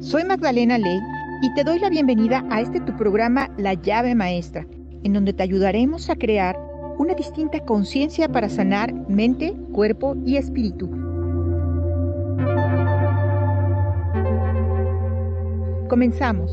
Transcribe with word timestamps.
Soy 0.00 0.24
Magdalena 0.24 0.78
Ley 0.78 0.98
y 1.42 1.52
te 1.52 1.62
doy 1.62 1.78
la 1.78 1.90
bienvenida 1.90 2.42
a 2.48 2.62
este 2.62 2.80
tu 2.80 2.96
programa 2.96 3.50
La 3.58 3.74
llave 3.74 4.14
maestra, 4.14 4.66
en 5.04 5.12
donde 5.12 5.34
te 5.34 5.42
ayudaremos 5.42 6.08
a 6.08 6.16
crear 6.16 6.58
una 6.96 7.12
distinta 7.12 7.60
conciencia 7.66 8.26
para 8.26 8.48
sanar 8.48 8.94
mente, 9.10 9.54
cuerpo 9.72 10.16
y 10.24 10.38
espíritu. 10.38 10.88
Comenzamos. 15.90 16.50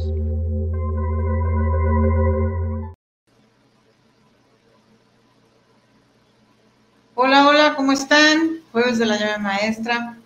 Hola, 7.15 7.47
hola, 7.47 7.73
¿cómo 7.77 7.93
están? 7.93 8.57
Jueves 8.73 8.99
de 8.99 9.05
la 9.05 9.17
llave 9.17 9.37
maestra. 9.37 10.17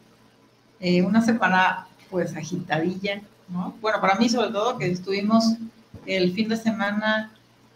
Eh, 0.79 1.03
una 1.03 1.21
semana 1.21 1.87
pues 2.11 2.35
agitadilla, 2.35 3.21
¿no? 3.47 3.73
Bueno, 3.81 3.99
para 3.99 4.15
mí 4.15 4.29
sobre 4.29 4.51
todo 4.51 4.77
que 4.77 4.91
estuvimos 4.91 5.55
el 6.05 6.33
fin 6.33 6.49
de 6.49 6.57
semana 6.57 7.31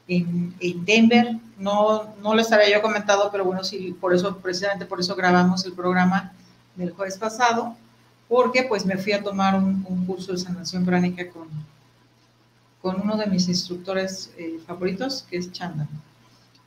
en, 0.07 0.53
Denver, 0.85 1.37
no, 1.57 2.13
no 2.21 2.35
les 2.35 2.51
había 2.51 2.71
yo 2.71 2.81
comentado, 2.81 3.29
pero 3.31 3.45
bueno, 3.45 3.63
sí, 3.63 3.95
por 3.99 4.13
eso, 4.13 4.37
precisamente 4.37 4.85
por 4.85 4.99
eso 4.99 5.15
grabamos 5.15 5.65
el 5.65 5.73
programa 5.73 6.33
del 6.75 6.91
jueves 6.91 7.17
pasado, 7.17 7.75
porque 8.27 8.63
pues 8.63 8.85
me 8.85 8.97
fui 8.97 9.13
a 9.13 9.23
tomar 9.23 9.55
un, 9.55 9.83
curso 10.05 10.33
de 10.33 10.37
sanación 10.37 10.85
pránica 10.85 11.27
con, 11.29 11.47
con 12.81 13.01
uno 13.01 13.17
de 13.17 13.27
mis 13.27 13.47
instructores 13.47 14.31
eh, 14.37 14.59
favoritos, 14.67 15.25
que 15.29 15.37
es 15.37 15.51
Chanda. 15.51 15.87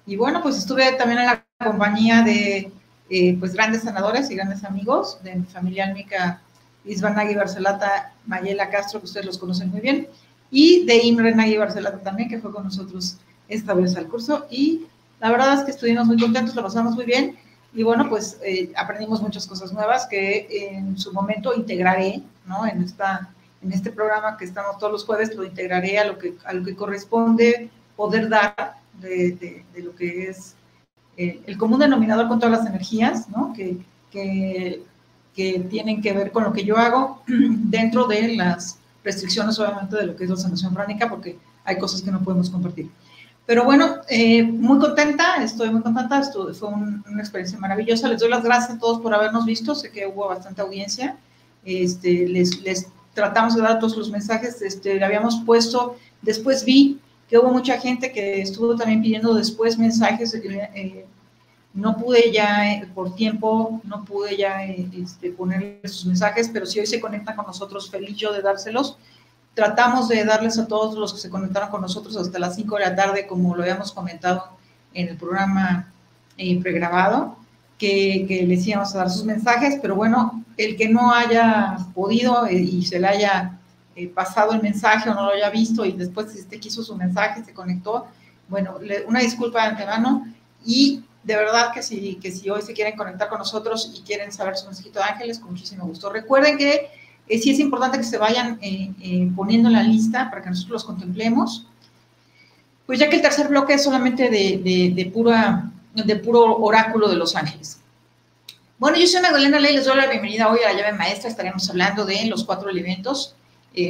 Y 0.06 0.16
bueno, 0.16 0.42
pues 0.42 0.56
estuve 0.56 0.92
también 0.92 1.20
en 1.20 1.26
la 1.26 1.44
compañía 1.62 2.22
de 2.22 2.72
eh, 3.10 3.36
pues 3.38 3.52
grandes 3.52 3.82
sanadores 3.82 4.30
y 4.30 4.34
grandes 4.34 4.64
amigos 4.64 5.18
de 5.22 5.34
mi 5.36 5.44
familia 5.44 5.86
álmica 5.86 6.40
Isbanagui 6.88 7.34
Barcelata, 7.34 8.12
Mayela 8.26 8.70
Castro, 8.70 9.00
que 9.00 9.06
ustedes 9.06 9.26
los 9.26 9.38
conocen 9.38 9.70
muy 9.70 9.80
bien, 9.80 10.08
y 10.50 10.86
de 10.86 10.96
Imre 11.04 11.34
Nagui 11.34 11.56
Barcelata 11.56 11.98
también, 11.98 12.28
que 12.28 12.38
fue 12.38 12.52
con 12.52 12.64
nosotros 12.64 13.18
esta 13.48 13.74
vez 13.74 13.96
al 13.96 14.08
curso. 14.08 14.46
Y 14.50 14.86
la 15.20 15.30
verdad 15.30 15.54
es 15.54 15.64
que 15.64 15.70
estuvimos 15.72 16.06
muy 16.06 16.18
contentos, 16.18 16.54
lo 16.54 16.62
pasamos 16.62 16.94
muy 16.94 17.04
bien. 17.04 17.36
Y 17.74 17.82
bueno, 17.82 18.08
pues 18.08 18.38
eh, 18.42 18.72
aprendimos 18.76 19.20
muchas 19.20 19.46
cosas 19.46 19.72
nuevas 19.72 20.06
que 20.06 20.48
en 20.50 20.98
su 20.98 21.12
momento 21.12 21.54
integraré, 21.54 22.22
¿no? 22.46 22.66
En, 22.66 22.82
esta, 22.82 23.28
en 23.62 23.72
este 23.72 23.90
programa 23.90 24.38
que 24.38 24.46
estamos 24.46 24.78
todos 24.78 24.92
los 24.92 25.04
jueves, 25.04 25.34
lo 25.34 25.44
integraré 25.44 25.98
a 25.98 26.06
lo 26.06 26.18
que, 26.18 26.34
a 26.44 26.54
lo 26.54 26.64
que 26.64 26.74
corresponde 26.74 27.68
poder 27.94 28.28
dar 28.28 28.78
de, 29.00 29.64
lo 29.76 29.94
que 29.94 30.28
es 30.28 30.54
el 31.16 31.58
común 31.58 31.80
denominador 31.80 32.28
con 32.28 32.38
todas 32.38 32.60
las 32.60 32.66
energías, 32.68 33.28
¿no? 33.28 33.52
Que 33.52 34.82
que 35.38 35.60
tienen 35.70 36.02
que 36.02 36.12
ver 36.12 36.32
con 36.32 36.42
lo 36.42 36.52
que 36.52 36.64
yo 36.64 36.76
hago 36.76 37.22
dentro 37.28 38.08
de 38.08 38.34
las 38.34 38.76
restricciones 39.04 39.56
obviamente 39.60 39.94
de 39.94 40.06
lo 40.06 40.16
que 40.16 40.24
es 40.24 40.30
la 40.30 40.36
sanación 40.36 40.74
crónica, 40.74 41.08
porque 41.08 41.38
hay 41.64 41.78
cosas 41.78 42.02
que 42.02 42.10
no 42.10 42.20
podemos 42.24 42.50
compartir. 42.50 42.90
Pero 43.46 43.62
bueno, 43.62 43.98
eh, 44.08 44.42
muy 44.42 44.80
contenta, 44.80 45.40
estoy 45.40 45.70
muy 45.70 45.80
contenta, 45.80 46.18
esto 46.18 46.52
fue 46.54 46.70
una 46.70 47.20
experiencia 47.20 47.56
maravillosa. 47.56 48.08
Les 48.08 48.18
doy 48.18 48.30
las 48.30 48.42
gracias 48.42 48.76
a 48.76 48.78
todos 48.80 49.00
por 49.00 49.14
habernos 49.14 49.44
visto, 49.46 49.76
sé 49.76 49.92
que 49.92 50.08
hubo 50.08 50.26
bastante 50.26 50.60
audiencia. 50.60 51.16
Este, 51.64 52.26
les, 52.26 52.60
les 52.62 52.88
tratamos 53.14 53.54
de 53.54 53.62
dar 53.62 53.78
todos 53.78 53.96
los 53.96 54.10
mensajes, 54.10 54.60
este, 54.60 54.96
le 54.96 55.04
habíamos 55.04 55.40
puesto, 55.46 55.96
después 56.20 56.64
vi 56.64 56.98
que 57.28 57.38
hubo 57.38 57.50
mucha 57.50 57.78
gente 57.78 58.10
que 58.10 58.40
estuvo 58.40 58.74
también 58.74 59.02
pidiendo 59.02 59.34
después 59.34 59.78
mensajes 59.78 60.34
eh, 60.34 61.06
no 61.74 61.96
pude 61.96 62.32
ya, 62.32 62.72
eh, 62.72 62.88
por 62.94 63.14
tiempo, 63.14 63.80
no 63.84 64.04
pude 64.04 64.36
ya 64.36 64.64
eh, 64.64 64.88
este, 65.00 65.30
ponerle 65.30 65.80
sus 65.84 66.06
mensajes, 66.06 66.50
pero 66.52 66.66
si 66.66 66.80
hoy 66.80 66.86
se 66.86 67.00
conectan 67.00 67.36
con 67.36 67.46
nosotros, 67.46 67.90
feliz 67.90 68.16
yo 68.16 68.32
de 68.32 68.42
dárselos. 68.42 68.96
Tratamos 69.54 70.08
de 70.08 70.24
darles 70.24 70.58
a 70.58 70.66
todos 70.66 70.96
los 70.96 71.12
que 71.12 71.20
se 71.20 71.30
conectaron 71.30 71.70
con 71.70 71.80
nosotros 71.80 72.16
hasta 72.16 72.38
las 72.38 72.56
5 72.56 72.76
de 72.76 72.84
la 72.84 72.96
tarde, 72.96 73.26
como 73.26 73.54
lo 73.54 73.62
habíamos 73.62 73.92
comentado 73.92 74.44
en 74.94 75.08
el 75.08 75.16
programa 75.16 75.92
eh, 76.36 76.60
pregrabado, 76.60 77.36
que, 77.76 78.24
que, 78.26 78.44
les 78.46 78.66
íbamos 78.66 78.94
a 78.94 78.98
dar 78.98 79.10
sus 79.10 79.24
mensajes, 79.24 79.78
pero 79.80 79.94
bueno, 79.94 80.44
el 80.56 80.76
que 80.76 80.88
no 80.88 81.12
haya 81.12 81.78
podido 81.94 82.48
y 82.50 82.84
se 82.84 82.98
le 82.98 83.06
haya 83.06 83.58
pasado 84.14 84.52
el 84.52 84.62
mensaje 84.62 85.10
o 85.10 85.14
no 85.14 85.26
lo 85.26 85.32
haya 85.32 85.50
visto 85.50 85.84
y 85.84 85.92
después 85.92 86.34
este 86.34 86.58
quiso 86.58 86.82
su 86.82 86.96
mensaje, 86.96 87.44
se 87.44 87.52
conectó, 87.52 88.06
bueno, 88.48 88.78
una 89.06 89.20
disculpa 89.20 89.62
de 89.62 89.68
antemano 89.70 90.26
y 90.64 91.04
de 91.28 91.36
verdad 91.36 91.72
que 91.74 91.82
si, 91.82 92.14
que 92.14 92.32
si 92.32 92.48
hoy 92.48 92.62
se 92.62 92.72
quieren 92.72 92.96
conectar 92.96 93.28
con 93.28 93.36
nosotros 93.38 93.92
y 93.94 94.00
quieren 94.00 94.32
saber 94.32 94.56
su 94.56 94.64
mensajito 94.64 94.98
de 94.98 95.04
ángeles, 95.04 95.38
con 95.38 95.50
muchísimo 95.50 95.84
gusto. 95.84 96.08
Recuerden 96.08 96.56
que 96.56 96.90
eh, 97.28 97.38
sí 97.38 97.50
es 97.50 97.58
importante 97.58 97.98
que 97.98 98.04
se 98.04 98.16
vayan 98.16 98.58
eh, 98.62 98.90
eh, 99.02 99.30
poniendo 99.36 99.68
en 99.68 99.74
la 99.74 99.82
lista 99.82 100.30
para 100.30 100.42
que 100.42 100.48
nosotros 100.48 100.72
los 100.72 100.84
contemplemos. 100.86 101.66
Pues 102.86 102.98
ya 102.98 103.10
que 103.10 103.16
el 103.16 103.22
tercer 103.22 103.48
bloque 103.48 103.74
es 103.74 103.84
solamente 103.84 104.30
de, 104.30 104.94
de, 104.94 105.06
pura, 105.12 105.70
de 105.92 106.16
puro 106.16 106.56
oráculo 106.56 107.10
de 107.10 107.16
los 107.16 107.36
ángeles. 107.36 107.78
Bueno, 108.78 108.96
yo 108.96 109.06
soy 109.06 109.20
Magdalena 109.20 109.60
Ley, 109.60 109.76
les 109.76 109.84
doy 109.84 109.98
la 109.98 110.06
bienvenida 110.06 110.48
hoy 110.48 110.60
a 110.64 110.72
la 110.72 110.80
llave 110.80 110.96
maestra. 110.96 111.28
Estaremos 111.28 111.68
hablando 111.68 112.06
de 112.06 112.24
los 112.24 112.42
cuatro 112.44 112.70
elementos, 112.70 113.34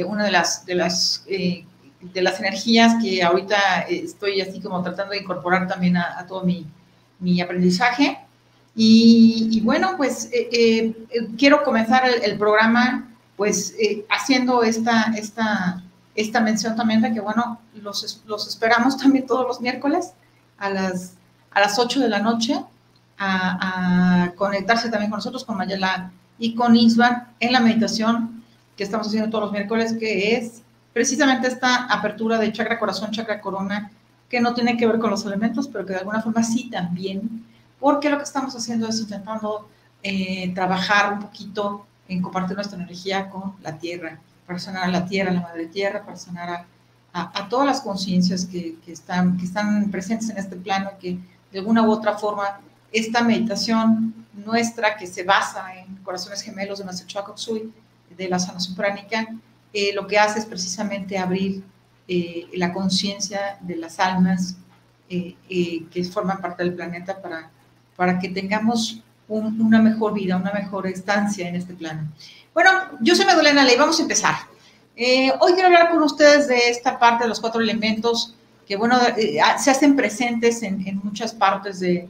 una 0.05 0.25
de 0.25 0.31
las, 0.31 0.65
de 0.65 0.75
las 0.75 1.23
de 1.25 2.21
las 2.21 2.39
energías 2.39 3.01
que 3.01 3.23
ahorita 3.23 3.81
estoy 3.89 4.41
así 4.41 4.59
como 4.59 4.81
tratando 4.81 5.11
de 5.11 5.19
incorporar 5.19 5.67
también 5.67 5.97
a 5.97 6.25
todo 6.27 6.43
mi, 6.43 6.65
mi 7.19 7.41
aprendizaje. 7.41 8.19
Y, 8.75 9.61
bueno, 9.61 9.95
pues 9.97 10.29
eh, 10.31 10.49
eh, 10.51 11.07
eh, 11.09 11.27
quiero 11.37 11.63
comenzar 11.63 12.03
el, 12.07 12.37
programa 12.37 13.09
pues 13.35 13.75
haciendo 14.09 14.63
esta, 14.63 15.13
esta, 15.17 15.83
esta 16.15 16.39
mención 16.41 16.75
también 16.75 17.01
de 17.01 17.13
que, 17.13 17.19
bueno, 17.19 17.59
los, 17.73 18.21
los 18.25 18.47
esperamos 18.47 18.97
también 18.97 19.25
todos 19.25 19.47
los 19.47 19.61
miércoles 19.61 20.13
a 20.57 20.69
las, 20.69 21.13
a 21.51 21.59
las 21.61 21.79
8 21.79 21.99
de 21.99 22.09
la 22.09 22.19
noche 22.19 22.61
a, 23.17 24.31
conectarse 24.35 24.89
también 24.89 25.09
con 25.09 25.17
nosotros, 25.17 25.43
con 25.43 25.57
Mayela 25.57 26.11
y 26.37 26.55
con 26.55 26.75
Isvan 26.75 27.27
en 27.39 27.51
la 27.51 27.59
meditación 27.59 28.43
que 28.77 28.83
estamos 28.83 29.07
haciendo 29.07 29.29
todos 29.29 29.45
los 29.45 29.51
miércoles, 29.51 29.95
que 29.99 30.35
es 30.35 30.61
precisamente 30.93 31.47
esta 31.47 31.85
apertura 31.85 32.37
de 32.37 32.53
chakra 32.53 32.79
corazón, 32.79 33.11
chakra 33.11 33.41
corona, 33.41 33.91
que 34.29 34.39
no 34.39 34.53
tiene 34.53 34.77
que 34.77 34.85
ver 34.85 34.99
con 34.99 35.09
los 35.09 35.25
elementos, 35.25 35.67
pero 35.67 35.85
que 35.85 35.93
de 35.93 35.99
alguna 35.99 36.21
forma 36.21 36.43
sí 36.43 36.69
también, 36.69 37.45
porque 37.79 38.09
lo 38.09 38.17
que 38.17 38.23
estamos 38.23 38.55
haciendo 38.55 38.87
es 38.87 38.99
intentando 38.99 39.67
eh, 40.03 40.53
trabajar 40.53 41.13
un 41.13 41.19
poquito 41.19 41.85
en 42.07 42.21
compartir 42.21 42.55
nuestra 42.55 42.77
energía 42.77 43.29
con 43.29 43.55
la 43.61 43.77
tierra, 43.77 44.19
para 44.45 44.59
sanar 44.59 44.83
a 44.83 44.87
la 44.87 45.05
tierra, 45.05 45.31
a 45.31 45.33
la 45.33 45.41
madre 45.41 45.67
tierra, 45.67 46.03
para 46.03 46.17
sanar 46.17 46.49
a, 46.49 46.65
a, 47.13 47.49
todas 47.49 47.65
las 47.65 47.81
conciencias 47.81 48.45
que, 48.45 48.77
que, 48.85 48.91
están, 48.91 49.37
que 49.37 49.45
están 49.45 49.89
presentes 49.91 50.29
en 50.29 50.37
este 50.37 50.55
plano, 50.55 50.91
que 50.99 51.17
de 51.51 51.59
alguna 51.59 51.83
u 51.83 51.91
otra 51.91 52.17
forma 52.17 52.59
esta 52.91 53.23
meditación 53.23 54.13
nuestra 54.33 54.97
que 54.97 55.07
se 55.07 55.23
basa 55.23 55.75
en 55.75 55.95
corazones 55.97 56.41
gemelos 56.41 56.79
de 56.79 56.85
Masachoa 56.85 57.25
de 58.17 58.29
la 58.29 58.39
sanación 58.39 58.75
pránica, 58.75 59.27
eh, 59.73 59.91
lo 59.93 60.07
que 60.07 60.17
hace 60.17 60.39
es 60.39 60.45
precisamente 60.45 61.17
abrir 61.17 61.63
eh, 62.11 62.47
la 62.53 62.73
conciencia 62.73 63.59
de 63.61 63.75
las 63.75 63.99
almas 63.99 64.55
eh, 65.07 65.35
eh, 65.47 65.83
que 65.91 66.03
forman 66.05 66.41
parte 66.41 66.63
del 66.63 66.73
planeta 66.73 67.21
para, 67.21 67.51
para 67.95 68.17
que 68.17 68.29
tengamos 68.29 69.03
una 69.27 69.79
mejor 69.79 70.15
vida, 70.15 70.35
una 70.35 70.51
mejor 70.51 70.87
estancia 70.87 71.47
en 71.47 71.55
este 71.55 71.75
plano. 71.75 72.11
Bueno, 72.51 72.71
yo 72.99 73.13
soy 73.13 73.27
Magdalena 73.27 73.63
Ley, 73.63 73.77
vamos 73.77 73.99
a 73.99 74.01
empezar. 74.01 74.35
hoy 75.39 75.53
quiero 75.53 75.67
hablar 75.67 75.91
con 75.91 76.01
ustedes 76.01 76.47
de 76.47 76.69
esta 76.71 76.97
parte 76.97 77.25
de 77.25 77.29
los 77.29 77.39
cuatro 77.39 77.61
elementos 77.61 78.33
que, 78.67 78.75
bueno, 78.75 78.97
se 79.59 79.69
hacen 79.69 79.95
presentes 79.95 80.63
en, 80.63 80.87
en 80.87 80.99
muchas 81.03 81.31
partes 81.31 81.79
de, 81.79 82.09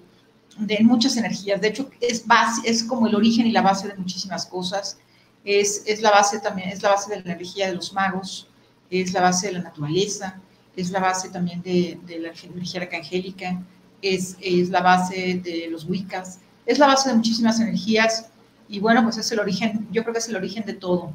de, 0.59 0.79
muchas 0.81 1.17
energías. 1.17 1.59
De 1.59 1.67
hecho, 1.67 1.89
es, 1.99 2.25
base, 2.25 2.61
es 2.63 2.85
como 2.85 3.07
el 3.07 3.15
origen 3.15 3.47
y 3.47 3.51
la 3.51 3.63
base 3.63 3.89
de 3.89 3.95
muchísimas 3.95 4.45
cosas. 4.45 4.97
Es, 5.43 5.83
es 5.85 6.01
la 6.01 6.11
base 6.11 6.39
también, 6.39 6.69
es 6.69 6.81
la 6.81 6.91
base 6.91 7.09
de 7.09 7.17
la 7.17 7.33
energía 7.33 7.67
de 7.67 7.75
los 7.75 7.91
magos, 7.91 8.48
es 8.89 9.13
la 9.13 9.21
base 9.21 9.47
de 9.47 9.53
la 9.53 9.61
naturaleza, 9.61 10.39
es 10.75 10.91
la 10.91 10.99
base 10.99 11.29
también 11.29 11.61
de, 11.61 11.99
la 12.07 12.31
energía 12.47 12.81
arcangélica, 12.81 13.61
es, 14.01 14.37
es 14.39 14.69
la 14.69 14.81
base 14.81 15.41
de 15.43 15.67
los 15.69 15.85
Wiccas, 15.85 16.39
es 16.65 16.79
la 16.79 16.87
base 16.87 17.09
de 17.09 17.15
muchísimas 17.15 17.59
energías 17.59 18.29
y 18.67 18.79
bueno, 18.79 19.03
pues 19.03 19.17
es 19.17 19.31
el 19.31 19.39
origen, 19.39 19.87
yo 19.91 20.03
creo 20.03 20.13
que 20.13 20.19
es 20.19 20.29
el 20.29 20.35
origen 20.35 20.65
de 20.65 20.73
todo. 20.73 21.11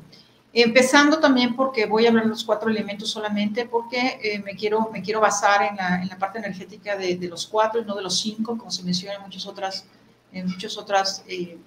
Empezando 0.53 1.19
también 1.19 1.57
porque 1.57 1.87
voy 1.87 2.07
a 2.07 2.11
hablar 2.11 2.25
de 2.25 2.31
los 2.31 2.45
cuatro 2.45 2.71
elementos 2.71 3.11
solamente 3.11 3.67
porque 3.67 4.19
eh, 4.23 4.41
me, 4.45 4.55
quiero, 4.55 4.89
me 4.93 5.03
quiero 5.03 5.21
basar 5.21 5.63
en 5.63 5.77
la, 5.77 6.01
en 6.01 6.09
la 6.09 6.17
parte 6.17 6.39
energética 6.39 6.97
de, 6.97 7.17
de, 7.17 7.29
los 7.29 7.47
cuatro 7.47 7.81
y 7.81 7.85
no 7.85 7.97
de 7.97 8.03
los 8.03 8.21
cinco, 8.21 8.57
como 8.57 8.71
se 8.71 8.85
menciona 8.85 9.17
en 9.17 9.23
muchas 9.23 9.47
otras, 9.47 9.85
en 10.33 10.47
muchas 10.47 10.77
otras 10.77 11.25
eh, 11.27 11.59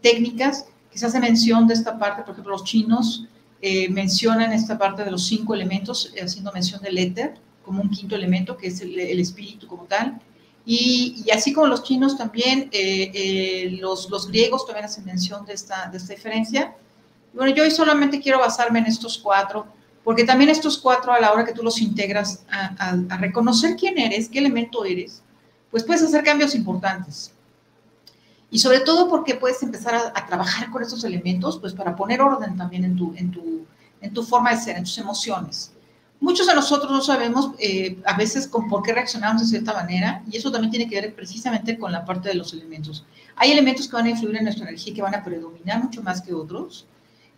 técnicas, 0.00 0.66
que 0.90 0.98
se 0.98 1.20
mención 1.20 1.66
de 1.66 1.74
esta 1.74 1.98
parte, 1.98 2.22
por 2.22 2.32
ejemplo, 2.32 2.52
los 2.52 2.64
chinos 2.64 3.24
eh, 3.66 3.88
mencionan 3.88 4.52
esta 4.52 4.76
parte 4.76 5.04
de 5.04 5.10
los 5.10 5.26
cinco 5.26 5.54
elementos, 5.54 6.12
eh, 6.14 6.20
haciendo 6.20 6.52
mención 6.52 6.82
del 6.82 6.98
éter 6.98 7.32
como 7.64 7.80
un 7.80 7.88
quinto 7.88 8.14
elemento, 8.14 8.58
que 8.58 8.66
es 8.66 8.82
el, 8.82 9.18
espíritu 9.18 9.66
como 9.66 9.84
tal. 9.84 10.20
Y, 10.66 11.24
así 11.32 11.54
como 11.54 11.66
los 11.66 11.82
chinos 11.82 12.18
también, 12.18 12.68
eh, 12.72 13.78
los, 13.80 14.10
los, 14.10 14.28
griegos 14.28 14.66
también 14.66 14.84
hacen 14.84 15.06
mención 15.06 15.46
de 15.46 15.54
esta, 15.54 15.88
de 15.88 15.96
esta 15.96 16.12
diferencia. 16.12 16.76
Bueno, 17.32 17.54
yo 17.54 17.62
hoy 17.62 17.70
solamente 17.70 18.20
quiero 18.20 18.38
basarme 18.38 18.80
en 18.80 18.84
estos 18.84 19.16
cuatro, 19.16 19.66
porque 20.04 20.24
también 20.24 20.50
estos 20.50 20.76
cuatro, 20.76 21.14
a 21.14 21.18
la 21.18 21.32
hora 21.32 21.46
que 21.46 21.54
tú 21.54 21.62
los 21.62 21.80
integras 21.80 22.44
a 22.50 23.16
reconocer 23.16 23.76
quién 23.76 23.96
eres, 23.96 24.28
qué 24.28 24.40
elemento 24.40 24.84
eres, 24.84 25.22
pues 25.70 25.84
puedes 25.84 26.02
hacer 26.02 26.22
cambios 26.22 26.54
importantes. 26.54 27.33
Y 28.54 28.60
sobre 28.60 28.78
todo 28.78 29.08
porque 29.08 29.34
puedes 29.34 29.60
empezar 29.64 30.12
a, 30.14 30.26
trabajar 30.28 30.70
con 30.70 30.80
estos 30.80 31.02
elementos, 31.02 31.58
pues 31.58 31.72
para 31.72 31.96
poner 31.96 32.20
orden 32.20 32.56
también 32.56 32.84
en 32.84 32.94
tu, 32.94 33.12
en 33.16 33.32
tu, 33.32 33.66
en 34.00 34.14
tu 34.14 34.22
forma 34.22 34.52
de 34.52 34.58
ser, 34.58 34.76
en 34.76 34.84
tus 34.84 34.96
emociones. 34.96 35.72
Muchos 36.20 36.46
de 36.46 36.54
nosotros 36.54 36.88
no 36.88 37.00
sabemos 37.00 37.50
eh, 37.58 38.00
a 38.06 38.16
veces 38.16 38.46
con 38.46 38.68
por 38.68 38.84
qué 38.84 38.92
reaccionamos 38.92 39.42
de 39.42 39.48
cierta 39.48 39.72
manera 39.72 40.22
y 40.30 40.36
eso 40.36 40.52
también 40.52 40.70
tiene 40.70 40.88
que 40.88 41.00
ver 41.00 41.16
precisamente 41.16 41.76
con 41.76 41.90
la 41.90 42.04
parte 42.04 42.28
de 42.28 42.36
los 42.36 42.52
elementos. 42.52 43.04
Hay 43.34 43.50
elementos 43.50 43.88
que 43.88 43.96
van 43.96 44.06
a 44.06 44.10
influir 44.10 44.36
en 44.36 44.44
nuestra 44.44 44.68
energía 44.68 44.92
y 44.92 44.94
que 44.94 45.02
van 45.02 45.16
a 45.16 45.24
predominar 45.24 45.82
mucho 45.82 46.00
más 46.04 46.22
que 46.22 46.32
otros, 46.32 46.86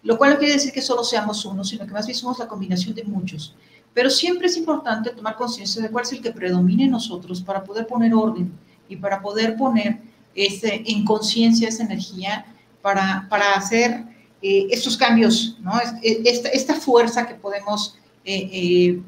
lo 0.03 0.19
cual 0.19 0.35
no 0.35 0.39
quiere 0.39 0.53
decir 0.53 0.71
que 0.71 0.83
solo 0.83 1.03
seamos 1.03 1.47
uno, 1.47 1.65
sino 1.65 1.87
que 1.87 1.95
más 1.95 2.05
bien 2.05 2.19
somos 2.19 2.39
la 2.39 2.47
combinación 2.47 2.95
de 2.95 3.05
muchos. 3.05 3.57
Pero 3.95 4.11
siempre 4.11 4.49
es 4.49 4.57
importante 4.59 5.13
tomar 5.13 5.37
conciencia 5.37 5.81
de 5.81 5.89
cuál 5.89 6.05
es 6.05 6.13
el 6.13 6.21
que 6.21 6.33
predomina 6.33 6.85
en 6.85 6.91
nosotros 6.91 7.41
para 7.41 7.65
poder 7.65 7.87
poner 7.87 8.13
orden 8.13 8.53
y 8.87 8.97
para 8.97 9.23
poder 9.23 9.57
poner 9.57 10.15
ese, 10.37 10.83
en 10.87 11.05
conciencia 11.05 11.69
esa 11.69 11.83
energía 11.83 12.47
para, 12.83 13.27
para 13.29 13.55
hacer 13.55 14.05
eh, 14.43 14.69
estos 14.71 14.97
cambios, 14.97 15.57
¿no? 15.61 15.73
Esta, 16.03 16.51
esta 16.51 16.75
fuerza 16.75 17.27
que 17.27 17.35
podemos 17.35 17.97
eh, 18.25 18.49
eh, 18.53 19.03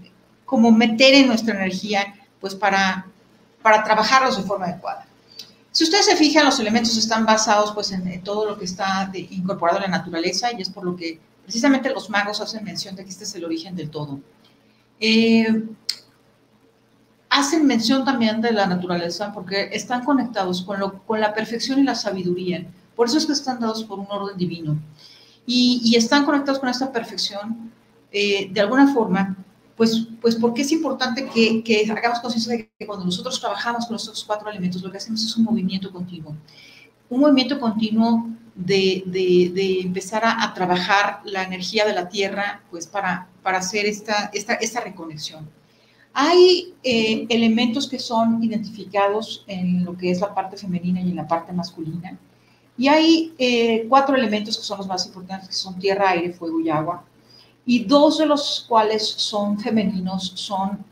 como 0.44 0.72
meter 0.72 1.14
en 1.14 1.26
nuestra 1.26 1.54
energía, 1.54 2.14
pues 2.40 2.54
para, 2.54 3.06
para 3.62 3.84
trabajarlos 3.84 4.36
de 4.36 4.44
forma 4.44 4.66
adecuada. 4.66 5.06
Si 5.70 5.84
ustedes 5.84 6.06
se 6.06 6.16
fijan, 6.16 6.44
los 6.44 6.58
elementos 6.58 6.96
están 6.96 7.26
basados 7.26 7.72
pues 7.72 7.92
en, 7.92 8.22
todo 8.22 8.46
lo 8.46 8.58
que 8.58 8.64
está 8.64 9.12
incorporado 9.14 9.78
en 9.84 9.90
la 9.90 9.98
naturaleza 9.98 10.50
y 10.56 10.62
es 10.62 10.70
por 10.70 10.84
lo 10.84 10.96
que 10.96 11.20
precisamente 11.44 11.90
los 11.90 12.10
magos 12.10 12.40
hacen 12.40 12.64
mención 12.64 12.96
de 12.96 13.04
que 13.04 13.10
este 13.10 13.24
es 13.24 13.34
el 13.34 13.44
origen 13.44 13.76
del 13.76 13.90
todo. 13.90 14.20
Eh, 14.98 15.46
hacen 17.38 17.66
mención 17.66 18.04
también 18.04 18.40
de 18.40 18.52
la 18.52 18.66
naturaleza 18.66 19.32
porque 19.32 19.70
están 19.72 20.04
conectados 20.04 20.62
con, 20.62 20.80
lo, 20.80 21.02
con 21.04 21.20
la 21.20 21.32
perfección 21.32 21.78
y 21.78 21.84
la 21.84 21.94
sabiduría. 21.94 22.66
Por 22.96 23.06
eso 23.06 23.18
es 23.18 23.26
que 23.26 23.32
están 23.32 23.60
dados 23.60 23.84
por 23.84 23.98
un 23.98 24.06
orden 24.10 24.36
divino. 24.36 24.76
Y, 25.46 25.94
están 25.96 26.26
conectados 26.26 26.58
con 26.58 26.68
esta 26.68 26.92
perfección 26.92 27.72
eh, 28.12 28.50
de 28.52 28.60
alguna 28.60 28.92
forma, 28.92 29.36
pues, 29.76 30.08
pues 30.20 30.36
porque 30.36 30.62
es 30.62 30.72
importante 30.72 31.26
que, 31.26 31.62
que 31.62 31.90
hagamos 31.90 32.20
conciencia 32.20 32.54
de 32.54 32.70
que 32.78 32.86
cuando 32.86 33.04
nosotros 33.04 33.40
trabajamos 33.40 33.86
con 33.86 33.96
estos 33.96 34.24
cuatro 34.24 34.50
elementos, 34.50 34.82
lo 34.82 34.90
que 34.90 34.98
hacemos 34.98 35.24
es 35.24 35.34
un 35.36 35.44
movimiento 35.44 35.90
continuo. 35.90 36.34
Un 37.08 37.20
movimiento 37.20 37.58
continuo 37.58 38.28
de, 38.54 39.04
de, 39.06 39.52
de 39.54 39.80
empezar 39.80 40.24
a, 40.24 40.42
a, 40.42 40.52
trabajar 40.52 41.20
la 41.24 41.44
energía 41.44 41.86
de 41.86 41.94
la 41.94 42.08
Tierra, 42.08 42.62
pues 42.70 42.86
para, 42.86 43.28
para 43.42 43.58
hacer 43.58 43.86
esta, 43.86 44.30
esta, 44.34 44.54
esta 44.54 44.80
reconexión. 44.80 45.48
Hay 46.20 46.74
eh, 46.82 47.26
elementos 47.28 47.88
que 47.88 48.00
son 48.00 48.42
identificados 48.42 49.44
en 49.46 49.84
lo 49.84 49.96
que 49.96 50.10
es 50.10 50.20
la 50.20 50.34
parte 50.34 50.56
femenina 50.56 51.00
y 51.00 51.10
en 51.10 51.14
la 51.14 51.28
parte 51.28 51.52
masculina. 51.52 52.18
Y 52.76 52.88
hay 52.88 53.32
eh, 53.38 53.86
cuatro 53.88 54.16
elementos 54.16 54.58
que 54.58 54.64
son 54.64 54.78
los 54.78 54.88
más 54.88 55.06
importantes, 55.06 55.48
que 55.48 55.54
son 55.54 55.78
tierra, 55.78 56.10
aire, 56.10 56.32
fuego 56.32 56.58
y 56.58 56.70
agua. 56.70 57.04
Y 57.64 57.84
dos 57.84 58.18
de 58.18 58.26
los 58.26 58.66
cuales 58.68 59.06
son 59.06 59.60
femeninos 59.60 60.32
son 60.34 60.84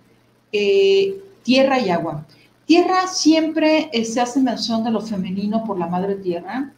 eh, 0.53 1.21
tierra 1.43 1.81
y 1.81 1.91
agua. 1.91 2.25
Tierra 2.65 3.09
siempre 3.09 3.91
se 4.05 4.21
hace 4.21 4.39
mención 4.39 4.85
de 4.85 4.93
lo 4.93 5.01
femenino 5.01 5.65
por 5.65 5.77
la 5.77 5.89
madre 5.89 6.15
tierra, 6.15 6.73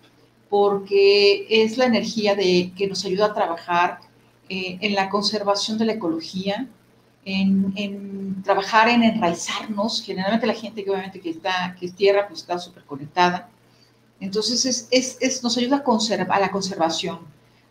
porque 0.48 1.46
es 1.50 1.76
la 1.76 1.84
energía 1.84 2.34
de, 2.34 2.72
que 2.74 2.86
nos 2.86 3.04
ayuda 3.04 3.26
a 3.26 3.34
trabajar 3.34 3.98
en 4.48 4.94
la 4.94 5.10
conservación 5.10 5.76
de 5.76 5.84
la 5.84 5.92
ecología, 5.92 6.66
en, 7.28 8.42
trabajar 8.42 8.88
en 8.88 9.02
enraizarnos. 9.02 10.02
Generalmente 10.02 10.46
la 10.46 10.54
gente 10.54 10.84
que 10.84 10.90
obviamente 10.90 11.20
que, 11.20 11.30
está, 11.30 11.76
que 11.78 11.86
es 11.86 11.94
tierra, 11.94 12.26
pues 12.26 12.40
está 12.40 12.58
súper 12.58 12.84
conectada. 12.84 13.48
Entonces 14.20 14.64
es, 14.64 14.88
es, 14.90 15.18
es, 15.20 15.42
nos 15.42 15.56
ayuda 15.56 15.78
a, 15.78 15.82
conservar, 15.82 16.38
a 16.38 16.40
la 16.40 16.50
conservación. 16.50 17.20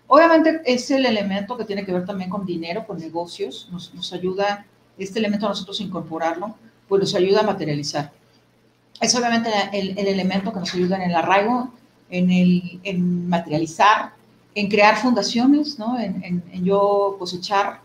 Obviamente 0.08 0.62
es 0.66 0.90
el 0.92 1.06
elemento 1.06 1.58
que 1.58 1.66
tiene 1.66 1.86
que 1.86 1.92
ver 1.92 2.06
también 2.06 2.30
con 2.30 2.46
dinero, 2.46 2.86
con 2.86 2.98
negocios. 2.98 3.68
Nos, 3.72 3.94
nos 3.94 4.14
ayuda, 4.14 4.66
este 4.98 5.20
elemento 5.20 5.46
a 5.46 5.50
nosotros 5.50 5.82
incorporarlo, 5.82 6.56
pues 6.88 7.02
nos 7.02 7.16
ayuda 7.16 7.42
a 7.42 7.44
materializar. 7.44 8.14
Es 9.02 9.14
obviamente 9.16 9.50
el, 9.74 9.98
el 9.98 10.08
elemento 10.08 10.54
que 10.54 10.60
nos 10.60 10.74
ayuda 10.74 10.96
en 10.96 11.10
el 11.10 11.16
arraigo, 11.16 11.72
en, 12.10 12.32
el, 12.32 12.80
en 12.84 13.28
materializar, 13.28 14.14
en 14.56 14.70
crear 14.70 14.98
fundaciones, 14.98 15.78
¿no? 15.78 16.00
en, 16.00 16.24
en, 16.24 16.44
en 16.52 16.66
yo 16.66 17.16
cosechar 17.20 17.82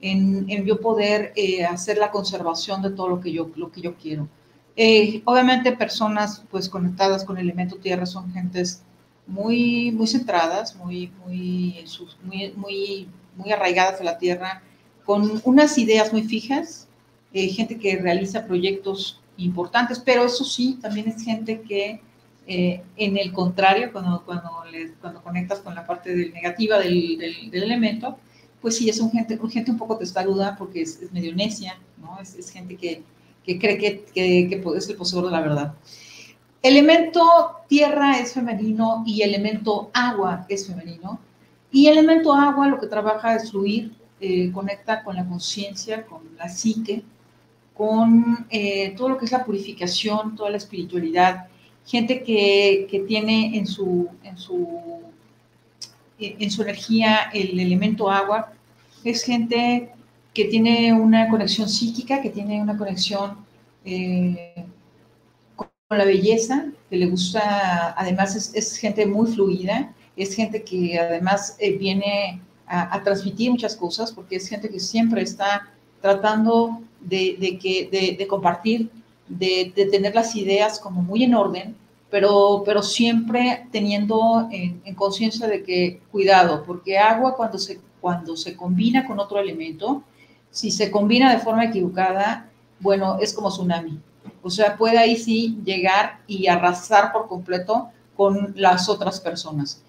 en, 0.00 0.64
yo 0.64 0.80
poder 0.80 1.32
eh, 1.36 1.64
hacer 1.64 1.98
la 1.98 2.10
conservación 2.10 2.82
de 2.82 2.90
todo 2.90 3.08
lo 3.08 3.20
que 3.20 3.32
yo, 3.32 3.50
lo 3.56 3.70
que 3.70 3.80
yo 3.80 3.94
quiero. 3.96 4.28
Eh, 4.76 5.20
obviamente 5.24 5.72
personas 5.72 6.42
pues 6.50 6.68
conectadas 6.68 7.24
con 7.24 7.36
el 7.36 7.44
elemento 7.44 7.76
tierra 7.76 8.06
son 8.06 8.32
gentes 8.32 8.82
muy, 9.26 9.92
muy 9.92 10.06
centradas, 10.06 10.74
muy, 10.76 11.12
muy, 11.24 11.84
muy, 12.22 12.52
muy, 12.56 13.08
muy 13.36 13.52
arraigadas 13.52 14.00
a 14.00 14.04
la 14.04 14.18
tierra, 14.18 14.62
con 15.04 15.40
unas 15.44 15.76
ideas 15.76 16.12
muy 16.12 16.22
fijas, 16.22 16.88
eh, 17.32 17.48
gente 17.48 17.78
que 17.78 17.96
realiza 17.96 18.46
proyectos 18.46 19.20
importantes, 19.36 19.98
pero 19.98 20.24
eso 20.24 20.44
sí, 20.44 20.78
también 20.80 21.08
es 21.08 21.22
gente 21.22 21.60
que 21.60 22.00
en 22.46 23.16
el 23.16 23.32
contrario, 23.32 23.92
cuando, 23.92 24.24
cuando, 24.24 24.50
cuando 25.00 25.22
conectas 25.22 25.60
con 25.60 25.72
la 25.72 25.86
parte 25.86 26.16
del 26.16 26.32
negativa 26.32 26.80
del, 26.80 27.16
del, 27.16 27.48
del 27.48 27.62
elemento, 27.62 28.18
pues 28.60 28.76
sí, 28.76 28.88
es 28.88 29.00
un 29.00 29.10
gente, 29.10 29.38
un 29.40 29.50
gente 29.50 29.70
un 29.70 29.78
poco 29.78 29.96
testaruda 29.96 30.56
porque 30.56 30.82
es, 30.82 31.00
es 31.00 31.12
medio 31.12 31.34
necia, 31.34 31.78
¿no? 31.98 32.18
Es, 32.20 32.34
es 32.34 32.50
gente 32.50 32.76
que, 32.76 33.02
que 33.44 33.58
cree 33.58 33.78
que, 33.78 34.04
que, 34.14 34.48
que, 34.48 34.76
es 34.76 34.88
el 34.88 34.96
poseedor 34.96 35.26
de 35.26 35.30
la 35.32 35.40
verdad. 35.40 35.74
Elemento 36.62 37.22
tierra 37.68 38.18
es 38.18 38.34
femenino 38.34 39.02
y 39.06 39.22
elemento 39.22 39.90
agua 39.94 40.44
es 40.48 40.66
femenino. 40.66 41.18
Y 41.72 41.86
elemento 41.86 42.34
agua 42.34 42.68
lo 42.68 42.78
que 42.78 42.86
trabaja 42.86 43.34
es 43.36 43.50
fluir, 43.50 43.92
eh, 44.20 44.50
conecta 44.52 45.02
con 45.02 45.16
la 45.16 45.26
conciencia, 45.26 46.04
con 46.04 46.20
la 46.36 46.48
psique, 46.48 47.02
con 47.74 48.46
eh, 48.50 48.92
todo 48.96 49.10
lo 49.10 49.18
que 49.18 49.24
es 49.24 49.32
la 49.32 49.44
purificación, 49.44 50.36
toda 50.36 50.50
la 50.50 50.58
espiritualidad. 50.58 51.46
Gente 51.86 52.22
que, 52.22 52.86
que 52.90 53.00
tiene 53.00 53.56
en 53.56 53.66
su, 53.66 54.08
en 54.22 54.36
su 54.36 54.99
en 56.20 56.50
su 56.50 56.62
energía 56.62 57.30
el 57.32 57.58
elemento 57.58 58.10
agua, 58.10 58.52
es 59.04 59.22
gente 59.22 59.90
que 60.34 60.44
tiene 60.44 60.92
una 60.92 61.28
conexión 61.28 61.68
psíquica, 61.68 62.20
que 62.20 62.30
tiene 62.30 62.62
una 62.62 62.76
conexión 62.76 63.38
eh, 63.84 64.64
con 65.56 65.68
la 65.88 66.04
belleza, 66.04 66.66
que 66.88 66.96
le 66.96 67.06
gusta, 67.06 67.94
además 67.98 68.36
es, 68.54 68.76
gente 68.76 69.06
muy 69.06 69.32
fluida, 69.32 69.92
es 70.16 70.34
gente 70.34 70.62
que 70.62 70.98
además 70.98 71.56
eh, 71.58 71.76
viene 71.76 72.40
a, 72.66 73.02
transmitir 73.02 73.50
muchas 73.50 73.74
cosas, 73.74 74.12
porque 74.12 74.36
es 74.36 74.48
gente 74.48 74.68
que 74.68 74.78
siempre 74.78 75.22
está 75.22 75.68
tratando 76.00 76.80
de, 77.00 77.36
de 77.40 77.58
que, 77.58 78.16
de 78.16 78.26
compartir, 78.28 78.88
de, 79.26 79.72
de, 79.74 79.86
tener 79.86 80.14
las 80.14 80.36
ideas 80.36 80.78
como 80.78 81.02
muy 81.02 81.24
en 81.24 81.34
orden, 81.34 81.74
pero, 82.10 82.62
pero 82.66 82.82
siempre 82.82 83.66
teniendo 83.70 84.48
en, 84.50 84.82
en 84.84 84.94
conciencia 84.94 85.46
de 85.46 85.62
que, 85.62 86.00
cuidado, 86.10 86.64
porque 86.66 86.98
agua 86.98 87.36
cuando 87.36 87.58
se, 87.58 87.80
cuando 88.00 88.36
se 88.36 88.56
combina 88.56 89.06
con 89.06 89.20
otro 89.20 89.38
elemento, 89.38 90.02
si 90.50 90.70
se 90.72 90.90
combina 90.90 91.32
de 91.32 91.38
forma 91.38 91.66
equivocada, 91.66 92.50
bueno, 92.80 93.18
es 93.20 93.32
como 93.32 93.50
tsunami. 93.50 94.00
O 94.42 94.50
sea, 94.50 94.76
puede 94.76 94.98
ahí 94.98 95.16
sí 95.16 95.58
llegar 95.64 96.20
y 96.26 96.48
arrasar 96.48 97.12
por 97.12 97.28
completo 97.28 97.90
con 98.16 98.52
las 98.56 98.88
otras 98.88 99.20
personas. 99.20 99.82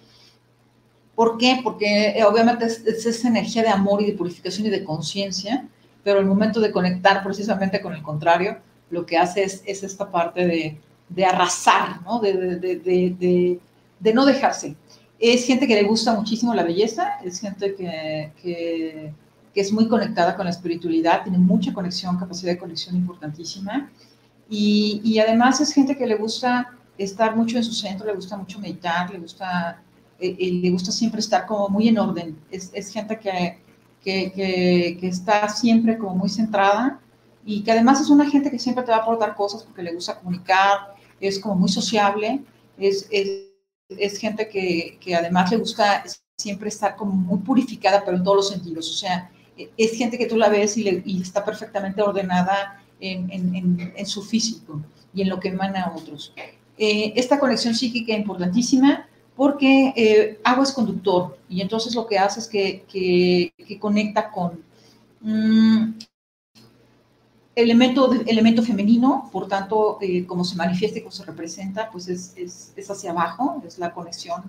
¿Por 1.16 1.38
qué? 1.38 1.60
Porque 1.62 2.10
eh, 2.10 2.24
obviamente 2.24 2.66
es, 2.66 2.86
es, 2.86 3.04
esa 3.04 3.28
energía 3.28 3.62
de 3.62 3.68
amor 3.68 4.00
y 4.00 4.06
de 4.06 4.12
purificación 4.16 4.66
y 4.68 4.70
de 4.70 4.84
conciencia, 4.84 5.68
pero 6.04 6.20
el 6.20 6.26
momento 6.26 6.60
de 6.60 6.70
conectar 6.70 7.22
precisamente 7.24 7.80
con 7.80 7.94
el 7.94 8.02
contrario, 8.02 8.58
lo 8.90 9.04
que 9.06 9.18
hace 9.18 9.42
es 9.42 9.62
esta 9.64 10.10
parte 10.10 10.46
de, 10.46 10.80
de 11.14 11.24
arrasar, 11.24 12.02
¿no? 12.02 12.20
De, 12.20 12.56
de, 12.58 13.60
de, 14.00 14.14
no 14.14 14.24
dejarse. 14.24 14.76
Es 15.18 15.46
gente 15.46 15.66
que 15.66 15.74
le 15.74 15.84
gusta 15.84 16.14
muchísimo 16.14 16.54
la 16.54 16.64
belleza, 16.64 17.20
es 17.24 17.40
gente 17.40 17.74
que, 17.74 18.32
que, 18.42 19.12
que, 19.54 19.60
es 19.60 19.72
muy 19.72 19.86
conectada 19.88 20.34
con 20.34 20.44
la 20.44 20.50
espiritualidad, 20.50 21.22
tiene 21.22 21.38
mucha 21.38 21.72
conexión, 21.72 22.18
capacidad 22.18 22.52
de 22.52 22.58
conexión 22.58 22.96
importantísima. 22.96 23.90
Y, 24.50 25.00
y, 25.04 25.18
además 25.18 25.60
es 25.60 25.72
gente 25.72 25.96
que 25.96 26.06
le 26.06 26.16
gusta 26.16 26.76
estar 26.98 27.36
mucho 27.36 27.56
en 27.56 27.64
su 27.64 27.72
centro, 27.72 28.06
le 28.06 28.14
gusta 28.14 28.36
mucho 28.36 28.58
meditar, 28.58 29.10
le 29.10 29.18
gusta, 29.18 29.80
eh, 30.18 30.36
eh, 30.38 30.52
le 30.52 30.70
gusta 30.70 30.90
siempre 30.90 31.20
estar 31.20 31.46
como 31.46 31.68
muy 31.68 31.88
en 31.88 31.98
orden. 31.98 32.36
Es, 32.50 32.70
es 32.74 32.92
gente 32.92 33.18
que, 33.18 33.58
que, 34.02 34.32
que, 35.00 35.08
está 35.08 35.48
siempre 35.48 35.96
como 35.96 36.16
muy 36.16 36.28
centrada 36.28 37.00
y 37.44 37.62
que 37.62 37.72
además 37.72 38.00
es 38.00 38.10
una 38.10 38.28
gente 38.28 38.50
que 38.50 38.58
siempre 38.58 38.84
te 38.84 38.90
va 38.90 38.98
a 38.98 39.00
aportar 39.00 39.34
cosas 39.34 39.62
porque 39.62 39.82
le 39.82 39.94
gusta 39.94 40.18
comunicar, 40.18 40.94
es 41.28 41.38
como 41.38 41.54
muy 41.54 41.68
sociable, 41.68 42.40
es, 42.78 43.06
es, 43.10 43.48
es 43.88 44.18
gente 44.18 44.48
que, 44.48 44.98
que, 45.00 45.14
además 45.14 45.50
le 45.50 45.58
gusta 45.58 46.04
siempre 46.36 46.68
estar 46.68 46.96
como 46.96 47.12
muy 47.12 47.38
purificada, 47.38 48.04
pero 48.04 48.16
en 48.16 48.24
todos 48.24 48.36
los 48.36 48.48
sentidos. 48.48 48.90
O 48.90 48.94
sea, 48.94 49.30
es 49.76 49.92
gente 49.92 50.18
que 50.18 50.26
tú 50.26 50.36
la 50.36 50.48
ves 50.48 50.76
y, 50.76 51.20
está 51.20 51.44
perfectamente 51.44 52.02
ordenada 52.02 52.82
en, 53.00 54.06
su 54.06 54.22
físico 54.22 54.80
y 55.14 55.22
en 55.22 55.28
lo 55.28 55.40
que 55.40 55.48
emana 55.48 55.84
a 55.84 55.96
otros. 55.96 56.32
Eh, 56.78 57.12
esta 57.16 57.38
conexión 57.38 57.74
psíquica 57.74 58.12
es 58.12 58.20
importantísima 58.20 59.06
porque 59.36 59.92
eh, 59.96 60.40
agua 60.44 60.64
es 60.64 60.72
conductor 60.72 61.38
y 61.48 61.60
entonces 61.60 61.94
lo 61.94 62.06
que 62.06 62.18
hace 62.18 62.40
es 62.40 62.48
que, 62.48 63.52
conecta 63.80 64.30
con 64.30 64.62
mm, 65.20 65.98
elemento, 67.54 68.12
elemento 68.26 68.62
femenino, 68.62 69.28
por 69.32 69.46
tanto, 69.48 69.98
eh, 70.00 70.24
como 70.26 70.44
se 70.44 70.56
manifiesta 70.56 70.98
y 70.98 71.02
como 71.02 71.12
se 71.12 71.24
representa, 71.24 71.90
pues 71.90 72.08
es, 72.08 72.32
es, 72.36 72.90
hacia 72.90 73.10
abajo, 73.10 73.62
es 73.66 73.78
la 73.78 73.92
conexión, 73.92 74.42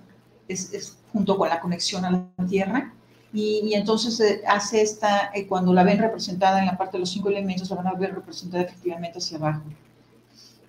es, 0.48 0.96
junto 1.12 1.36
con 1.36 1.48
la 1.48 1.60
conexión 1.60 2.04
a 2.04 2.10
la 2.10 2.46
tierra. 2.48 2.92
Y, 3.32 3.74
entonces 3.74 4.20
eh, 4.20 4.42
hace 4.46 4.80
esta, 4.80 5.30
eh, 5.34 5.46
cuando 5.46 5.72
la 5.72 5.82
ven 5.82 5.98
representada 5.98 6.60
en 6.60 6.66
la 6.66 6.78
parte 6.78 6.96
de 6.96 7.00
los 7.00 7.10
cinco 7.10 7.28
elementos, 7.28 7.68
la 7.68 7.76
van 7.76 7.88
a 7.88 7.94
ver 7.94 8.14
representada 8.14 8.62
efectivamente 8.62 9.18
hacia 9.18 9.38
abajo. 9.38 9.62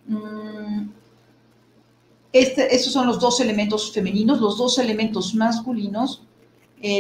Mm, 0.07 0.89
estos 2.33 2.91
son 2.91 3.07
los 3.07 3.19
dos 3.19 3.39
elementos 3.39 3.93
femeninos, 3.93 4.41
los 4.41 4.57
dos 4.57 4.77
elementos 4.77 5.33
masculinos 5.33 6.23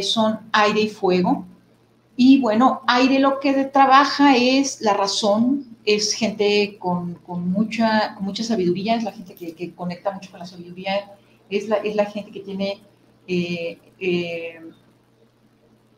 son 0.01 0.39
aire 0.53 0.81
y 0.81 0.87
fuego. 0.87 1.45
Y 2.17 2.39
bueno, 2.39 2.81
aire 2.87 3.19
lo 3.19 3.39
que 3.39 3.53
trabaja 3.65 4.37
es 4.37 4.79
la 4.81 4.93
razón, 4.93 5.65
es 5.85 6.13
gente 6.13 6.77
con, 6.79 7.19
mucha, 7.27 8.15
mucha 8.21 8.43
sabiduría, 8.43 8.95
es 8.95 9.03
la 9.03 9.11
gente 9.11 9.35
que, 9.35 9.73
conecta 9.73 10.11
mucho 10.11 10.31
con 10.31 10.39
la 10.39 10.45
sabiduría, 10.45 11.11
es 11.49 11.67
la, 11.67 11.77
es 11.77 11.95
la 11.95 12.05
gente 12.05 12.31
que 12.31 12.39
tiene 12.39 12.79
eh, 13.27 13.77
eh, 13.99 14.61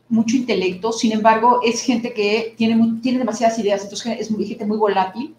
mucho 0.08 0.36
intelecto, 0.36 0.90
sin 0.92 1.12
embargo, 1.12 1.60
es 1.64 1.82
gente 1.82 2.12
que 2.12 2.54
tiene, 2.56 2.98
tiene 3.00 3.18
demasiadas 3.18 3.58
ideas, 3.58 3.82
entonces 3.84 4.18
es 4.18 4.28
gente 4.28 4.66
muy 4.66 4.76
volátil, 4.76 5.36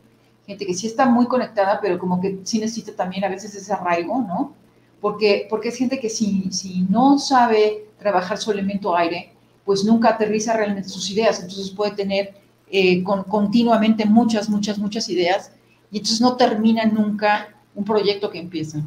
gente 0.48 0.66
que 0.66 0.74
sí 0.74 0.88
está 0.88 1.06
muy 1.06 1.28
conectada, 1.28 1.80
pero 1.82 2.00
como 2.00 2.22
que 2.22 2.40
sí 2.44 2.58
necesita 2.58 2.96
también 2.96 3.24
a 3.26 3.30
veces 3.30 3.54
ese 3.54 3.74
arraigo, 3.74 4.20
¿no? 4.22 4.54
Porque, 5.02 5.46
porque 5.50 5.70
es 5.70 5.78
gente 5.78 6.00
que 6.00 6.10
si, 6.10 6.52
si 6.52 6.82
no 6.90 7.20
sabe 7.20 7.86
trabajar 8.00 8.38
su 8.38 8.52
elemento 8.52 8.96
aire, 8.96 9.34
pues 9.70 9.84
nunca 9.84 10.10
aterriza 10.10 10.58
realmente 10.58 10.90
sus 10.90 11.12
ideas, 11.12 11.42
entonces 11.44 11.70
puede 11.70 11.92
tener 11.92 12.34
eh, 12.72 13.04
con, 13.04 13.24
continuamente 13.26 14.04
muchas, 14.04 14.50
muchas, 14.50 14.80
muchas 14.80 15.08
ideas 15.10 15.52
y 15.92 15.98
entonces 15.98 16.20
no 16.22 16.36
termina 16.38 16.86
nunca 16.86 17.56
un 17.76 17.86
proyecto 17.86 18.32
que 18.32 18.40
empieza. 18.40 18.80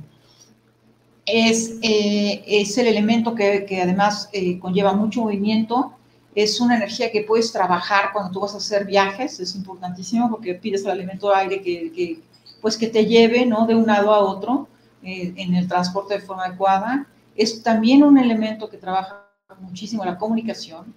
Es, 1.24 1.76
eh, 1.82 2.42
es 2.48 2.76
el 2.78 2.88
elemento 2.88 3.32
que, 3.32 3.64
que 3.64 3.80
además 3.80 4.28
eh, 4.32 4.58
conlleva 4.58 4.92
mucho 4.92 5.22
movimiento, 5.22 5.92
es 6.34 6.60
una 6.60 6.74
energía 6.74 7.12
que 7.12 7.22
puedes 7.22 7.52
trabajar 7.52 8.06
cuando 8.12 8.32
tú 8.32 8.40
vas 8.40 8.54
a 8.54 8.56
hacer 8.56 8.84
viajes, 8.84 9.38
es 9.38 9.54
importantísimo 9.54 10.28
porque 10.30 10.56
pides 10.56 10.84
al 10.84 10.98
elemento 10.98 11.32
aire 11.32 11.62
que, 11.62 11.92
que, 11.92 12.20
pues 12.60 12.76
que 12.76 12.88
te 12.88 13.06
lleve 13.06 13.46
¿no? 13.46 13.68
de 13.68 13.76
un 13.76 13.86
lado 13.86 14.12
a 14.12 14.18
otro 14.18 14.66
en 15.04 15.54
el 15.54 15.68
transporte 15.68 16.14
de 16.14 16.20
forma 16.22 16.46
adecuada. 16.46 17.06
Es 17.36 17.62
también 17.62 18.02
un 18.02 18.18
elemento 18.18 18.68
que 18.68 18.78
trabaja 18.78 19.21
muchísimo 19.60 20.04
la 20.04 20.18
comunicación, 20.18 20.94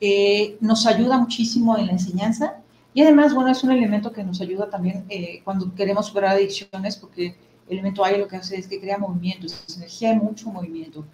eh, 0.00 0.56
nos 0.60 0.86
ayuda 0.86 1.18
muchísimo 1.18 1.78
en 1.78 1.86
la 1.86 1.92
enseñanza 1.92 2.56
y 2.92 3.02
además, 3.02 3.34
bueno, 3.34 3.50
es 3.50 3.62
un 3.64 3.72
elemento 3.72 4.12
que 4.12 4.24
nos 4.24 4.40
ayuda 4.40 4.68
también 4.68 5.04
eh, 5.08 5.40
cuando 5.44 5.74
queremos 5.74 6.06
superar 6.06 6.36
adicciones 6.36 6.96
porque 6.96 7.36
el 7.68 7.78
elemento 7.78 8.04
aire 8.04 8.18
lo 8.18 8.28
que 8.28 8.36
hace 8.36 8.58
es 8.58 8.66
que 8.66 8.80
crea 8.80 8.98
movimiento, 8.98 9.46
es 9.46 9.76
energía 9.76 10.10
de 10.10 10.16
mucho 10.16 10.50
movimiento. 10.50 11.04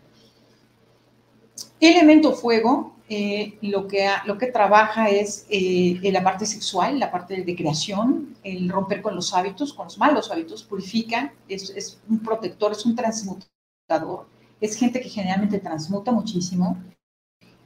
El 1.79 1.97
elemento 1.97 2.33
fuego 2.33 2.97
eh, 3.09 3.59
lo, 3.63 3.87
que, 3.87 4.09
lo 4.27 4.37
que 4.37 4.47
trabaja 4.49 5.09
es 5.09 5.47
la 5.49 6.23
parte 6.23 6.47
sexual, 6.47 6.99
la 6.99 7.11
parte 7.11 7.43
de 7.43 7.57
creación, 7.57 8.37
el 8.43 8.69
romper 8.69 9.03
con 9.03 9.15
los 9.15 9.33
hábitos, 9.35 9.73
con 9.73 9.87
los 9.87 9.99
malos 9.99 10.31
hábitos, 10.31 10.63
purifica, 10.63 11.33
es, 11.49 11.71
es 11.71 12.01
un 12.09 12.19
protector, 12.19 12.73
es 12.73 12.85
un 12.85 12.95
transmutador 12.95 14.27
es 14.61 14.77
gente 14.77 15.01
que 15.01 15.09
generalmente 15.09 15.59
transmuta 15.59 16.13
muchísimo, 16.13 16.77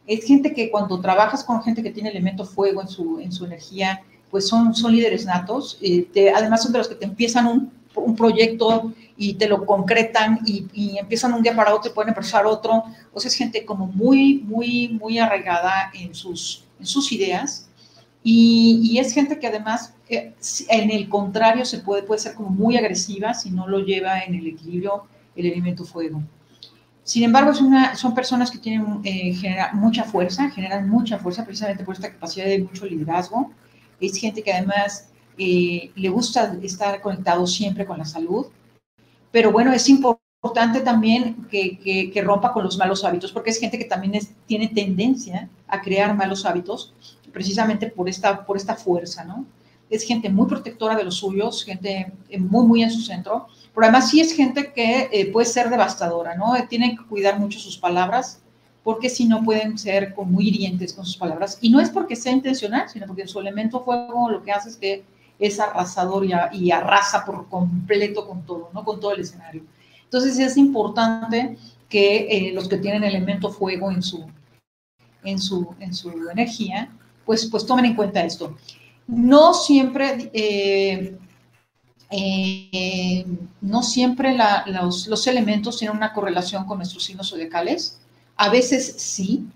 es 0.06 0.24
gente 0.24 0.52
que 0.52 0.70
cuando 0.70 1.00
trabajas 1.00 1.42
con 1.42 1.62
gente 1.62 1.82
que 1.82 1.90
tiene 1.90 2.10
elemento 2.10 2.44
fuego 2.44 2.82
en 2.82 2.88
su, 2.88 3.20
en 3.20 3.32
su 3.32 3.44
energía, 3.46 4.02
pues 4.30 4.48
son, 4.48 4.74
son 4.74 4.92
líderes 4.92 5.24
natos, 5.24 5.78
eh, 5.80 6.06
además 6.34 6.62
son 6.62 6.72
de 6.72 6.78
los 6.78 6.88
que 6.88 6.94
te 6.94 7.04
empiezan 7.04 7.46
un, 7.46 7.72
un 7.94 8.16
proyecto 8.16 8.92
y 9.16 9.34
te 9.34 9.48
lo 9.48 9.64
concretan 9.64 10.40
y, 10.44 10.66
y, 10.72 10.98
empiezan 10.98 11.32
un 11.32 11.42
día 11.42 11.54
para 11.54 11.74
otro 11.74 11.90
y 11.90 11.94
pueden 11.94 12.10
empezar 12.10 12.44
otro, 12.46 12.84
o 13.12 13.20
sea, 13.20 13.28
es 13.28 13.34
gente 13.34 13.64
como 13.64 13.86
muy, 13.86 14.42
muy, 14.44 14.88
muy 14.88 15.18
arraigada 15.18 15.90
en 15.94 16.14
sus, 16.14 16.64
en 16.80 16.86
sus 16.86 17.12
ideas. 17.12 17.68
Y, 18.26 18.80
y 18.82 18.98
es 18.98 19.12
gente 19.12 19.38
que 19.38 19.46
además 19.46 19.94
eh, 20.08 20.32
en 20.68 20.90
el 20.90 21.08
contrario 21.08 21.64
se 21.64 21.78
puede, 21.78 22.02
puede 22.02 22.20
ser 22.20 22.34
como 22.34 22.48
muy 22.48 22.76
agresiva 22.76 23.34
si 23.34 23.50
no 23.50 23.68
lo 23.68 23.80
lleva 23.80 24.20
en 24.20 24.34
el 24.34 24.46
equilibrio 24.46 25.04
el 25.36 25.46
elemento 25.46 25.84
fuego. 25.84 26.22
Sin 27.04 27.22
embargo, 27.22 27.52
son 27.52 28.14
personas 28.14 28.50
que 28.50 28.58
tienen 28.58 29.00
eh, 29.04 29.36
mucha 29.74 30.04
fuerza, 30.04 30.50
generan 30.50 30.88
mucha 30.88 31.18
fuerza 31.18 31.44
precisamente 31.44 31.84
por 31.84 31.94
esta 31.94 32.10
capacidad 32.10 32.46
de 32.46 32.60
mucho 32.60 32.86
liderazgo. 32.86 33.52
Es 34.00 34.16
gente 34.16 34.42
que 34.42 34.52
además 34.52 35.10
eh, 35.36 35.90
le 35.94 36.08
gusta 36.08 36.56
estar 36.62 37.02
conectado 37.02 37.46
siempre 37.46 37.84
con 37.84 37.98
la 37.98 38.06
salud. 38.06 38.46
Pero 39.30 39.52
bueno, 39.52 39.70
es 39.74 39.86
importante 39.90 40.80
también 40.80 41.46
que, 41.50 42.22
rompa 42.24 42.54
con 42.54 42.64
los 42.64 42.78
malos 42.78 43.04
hábitos, 43.04 43.32
porque 43.32 43.50
es 43.50 43.60
gente 43.60 43.78
que 43.78 43.84
también 43.84 44.18
tiene 44.46 44.68
tendencia 44.68 45.50
a 45.68 45.82
crear 45.82 46.16
malos 46.16 46.46
hábitos, 46.46 46.94
precisamente 47.34 47.88
por 47.88 48.08
esta, 48.08 48.46
por 48.46 48.56
esta 48.56 48.76
fuerza, 48.76 49.24
¿no? 49.24 49.44
Es 49.90 50.02
gente 50.02 50.28
muy 50.28 50.46
protectora 50.46 50.96
de 50.96 51.04
los 51.04 51.16
suyos, 51.16 51.64
gente 51.64 52.12
eh, 52.28 52.38
muy, 52.38 52.66
muy 52.66 52.82
en 52.82 52.90
su 52.90 53.02
centro 53.02 53.48
pero 53.74 53.86
además 53.86 54.10
sí 54.10 54.20
es 54.20 54.32
gente 54.32 54.72
que 54.72 55.08
eh, 55.10 55.26
puede 55.32 55.46
ser 55.46 55.68
devastadora, 55.68 56.36
¿no? 56.36 56.54
Tienen 56.68 56.96
que 56.96 57.04
cuidar 57.04 57.40
mucho 57.40 57.58
sus 57.58 57.76
palabras, 57.76 58.40
porque 58.84 59.08
si 59.10 59.24
no 59.24 59.42
pueden 59.42 59.76
ser 59.76 60.14
muy 60.16 60.48
hirientes 60.48 60.92
con 60.92 61.04
sus 61.04 61.16
palabras. 61.16 61.58
Y 61.60 61.70
no 61.70 61.80
es 61.80 61.90
porque 61.90 62.14
sea 62.14 62.32
intencional, 62.32 62.88
sino 62.88 63.06
porque 63.06 63.26
su 63.26 63.40
elemento 63.40 63.82
fuego 63.82 64.30
lo 64.30 64.44
que 64.44 64.52
hace 64.52 64.68
es 64.68 64.76
que 64.76 65.04
es 65.40 65.58
arrasador 65.58 66.24
y, 66.52 66.70
arrasa 66.70 67.24
por 67.24 67.48
completo 67.48 68.28
con 68.28 68.46
todo, 68.46 68.70
¿no? 68.72 68.84
Con 68.84 69.00
todo 69.00 69.12
el 69.12 69.20
escenario. 69.20 69.64
Entonces 70.04 70.38
es 70.38 70.56
importante 70.56 71.58
que 71.88 72.28
eh, 72.30 72.52
los 72.52 72.68
que 72.68 72.76
tienen 72.76 73.02
elemento 73.02 73.50
fuego 73.50 73.90
en 73.90 74.02
su, 74.02 74.24
en 75.24 75.40
su, 75.40 75.74
en 75.80 75.92
su 75.92 76.10
energía, 76.30 76.92
pues, 77.26 77.46
pues 77.46 77.66
tomen 77.66 77.86
en 77.86 77.96
cuenta 77.96 78.22
esto. 78.22 78.56
No 79.06 79.52
siempre 79.54 80.30
eh, 80.32 81.18
eh, 82.10 83.26
no 83.60 83.82
siempre 83.82 84.36
los, 84.66 85.26
elementos 85.26 85.78
tienen 85.78 85.96
una 85.96 86.12
correlación 86.12 86.64
con 86.64 86.78
nuestros 86.78 87.04
signos 87.04 87.30
zodiacales, 87.30 87.98
a 88.36 88.48
veces 88.48 88.94
sí. 88.98 89.46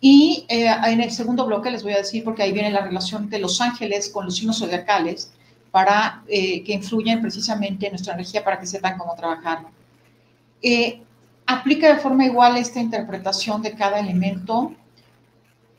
Y 0.00 0.46
eh, 0.48 0.68
en 0.86 1.00
el 1.00 1.10
segundo 1.10 1.46
bloque 1.46 1.70
les 1.70 1.82
voy 1.82 1.92
a 1.92 1.98
decir, 1.98 2.24
porque 2.24 2.42
ahí 2.42 2.52
viene 2.52 2.70
la 2.70 2.82
relación 2.82 3.28
de 3.30 3.38
los 3.38 3.60
ángeles 3.60 4.10
con 4.10 4.26
los 4.26 4.36
signos 4.36 4.58
zodiacales, 4.58 5.32
para 5.70 6.22
que 6.28 6.62
influyan 6.68 7.20
precisamente 7.20 7.86
en 7.86 7.92
nuestra 7.92 8.14
energía 8.14 8.44
para 8.44 8.60
que 8.60 8.66
sepan 8.66 8.96
cómo 8.96 9.16
trabajar. 9.16 9.66
aplica 11.46 11.94
de 11.94 12.00
forma 12.00 12.24
igual 12.26 12.56
esta 12.56 12.80
interpretación 12.80 13.60
de 13.60 13.74
cada 13.74 13.98
elemento. 13.98 14.72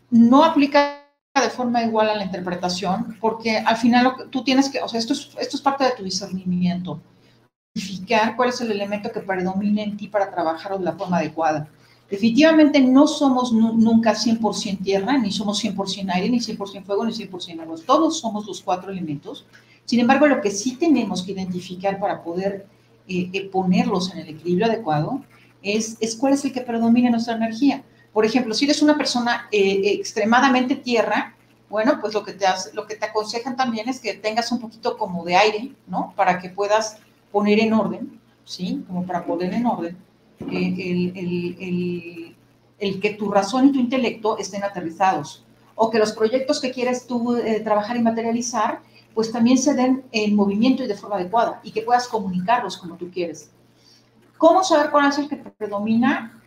No 0.10 0.44
aplica 0.44 1.05
de 1.42 1.50
forma 1.50 1.84
igual 1.84 2.10
a 2.10 2.16
la 2.16 2.24
interpretación, 2.24 3.18
porque 3.20 3.58
al 3.58 3.78
final 3.78 4.14
tú 4.30 4.44
tienes 4.44 4.70
que, 4.70 4.82
o 4.82 4.88
sea, 4.88 5.00
esto 5.00 5.14
es, 5.14 5.32
esto 5.40 5.58
es 5.58 5.62
parte 5.62 5.84
de 5.84 5.92
tu 5.92 6.04
discernimiento, 6.04 7.02
identificar 7.74 8.36
cuál 8.36 8.50
es 8.50 8.62
el 8.62 8.72
elemento 8.72 9.12
que 9.12 9.20
predomina 9.20 9.84
en 9.84 9.98
ti 9.98 10.08
para 10.08 10.32
trabajar 10.32 10.78
de 10.78 10.86
la 10.86 10.94
forma 10.94 11.18
adecuada. 11.18 11.68
Definitivamente 12.10 12.80
no 12.80 13.08
somos 13.08 13.52
nunca 13.52 14.14
100% 14.14 14.84
tierra, 14.84 15.18
ni 15.18 15.32
somos 15.32 15.64
100% 15.64 16.14
aire, 16.14 16.30
ni 16.30 16.40
100% 16.40 16.84
fuego, 16.84 17.04
ni 17.04 17.12
100% 17.12 17.62
agua. 17.62 17.76
Todos 17.86 18.20
somos 18.20 18.46
los 18.46 18.62
cuatro 18.62 18.92
elementos. 18.92 19.46
Sin 19.86 20.00
embargo, 20.00 20.28
lo 20.28 20.40
que 20.40 20.52
sí 20.52 20.76
tenemos 20.76 21.24
que 21.24 21.32
identificar 21.32 22.00
para 22.00 22.24
poder 22.24 22.68
eh, 23.08 23.30
eh, 23.34 23.50
ponerlos 23.50 24.14
en 24.14 24.20
el 24.20 24.30
equilibrio 24.30 24.68
adecuado 24.68 25.24
es, 25.64 25.98
es 26.00 26.16
cuál 26.16 26.34
es 26.34 26.46
el 26.46 26.54
que 26.54 26.62
predomina 26.62 27.08
en 27.08 27.14
nuestra 27.14 27.36
energía. 27.36 27.84
Por 28.16 28.26
ejemplo, 28.26 28.54
si 28.54 28.64
eres 28.64 28.82
una 28.82 28.96
persona 28.96 29.50
eh, 29.52 29.82
extremadamente 30.00 30.78
tierra, 30.78 31.36
bueno, 31.70 32.00
pues 32.00 32.14
lo 32.14 32.24
que, 32.24 32.32
te 32.32 32.46
lo 32.72 32.88
que 32.88 32.96
te 32.96 33.08
aconsejan 33.08 33.58
también 33.58 33.90
es 33.90 34.00
que 34.00 34.14
tengas 34.14 34.54
un 34.54 34.60
poquito 34.62 34.98
como 34.98 35.26
de 35.26 35.36
aire, 35.36 35.74
¿no? 35.86 36.14
Para 36.16 36.40
que 36.40 36.50
puedas 36.50 36.98
poner 37.30 37.60
en 37.60 37.74
orden, 37.74 38.18
¿sí? 38.46 38.86
Como 38.88 39.06
para 39.06 39.26
poner 39.26 39.54
en 39.54 39.66
orden 39.66 39.98
eh, 40.50 41.12
el, 41.14 42.36
el, 42.80 43.02
que 43.02 43.10
tu 43.16 43.30
razón 43.30 43.68
y 43.68 43.72
tu 43.74 43.80
intelecto 43.80 44.38
estén 44.38 44.64
aterrizados. 44.64 45.44
O 45.76 45.90
que 45.90 46.00
los 46.00 46.14
proyectos 46.14 46.62
que 46.62 46.72
quieres 46.72 47.08
tú 47.08 47.36
eh, 47.36 47.60
trabajar 47.66 47.98
y 47.98 48.02
materializar, 48.02 48.80
pues 49.14 49.30
también 49.30 49.58
se 49.58 49.74
den 49.74 50.06
en 50.14 50.38
movimiento 50.38 50.86
y 50.86 50.88
de 50.88 50.96
forma 50.96 51.18
adecuada 51.18 51.60
y 51.64 51.72
que 51.72 51.82
puedas 51.82 52.08
comunicarlos 52.08 52.78
como 52.78 52.96
tú 52.96 53.12
quieres. 53.12 53.52
¿Cómo 54.38 54.64
saber 54.64 54.90
cuál 54.90 55.10
es 55.10 55.18
el 55.18 55.28
que 55.28 55.36
predomina? 55.36 56.42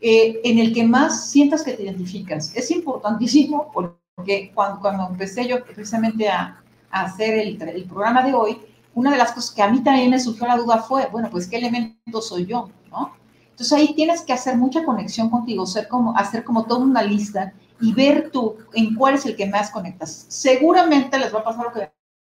Eh, 0.00 0.40
en 0.44 0.58
el 0.58 0.74
que 0.74 0.84
más 0.84 1.30
sientas 1.30 1.62
que 1.62 1.72
te 1.72 1.82
identificas. 1.82 2.54
Es 2.54 2.70
importantísimo 2.70 3.70
porque 3.72 4.52
cuando, 4.54 4.80
cuando 4.80 5.08
empecé 5.08 5.46
yo 5.46 5.64
precisamente 5.64 6.28
a, 6.28 6.62
hacer 6.90 7.38
el, 7.38 7.60
el, 7.60 7.84
programa 7.84 8.22
de 8.22 8.32
hoy, 8.32 8.58
una 8.94 9.10
de 9.10 9.18
las 9.18 9.32
cosas 9.32 9.50
que 9.50 9.62
a 9.62 9.68
mí 9.68 9.82
también 9.82 10.08
me 10.10 10.18
surgió 10.18 10.46
la 10.46 10.56
duda 10.56 10.78
fue, 10.78 11.08
bueno, 11.12 11.28
pues 11.30 11.46
qué 11.46 11.56
elemento 11.56 12.22
soy 12.22 12.46
yo, 12.46 12.70
¿no? 12.90 13.12
Entonces 13.50 13.72
ahí 13.72 13.94
tienes 13.94 14.22
que 14.22 14.32
hacer 14.32 14.56
mucha 14.56 14.84
conexión 14.84 15.28
contigo, 15.28 15.66
ser 15.66 15.88
como, 15.88 16.16
hacer 16.16 16.44
como 16.44 16.64
toda 16.64 16.84
una 16.84 17.02
lista 17.02 17.52
y 17.80 17.92
ver 17.92 18.30
tú 18.30 18.56
en 18.74 18.94
cuál 18.94 19.14
es 19.14 19.26
el 19.26 19.36
que 19.36 19.46
más 19.46 19.70
conectas. 19.70 20.26
Seguramente 20.28 21.18
les 21.18 21.34
va 21.34 21.40
a 21.40 21.44
pasar 21.44 21.64
lo 21.64 21.72
que 21.72 21.90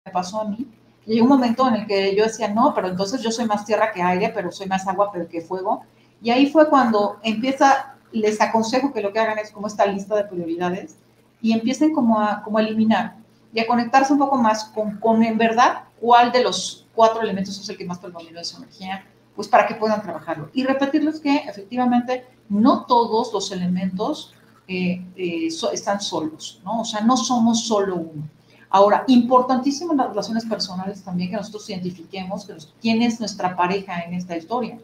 me 0.04 0.12
pasó 0.12 0.40
a 0.40 0.44
mí. 0.48 0.66
Llegó 1.04 1.24
un 1.24 1.30
momento 1.30 1.68
en 1.68 1.74
el 1.74 1.86
que 1.86 2.14
yo 2.16 2.24
decía, 2.24 2.48
no, 2.48 2.74
pero 2.74 2.88
entonces 2.88 3.22
yo 3.22 3.30
soy 3.30 3.46
más 3.46 3.64
tierra 3.64 3.92
que 3.92 4.02
aire, 4.02 4.30
pero 4.34 4.50
soy 4.50 4.66
más 4.66 4.86
agua 4.86 5.10
pero 5.12 5.28
que 5.28 5.40
fuego. 5.40 5.84
Y 6.22 6.30
ahí 6.30 6.46
fue 6.50 6.68
cuando 6.68 7.18
empieza, 7.22 7.96
les 8.12 8.40
aconsejo 8.40 8.92
que 8.92 9.00
lo 9.00 9.12
que 9.12 9.18
hagan 9.18 9.38
es 9.38 9.50
como 9.50 9.66
esta 9.66 9.86
lista 9.86 10.14
de 10.16 10.24
prioridades 10.24 10.96
y 11.40 11.52
empiecen 11.52 11.94
como 11.94 12.20
a, 12.20 12.42
como 12.42 12.58
a 12.58 12.62
eliminar 12.62 13.16
y 13.52 13.60
a 13.60 13.66
conectarse 13.66 14.12
un 14.12 14.18
poco 14.18 14.36
más 14.36 14.64
con, 14.64 14.98
con 14.98 15.22
en 15.22 15.38
verdad 15.38 15.84
cuál 16.00 16.32
de 16.32 16.42
los 16.42 16.86
cuatro 16.94 17.22
elementos 17.22 17.58
es 17.60 17.68
el 17.68 17.76
que 17.76 17.84
más 17.84 17.98
predomina 17.98 18.38
de 18.38 18.44
su 18.44 18.56
energía, 18.56 19.04
pues 19.34 19.48
para 19.48 19.66
que 19.66 19.74
puedan 19.74 20.02
trabajarlo. 20.02 20.50
Y 20.54 20.64
repetirles 20.64 21.20
que 21.20 21.36
efectivamente 21.36 22.24
no 22.48 22.86
todos 22.86 23.32
los 23.32 23.52
elementos 23.52 24.34
eh, 24.68 25.04
eh, 25.16 25.48
están 25.72 26.00
solos, 26.00 26.60
¿no? 26.64 26.80
O 26.80 26.84
sea, 26.84 27.02
no 27.02 27.16
somos 27.16 27.66
solo 27.66 27.96
uno. 27.96 28.28
Ahora, 28.68 29.04
importantísimo 29.06 29.92
en 29.92 29.98
las 29.98 30.08
relaciones 30.08 30.44
personales 30.44 31.02
también 31.02 31.30
que 31.30 31.36
nosotros 31.36 31.68
identifiquemos 31.70 32.48
quién 32.80 33.00
es 33.00 33.20
nuestra 33.20 33.56
pareja 33.56 34.00
en 34.00 34.14
esta 34.14 34.36
historia. 34.36 34.78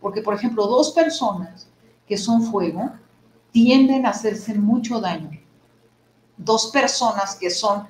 Porque, 0.00 0.22
por 0.22 0.34
ejemplo, 0.34 0.66
dos 0.66 0.92
personas 0.92 1.68
que 2.06 2.16
son 2.16 2.42
fuego 2.42 2.92
tienden 3.50 4.06
a 4.06 4.10
hacerse 4.10 4.54
mucho 4.54 5.00
daño. 5.00 5.40
Dos 6.36 6.66
personas 6.66 7.34
que 7.34 7.50
son 7.50 7.86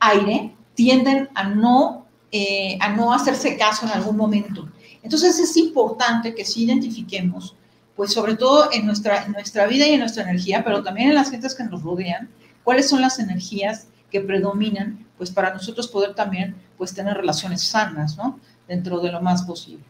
aire 0.00 0.54
tienden 0.74 1.28
a 1.34 1.44
no, 1.48 2.06
eh, 2.30 2.76
a 2.80 2.90
no 2.90 3.12
hacerse 3.12 3.56
caso 3.56 3.86
en 3.86 3.92
algún 3.92 4.16
momento. 4.16 4.68
Entonces 5.02 5.38
es 5.38 5.56
importante 5.56 6.34
que 6.34 6.44
sí 6.44 6.64
identifiquemos 6.64 7.56
pues 7.96 8.12
sobre 8.12 8.36
todo 8.36 8.68
en 8.72 8.86
nuestra, 8.86 9.24
en 9.24 9.32
nuestra 9.32 9.66
vida 9.66 9.86
y 9.86 9.94
en 9.94 10.00
nuestra 10.00 10.22
energía, 10.22 10.62
pero 10.62 10.82
también 10.82 11.08
en 11.08 11.14
las 11.14 11.30
gentes 11.30 11.54
que 11.54 11.64
nos 11.64 11.82
rodean, 11.82 12.28
cuáles 12.62 12.90
son 12.90 13.00
las 13.00 13.18
energías 13.18 13.88
que 14.10 14.20
predominan, 14.20 15.06
pues 15.16 15.30
para 15.30 15.52
nosotros 15.52 15.88
poder 15.88 16.14
también, 16.14 16.54
pues 16.76 16.94
tener 16.94 17.16
relaciones 17.16 17.62
sanas, 17.62 18.16
¿no? 18.18 18.38
Dentro 18.68 19.00
de 19.00 19.10
lo 19.10 19.22
más 19.22 19.42
posible. 19.42 19.82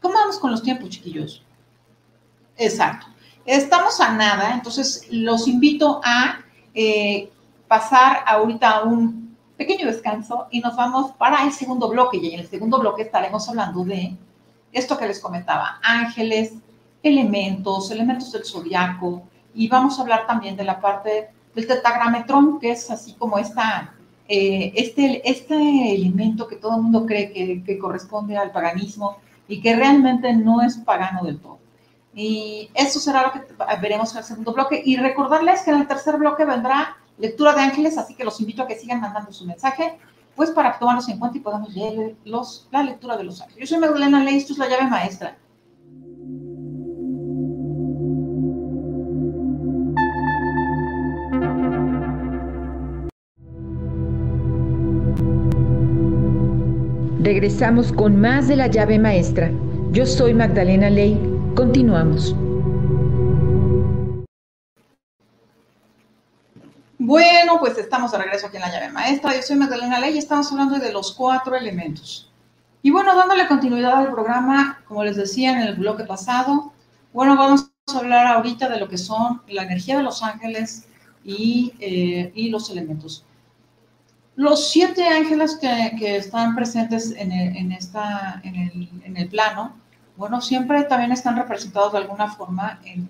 ¿Cómo 0.00 0.14
vamos 0.14 0.38
con 0.38 0.50
los 0.50 0.62
tiempos, 0.62 0.90
chiquillos? 0.90 1.42
Exacto. 2.56 3.06
Estamos 3.44 4.00
a 4.00 4.12
nada, 4.12 4.54
entonces 4.54 5.06
los 5.10 5.46
invito 5.46 6.00
a 6.04 6.40
eh, 6.74 7.30
pasar 7.68 8.24
ahorita 8.26 8.70
a 8.70 8.82
un 8.84 9.36
pequeño 9.56 9.86
descanso 9.86 10.48
y 10.50 10.60
nos 10.60 10.76
vamos 10.76 11.12
para 11.12 11.44
el 11.44 11.52
segundo 11.52 11.88
bloque. 11.88 12.18
Y 12.18 12.34
en 12.34 12.40
el 12.40 12.48
segundo 12.48 12.78
bloque 12.78 13.02
estaremos 13.02 13.48
hablando 13.48 13.84
de 13.84 14.16
esto 14.72 14.98
que 14.98 15.06
les 15.06 15.20
comentaba, 15.20 15.78
ángeles, 15.82 16.54
elementos, 17.02 17.90
elementos 17.90 18.32
del 18.32 18.44
zodiaco, 18.44 19.22
y 19.54 19.68
vamos 19.68 19.98
a 19.98 20.02
hablar 20.02 20.26
también 20.26 20.56
de 20.56 20.64
la 20.64 20.80
parte 20.80 21.30
del 21.54 21.66
tetagrametrón, 21.66 22.60
que 22.60 22.72
es 22.72 22.90
así 22.90 23.14
como 23.14 23.38
esta, 23.38 23.94
eh, 24.28 24.72
este, 24.76 25.28
este 25.28 25.94
elemento 25.94 26.46
que 26.46 26.56
todo 26.56 26.76
el 26.76 26.82
mundo 26.82 27.06
cree 27.06 27.32
que, 27.32 27.64
que, 27.64 27.78
corresponde 27.78 28.36
al 28.36 28.52
paganismo 28.52 29.16
y 29.48 29.60
que 29.60 29.76
realmente 29.76 30.32
no 30.32 30.62
es 30.62 30.76
pagano 30.78 31.24
del 31.24 31.38
todo. 31.38 31.58
Y 32.14 32.70
eso 32.74 32.98
será 32.98 33.22
lo 33.22 33.32
que 33.32 33.42
veremos 33.80 34.12
en 34.12 34.18
el 34.18 34.24
segundo 34.24 34.52
bloque. 34.52 34.82
Y 34.84 34.96
recordarles 34.96 35.62
que 35.62 35.70
en 35.70 35.80
el 35.80 35.86
tercer 35.86 36.16
bloque 36.16 36.44
vendrá 36.44 36.96
lectura 37.18 37.52
de 37.52 37.60
ángeles, 37.60 37.98
así 37.98 38.14
que 38.14 38.24
los 38.24 38.40
invito 38.40 38.62
a 38.62 38.66
que 38.66 38.76
sigan 38.76 39.00
mandando 39.00 39.32
su 39.32 39.44
mensaje, 39.44 39.98
pues 40.34 40.50
para 40.50 40.78
tomarlos 40.78 41.08
en 41.08 41.18
cuenta 41.18 41.38
y 41.38 41.40
podamos 41.40 41.74
leer 41.74 42.14
los, 42.24 42.68
la 42.70 42.82
lectura 42.82 43.16
de 43.16 43.24
los 43.24 43.40
ángeles. 43.40 43.68
Yo 43.68 43.74
soy 43.74 43.78
Magdalena 43.78 44.22
Ley, 44.22 44.36
esto 44.36 44.52
es 44.52 44.58
la 44.58 44.68
llave 44.68 44.86
maestra. 44.88 45.36
Regresamos 57.26 57.92
con 57.92 58.20
más 58.20 58.46
de 58.46 58.54
la 58.54 58.68
llave 58.68 59.00
maestra. 59.00 59.50
Yo 59.90 60.06
soy 60.06 60.32
Magdalena 60.32 60.88
Ley. 60.88 61.20
Continuamos. 61.56 62.36
Bueno, 66.98 67.58
pues 67.58 67.78
estamos 67.78 68.12
de 68.12 68.18
regreso 68.18 68.46
aquí 68.46 68.58
en 68.58 68.62
la 68.62 68.70
llave 68.70 68.92
maestra. 68.92 69.34
Yo 69.34 69.42
soy 69.42 69.56
Magdalena 69.56 69.98
Ley 69.98 70.14
y 70.14 70.18
estamos 70.18 70.52
hablando 70.52 70.78
de 70.78 70.92
los 70.92 71.14
cuatro 71.14 71.56
elementos. 71.56 72.30
Y 72.82 72.92
bueno, 72.92 73.16
dándole 73.16 73.48
continuidad 73.48 73.94
al 73.94 74.12
programa, 74.12 74.84
como 74.86 75.02
les 75.02 75.16
decía 75.16 75.50
en 75.50 75.66
el 75.66 75.74
bloque 75.74 76.04
pasado, 76.04 76.72
bueno, 77.12 77.36
vamos 77.36 77.72
a 77.92 77.98
hablar 77.98 78.28
ahorita 78.28 78.68
de 78.68 78.78
lo 78.78 78.88
que 78.88 78.98
son 78.98 79.42
la 79.48 79.64
energía 79.64 79.96
de 79.96 80.04
los 80.04 80.22
ángeles 80.22 80.86
y, 81.24 81.72
eh, 81.80 82.30
y 82.36 82.50
los 82.50 82.70
elementos. 82.70 83.24
Los 84.36 84.70
siete 84.70 85.08
ángeles 85.08 85.58
que, 85.58 86.16
están 86.16 86.54
presentes 86.54 87.14
en 87.16 87.32
el, 87.32 89.28
plano, 89.30 89.74
bueno, 90.16 90.42
siempre 90.42 90.84
también 90.84 91.10
están 91.10 91.36
representados 91.36 91.92
de 91.92 91.98
alguna 91.98 92.30
forma 92.30 92.78
en, 92.84 93.08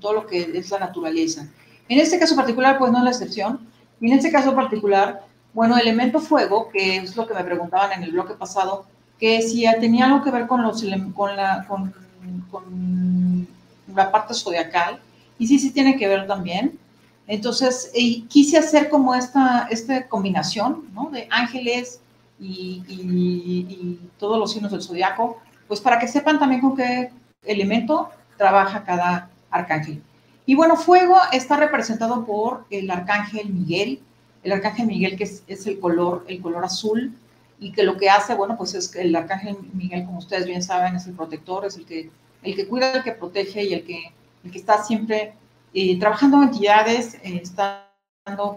todo 0.00 0.12
lo 0.12 0.26
que 0.28 0.52
es 0.54 0.70
la 0.70 0.78
naturaleza. 0.78 1.48
En 1.88 1.98
este 1.98 2.20
caso 2.20 2.36
particular, 2.36 2.78
pues 2.78 2.92
no 2.92 2.98
es 2.98 3.04
la 3.04 3.10
excepción. 3.10 3.66
Y 4.00 4.06
en 4.06 4.16
este 4.16 4.30
caso 4.30 4.54
particular, 4.54 5.24
bueno, 5.52 5.76
elemento 5.76 6.20
fuego, 6.20 6.68
que 6.68 6.98
es 6.98 7.16
lo 7.16 7.26
que 7.26 7.34
me 7.34 7.42
preguntaban 7.42 7.90
en 7.90 8.04
el 8.04 8.12
bloque 8.12 8.34
pasado, 8.34 8.86
que 9.18 9.42
si 9.42 9.64
tenía 9.80 10.06
algo 10.06 10.22
que 10.22 10.30
ver 10.30 10.46
con, 10.46 10.62
la, 10.62 11.66
con 11.66 13.48
la 13.92 14.10
parte 14.12 14.34
zodiacal, 14.34 15.00
y 15.36 15.48
sí, 15.48 15.58
sí 15.58 15.72
tiene 15.72 15.96
que 15.96 16.06
ver 16.06 16.28
también. 16.28 16.78
Entonces, 17.28 17.92
quise 18.28 18.56
hacer 18.56 18.88
como 18.88 19.14
esta, 19.14 19.68
esta 19.70 20.08
combinación 20.08 20.88
de 21.12 21.28
ángeles 21.30 22.00
y, 22.40 23.98
todos 24.18 24.38
los 24.38 24.52
signos 24.52 24.72
del 24.72 24.82
zodiaco, 24.82 25.38
pues 25.68 25.80
para 25.80 25.98
que 25.98 26.08
sepan 26.08 26.38
también 26.38 26.62
con 26.62 26.74
qué 26.74 27.10
elemento 27.44 28.08
trabaja 28.36 28.82
cada 28.82 29.30
arcángel. 29.50 30.02
Y 30.46 30.54
bueno, 30.54 30.76
fuego 30.76 31.16
está 31.30 31.56
representado 31.56 32.24
por 32.24 32.64
el 32.70 32.90
arcángel 32.90 33.50
Miguel, 33.50 34.00
el 34.42 34.52
arcángel 34.52 34.86
Miguel 34.86 35.16
que 35.16 35.24
es, 35.24 35.66
el 35.66 35.78
color, 35.78 36.24
el 36.28 36.40
color 36.40 36.64
azul, 36.64 37.14
y 37.60 37.72
que 37.72 37.82
lo 37.82 37.98
que 37.98 38.08
hace, 38.08 38.34
bueno, 38.34 38.56
pues 38.56 38.74
es 38.74 38.88
que 38.88 39.02
el 39.02 39.14
arcángel 39.14 39.58
Miguel, 39.74 40.06
como 40.06 40.18
ustedes 40.18 40.46
bien 40.46 40.62
saben, 40.62 40.96
es 40.96 41.06
el 41.06 41.12
protector, 41.12 41.66
es 41.66 41.76
el 41.76 41.84
que, 41.84 42.10
el 42.42 42.56
que 42.56 42.66
cuida, 42.66 42.92
el 42.92 43.02
que 43.02 43.12
protege 43.12 43.64
y 43.64 43.74
el 43.74 43.84
que, 43.84 44.12
el 44.44 44.50
que 44.50 44.58
está 44.58 44.82
siempre 44.82 45.34
eh, 45.74 45.98
trabajando 45.98 46.38
en 46.38 46.44
entidades, 46.44 47.18
eh, 47.22 47.42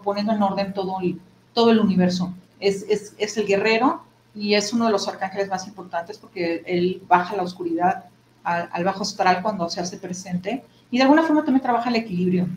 poniendo 0.03 0.33
en 0.33 0.41
orden 0.41 0.73
todo 0.73 0.99
el, 1.01 1.19
todo 1.53 1.71
el 1.71 1.79
universo. 1.79 2.33
Es, 2.59 2.83
es, 2.89 3.15
es, 3.17 3.37
el 3.37 3.47
guerrero 3.47 4.03
y 4.35 4.53
es 4.53 4.71
uno 4.71 4.85
de 4.85 4.91
los 4.91 5.07
arcángeles 5.07 5.49
más 5.49 5.67
importantes 5.67 6.17
porque 6.17 6.63
él 6.65 7.01
baja 7.07 7.35
la 7.35 7.43
oscuridad 7.43 8.05
al, 8.43 8.83
bajo 8.83 9.03
astral 9.03 9.41
cuando 9.41 9.69
se 9.69 9.81
hace 9.81 9.97
presente 9.97 10.63
y 10.89 10.97
de 10.97 11.03
alguna 11.03 11.23
forma 11.23 11.43
también 11.43 11.61
trabaja 11.61 11.89
el 11.89 11.95
equilibrio. 11.95 12.47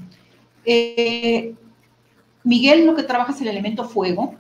Eh, 0.65 1.55
Miguel 2.43 2.87
lo 2.87 2.95
que 2.95 3.03
trabaja 3.03 3.33
es 3.33 3.41
el 3.41 3.49
elemento 3.49 3.89
fuego, 3.89 4.35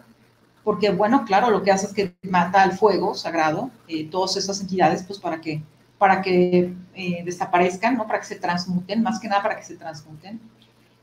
porque 0.62 0.90
bueno, 0.90 1.24
claro, 1.24 1.50
lo 1.50 1.62
que 1.62 1.72
hace 1.72 1.86
es 1.86 1.92
que 1.92 2.14
mata 2.22 2.62
al 2.62 2.72
fuego 2.72 3.14
sagrado, 3.14 3.70
todas 4.10 4.36
esas 4.36 4.60
entidades, 4.60 5.02
pues 5.02 5.18
para 5.18 5.40
que 5.40 5.62
para 5.98 6.20
que 6.22 6.74
eh, 6.94 7.22
desaparezcan, 7.24 7.96
¿no? 7.96 8.06
Para 8.06 8.20
que 8.20 8.26
se 8.26 8.36
transmuten, 8.36 9.02
más 9.02 9.20
que 9.20 9.28
nada 9.28 9.42
para 9.42 9.56
que 9.56 9.62
se 9.62 9.76
transmuten. 9.76 10.40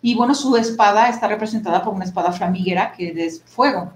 Y 0.01 0.15
bueno, 0.15 0.34
su 0.34 0.56
espada 0.58 1.10
está 1.10 1.27
representada 1.27 1.84
por 1.84 1.93
una 1.93 2.06
espada 2.06 2.32
flamígera 2.32 2.91
que 2.91 3.13
es 3.17 3.43
fuego. 3.43 3.93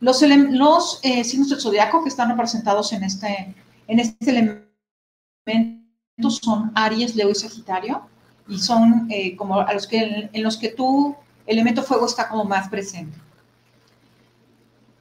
Los, 0.00 0.22
los 0.22 1.00
eh, 1.02 1.24
signos 1.24 1.50
del 1.50 1.60
zodiaco 1.60 2.02
que 2.02 2.08
están 2.08 2.30
representados 2.30 2.92
en 2.92 3.04
este, 3.04 3.54
en 3.86 3.98
este 3.98 4.30
elemento 4.30 4.70
son 6.30 6.70
Aries, 6.74 7.16
Leo 7.16 7.30
y 7.30 7.34
Sagitario, 7.34 8.02
y 8.48 8.58
son 8.58 9.06
eh, 9.10 9.36
como 9.36 9.60
a 9.60 9.72
los 9.74 9.86
que, 9.86 10.30
en 10.32 10.42
los 10.42 10.56
que 10.56 10.70
tu 10.70 11.14
elemento 11.46 11.82
fuego 11.82 12.06
está 12.06 12.28
como 12.28 12.44
más 12.44 12.68
presente. 12.68 13.18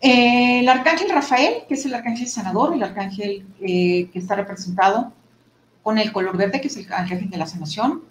el 0.02 0.68
arcángel 0.68 1.10
Rafael, 1.10 1.64
que 1.68 1.76
es 1.76 1.86
el 1.86 1.94
arcángel 1.94 2.28
sanador, 2.28 2.74
el 2.74 2.84
arcángel 2.84 3.46
que 3.60 4.10
está 4.14 4.36
representado 4.36 5.14
con 5.84 5.98
el 5.98 6.12
color 6.12 6.38
verde, 6.38 6.62
que 6.62 6.68
es 6.68 6.78
el 6.78 6.92
ángel 6.92 7.30
de 7.30 7.38
la 7.38 7.48
sanación. 7.48 8.04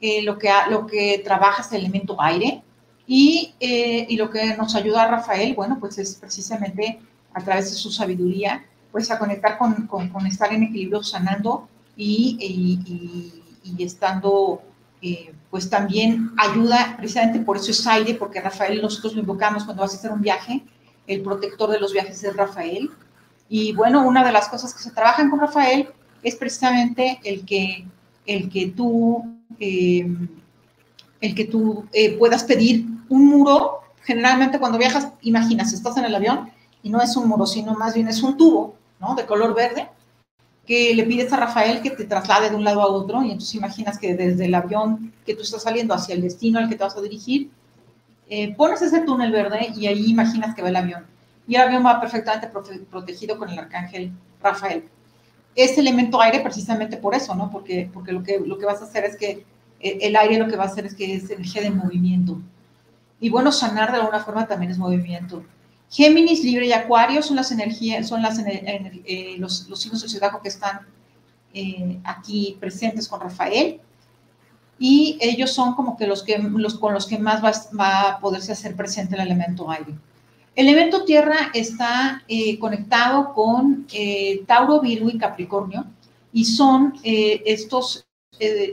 Eh, 0.00 0.22
lo, 0.22 0.38
que, 0.38 0.50
lo 0.70 0.86
que 0.86 1.22
trabaja 1.24 1.62
es 1.62 1.72
el 1.72 1.80
elemento 1.80 2.20
aire. 2.20 2.62
Y, 3.06 3.54
eh, 3.60 4.06
y, 4.08 4.16
lo 4.16 4.30
que 4.30 4.56
nos 4.56 4.74
ayuda 4.74 5.02
a 5.02 5.08
Rafael, 5.08 5.54
bueno, 5.54 5.78
pues 5.78 5.98
es 5.98 6.14
precisamente 6.14 7.00
a 7.34 7.42
través 7.42 7.70
de 7.70 7.76
su 7.76 7.90
sabiduría, 7.90 8.64
pues 8.92 9.10
a 9.10 9.18
conectar 9.18 9.58
con, 9.58 9.86
con, 9.86 10.26
estar 10.26 10.52
en 10.52 10.62
equilibrio 10.62 11.02
sanando 11.02 11.68
y, 11.96 13.32
estando, 13.78 14.62
eh, 15.02 15.34
pues 15.50 15.68
también 15.68 16.30
ayuda, 16.38 16.94
precisamente 16.96 17.40
por 17.40 17.56
eso 17.56 17.72
es 17.72 17.86
aire, 17.86 18.14
porque 18.14 18.40
Rafael 18.40 18.80
nosotros 18.80 19.14
lo 19.14 19.20
invocamos 19.20 19.64
cuando 19.64 19.82
vas 19.82 19.92
a 19.94 19.96
hacer 19.96 20.12
un 20.12 20.22
viaje, 20.22 20.64
el 21.06 21.22
protector 21.22 21.70
de 21.70 21.80
los 21.80 21.92
viajes 21.92 22.22
es 22.24 22.36
Rafael. 22.36 22.90
Y 23.48 23.72
bueno, 23.72 24.06
una 24.06 24.24
de 24.24 24.32
las 24.32 24.48
cosas 24.48 24.72
que 24.72 24.82
se 24.82 24.90
trabajan 24.90 25.28
con 25.28 25.40
Rafael 25.40 25.88
es 26.24 26.36
precisamente 26.36 27.20
el 27.22 27.44
que, 27.44 27.86
el 28.26 28.48
que 28.48 28.68
tú, 28.68 29.22
eh, 29.60 30.06
el 31.20 31.34
que 31.34 31.44
tú 31.44 31.86
eh, 31.92 32.16
puedas 32.18 32.42
pedir 32.44 32.86
un 33.08 33.26
muro. 33.26 33.80
Generalmente 34.02 34.58
cuando 34.58 34.78
viajas, 34.78 35.08
imaginas, 35.22 35.72
estás 35.72 35.96
en 35.98 36.06
el 36.06 36.14
avión 36.14 36.50
y 36.82 36.90
no 36.90 37.00
es 37.00 37.16
un 37.16 37.28
muro, 37.28 37.46
sino 37.46 37.74
más 37.74 37.94
bien 37.94 38.08
es 38.08 38.22
un 38.22 38.36
tubo, 38.36 38.74
¿no? 39.00 39.14
De 39.14 39.24
color 39.26 39.54
verde, 39.54 39.88
que 40.66 40.94
le 40.94 41.04
pides 41.04 41.32
a 41.32 41.36
Rafael 41.36 41.82
que 41.82 41.90
te 41.90 42.04
traslade 42.04 42.50
de 42.50 42.56
un 42.56 42.64
lado 42.64 42.80
a 42.80 42.86
otro 42.86 43.22
y 43.22 43.30
entonces 43.30 43.54
imaginas 43.54 43.98
que 43.98 44.14
desde 44.14 44.46
el 44.46 44.54
avión 44.54 45.12
que 45.26 45.34
tú 45.34 45.42
estás 45.42 45.62
saliendo 45.62 45.94
hacia 45.94 46.14
el 46.14 46.22
destino 46.22 46.58
al 46.58 46.68
que 46.68 46.76
te 46.76 46.84
vas 46.84 46.96
a 46.96 47.02
dirigir, 47.02 47.50
eh, 48.28 48.54
pones 48.54 48.80
ese 48.80 49.00
túnel 49.00 49.30
verde 49.30 49.72
y 49.76 49.86
ahí 49.86 50.10
imaginas 50.10 50.54
que 50.54 50.62
va 50.62 50.70
el 50.70 50.76
avión. 50.76 51.06
Y 51.46 51.56
el 51.56 51.62
avión 51.62 51.84
va 51.84 52.00
perfectamente 52.00 52.50
protegido 52.90 53.38
con 53.38 53.50
el 53.50 53.58
arcángel 53.58 54.12
Rafael. 54.42 54.84
Ese 55.54 55.80
elemento 55.80 56.20
aire 56.20 56.40
precisamente 56.40 56.96
por 56.96 57.14
eso, 57.14 57.34
¿no? 57.34 57.50
Porque, 57.50 57.90
porque 57.92 58.12
lo, 58.12 58.22
que, 58.22 58.40
lo 58.40 58.58
que 58.58 58.66
vas 58.66 58.80
a 58.80 58.84
hacer 58.84 59.04
es 59.04 59.16
que 59.16 59.44
eh, 59.80 59.98
el 60.00 60.16
aire 60.16 60.38
lo 60.38 60.48
que 60.48 60.56
va 60.56 60.64
a 60.64 60.66
hacer 60.66 60.86
es 60.86 60.94
que 60.94 61.14
es 61.14 61.30
energía 61.30 61.62
de 61.62 61.70
movimiento. 61.70 62.40
Y 63.20 63.30
bueno, 63.30 63.52
sanar 63.52 63.92
de 63.92 63.98
alguna 63.98 64.20
forma 64.20 64.46
también 64.46 64.72
es 64.72 64.78
movimiento. 64.78 65.44
Géminis, 65.90 66.42
Libre 66.42 66.66
y 66.66 66.72
Acuario 66.72 67.22
son 67.22 67.36
las 67.36 67.52
energías, 67.52 68.08
son 68.08 68.22
eh, 68.24 69.36
los, 69.38 69.68
los, 69.68 69.80
signos 69.80 70.00
del 70.00 70.10
zodiaco 70.10 70.42
que 70.42 70.48
están 70.48 70.80
aquí 72.04 72.56
presentes 72.58 73.06
con 73.06 73.20
Rafael 73.20 73.80
y 74.78 75.18
ellos 75.20 75.52
son 75.52 75.74
como 75.74 75.96
que 75.96 76.06
los, 76.06 76.22
que, 76.22 76.38
los 76.38 76.78
con 76.78 76.94
los 76.94 77.06
que 77.06 77.18
más 77.18 77.42
va, 77.42 78.08
a 78.08 78.20
poderse 78.20 78.52
hacer 78.52 78.74
presente 78.74 79.14
el 79.14 79.22
elemento 79.22 79.70
aire. 79.70 79.94
El 80.54 80.68
elemento 80.68 81.04
tierra 81.04 81.50
está 81.52 82.22
eh, 82.28 82.58
conectado 82.58 83.32
con 83.32 83.86
eh, 83.92 84.44
Tauro, 84.46 84.80
Virgo 84.80 85.10
y 85.10 85.18
Capricornio 85.18 85.84
y 86.32 86.44
son 86.44 86.94
eh, 87.02 87.42
estos 87.46 88.06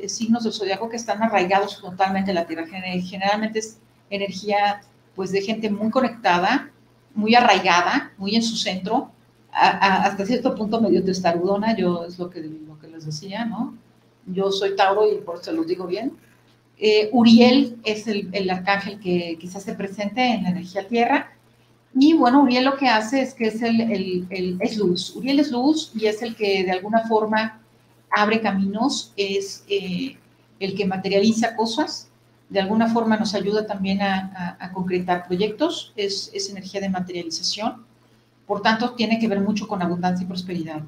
signos 0.08 0.44
del 0.44 0.54
zodiaco 0.54 0.89
que 0.89 0.98
están 0.98 1.22
arraigados 1.22 1.80
totalmente 1.80 2.32
en 2.32 2.36
la 2.36 2.48
tierra. 2.48 2.65
Generalmente 2.67 3.60
es 3.60 3.78
energía 4.10 4.82
pues 5.15 5.32
de 5.32 5.41
gente 5.41 5.70
muy 5.70 5.91
conectada, 5.91 6.72
muy 7.13 7.36
arraigada, 7.36 8.12
muy 8.17 8.36
en 8.36 8.41
su 8.41 8.56
centro, 8.56 9.12
hasta 9.52 10.26
cierto 10.26 10.56
punto 10.56 10.82
medio 10.82 11.04
testarudona, 11.04 11.76
yo 11.76 12.06
es 12.06 12.17
lo 12.17 12.30
que, 12.30 12.41
lo 12.41 12.76
les 12.89 13.06
decía, 13.06 13.46
¿no? 13.46 13.78
yo 14.26 14.52
soy 14.52 14.76
Tauro 14.76 15.12
y 15.12 15.17
por 15.17 15.39
eso 15.39 15.52
lo 15.52 15.63
digo 15.63 15.86
bien. 15.88 16.13
Eh, 16.78 17.10
Uriel 17.12 17.78
es 17.84 18.08
el, 18.08 18.50
arcángel 18.50 19.00
que 19.00 19.38
quizás 19.39 19.63
se 19.63 19.76
presente 19.76 20.26
en 20.26 20.44
la 20.44 20.50
energía 20.50 20.88
tierra. 20.88 21.31
Y 21.93 22.13
bueno, 22.13 22.43
Uriel 22.43 22.65
lo 22.65 22.77
que 22.77 22.88
hace 22.88 23.21
es 23.21 23.34
que 23.34 23.47
es, 23.47 23.62
el, 23.62 24.27
es 24.30 24.77
luz. 24.77 25.15
Uriel 25.15 25.39
es 25.39 25.51
luz 25.51 25.91
y 25.93 26.06
es 26.06 26.21
el 26.21 26.36
que 26.36 26.63
de 26.63 26.71
alguna 26.71 27.08
forma 27.08 27.62
abre 28.10 28.41
caminos, 28.41 29.13
es 29.17 29.63
eh, 29.67 30.17
el 30.60 30.75
que 30.75 30.86
materializa 30.86 31.56
cosas, 31.56 32.10
de 32.49 32.60
alguna 32.60 32.88
forma 32.88 33.17
nos 33.17 33.34
ayuda 33.34 33.65
también 33.65 34.01
a, 34.01 34.71
concretar 34.73 35.25
proyectos, 35.27 35.93
es, 35.95 36.30
es, 36.34 36.49
energía 36.49 36.82
de 36.82 36.89
materialización, 36.89 37.86
por 38.45 38.62
tanto 38.62 38.93
tiene 38.93 39.19
que 39.19 39.27
ver 39.27 39.39
mucho 39.39 39.67
con 39.67 39.82
abundancia 39.82 40.25
y 40.25 40.27
prosperidad. 40.27 40.82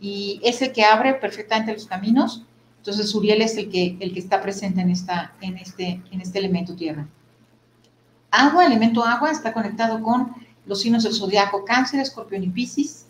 Y 0.00 0.40
es 0.42 0.60
el 0.62 0.72
que 0.72 0.84
abre 0.84 1.14
perfectamente 1.14 1.72
los 1.72 1.86
caminos 1.86 2.42
entonces, 2.84 3.14
Uriel 3.14 3.40
es 3.40 3.56
el 3.56 3.70
que, 3.70 3.96
el 3.98 4.12
que 4.12 4.18
está 4.18 4.42
presente 4.42 4.82
en, 4.82 4.90
esta, 4.90 5.32
en, 5.40 5.56
este, 5.56 6.02
en 6.10 6.20
este 6.20 6.38
elemento 6.38 6.76
tierra. 6.76 7.08
Agua, 8.30 8.66
elemento 8.66 9.02
agua, 9.02 9.30
está 9.30 9.54
conectado 9.54 10.02
con 10.02 10.34
los 10.66 10.80
signos 10.80 11.04
del 11.04 11.14
zodiaco 11.14 11.64
Cáncer, 11.64 12.00
Escorpión 12.00 12.42
y 12.44 12.48
Piscis. 12.48 13.06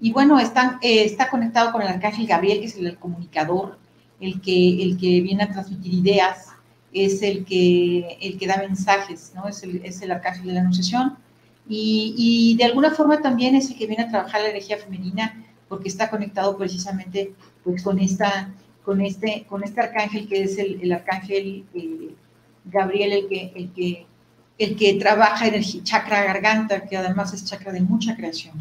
Y 0.00 0.12
bueno, 0.12 0.38
eh, 0.38 0.48
está 0.82 1.28
conectado 1.28 1.72
con 1.72 1.82
el 1.82 1.88
arcángel 1.88 2.26
Gabriel, 2.26 2.60
que 2.60 2.66
es 2.66 2.76
el, 2.76 2.96
comunicador, 2.98 3.78
el 4.20 4.40
que, 4.40 4.82
el 4.82 4.96
que 4.96 5.20
viene 5.20 5.44
a 5.44 5.50
transmitir 5.50 5.94
ideas, 5.94 6.48
es 6.92 7.22
el 7.22 7.44
que, 7.44 8.16
el 8.20 8.38
que 8.38 8.46
da 8.46 8.58
mensajes, 8.58 9.32
¿no? 9.34 9.48
Es 9.48 9.62
el, 9.62 9.84
es 9.84 10.00
el 10.02 10.10
arcángel 10.12 10.46
de 10.46 10.52
la 10.54 10.60
anunciación. 10.60 11.16
Y, 11.68 12.14
y, 12.16 12.56
de 12.56 12.64
alguna 12.64 12.92
forma 12.92 13.20
también 13.20 13.54
es 13.54 13.70
el 13.70 13.76
que 13.76 13.86
viene 13.86 14.04
a 14.04 14.08
trabajar 14.08 14.40
la 14.40 14.50
energía 14.50 14.78
femenina, 14.78 15.44
porque 15.68 15.88
está 15.88 16.08
conectado 16.08 16.56
precisamente 16.56 17.34
pues, 17.62 17.82
con 17.82 17.98
esta 17.98 18.50
con 18.88 19.02
este, 19.02 19.44
con 19.46 19.62
este 19.62 19.82
arcángel 19.82 20.26
que 20.26 20.44
es 20.44 20.56
el, 20.56 20.90
arcángel 20.90 21.66
eh, 21.74 22.08
Gabriel, 22.64 23.12
el 23.12 23.28
que, 23.28 23.52
el 23.54 23.70
que, 23.74 24.06
el 24.58 24.76
que 24.76 24.94
trabaja 24.94 25.46
energía, 25.46 25.82
chakra 25.84 26.24
garganta, 26.24 26.84
que 26.84 26.96
además 26.96 27.32
es 27.32 27.44
chakra 27.44 27.72
de 27.72 27.80
mucha 27.80 28.16
creación. 28.16 28.54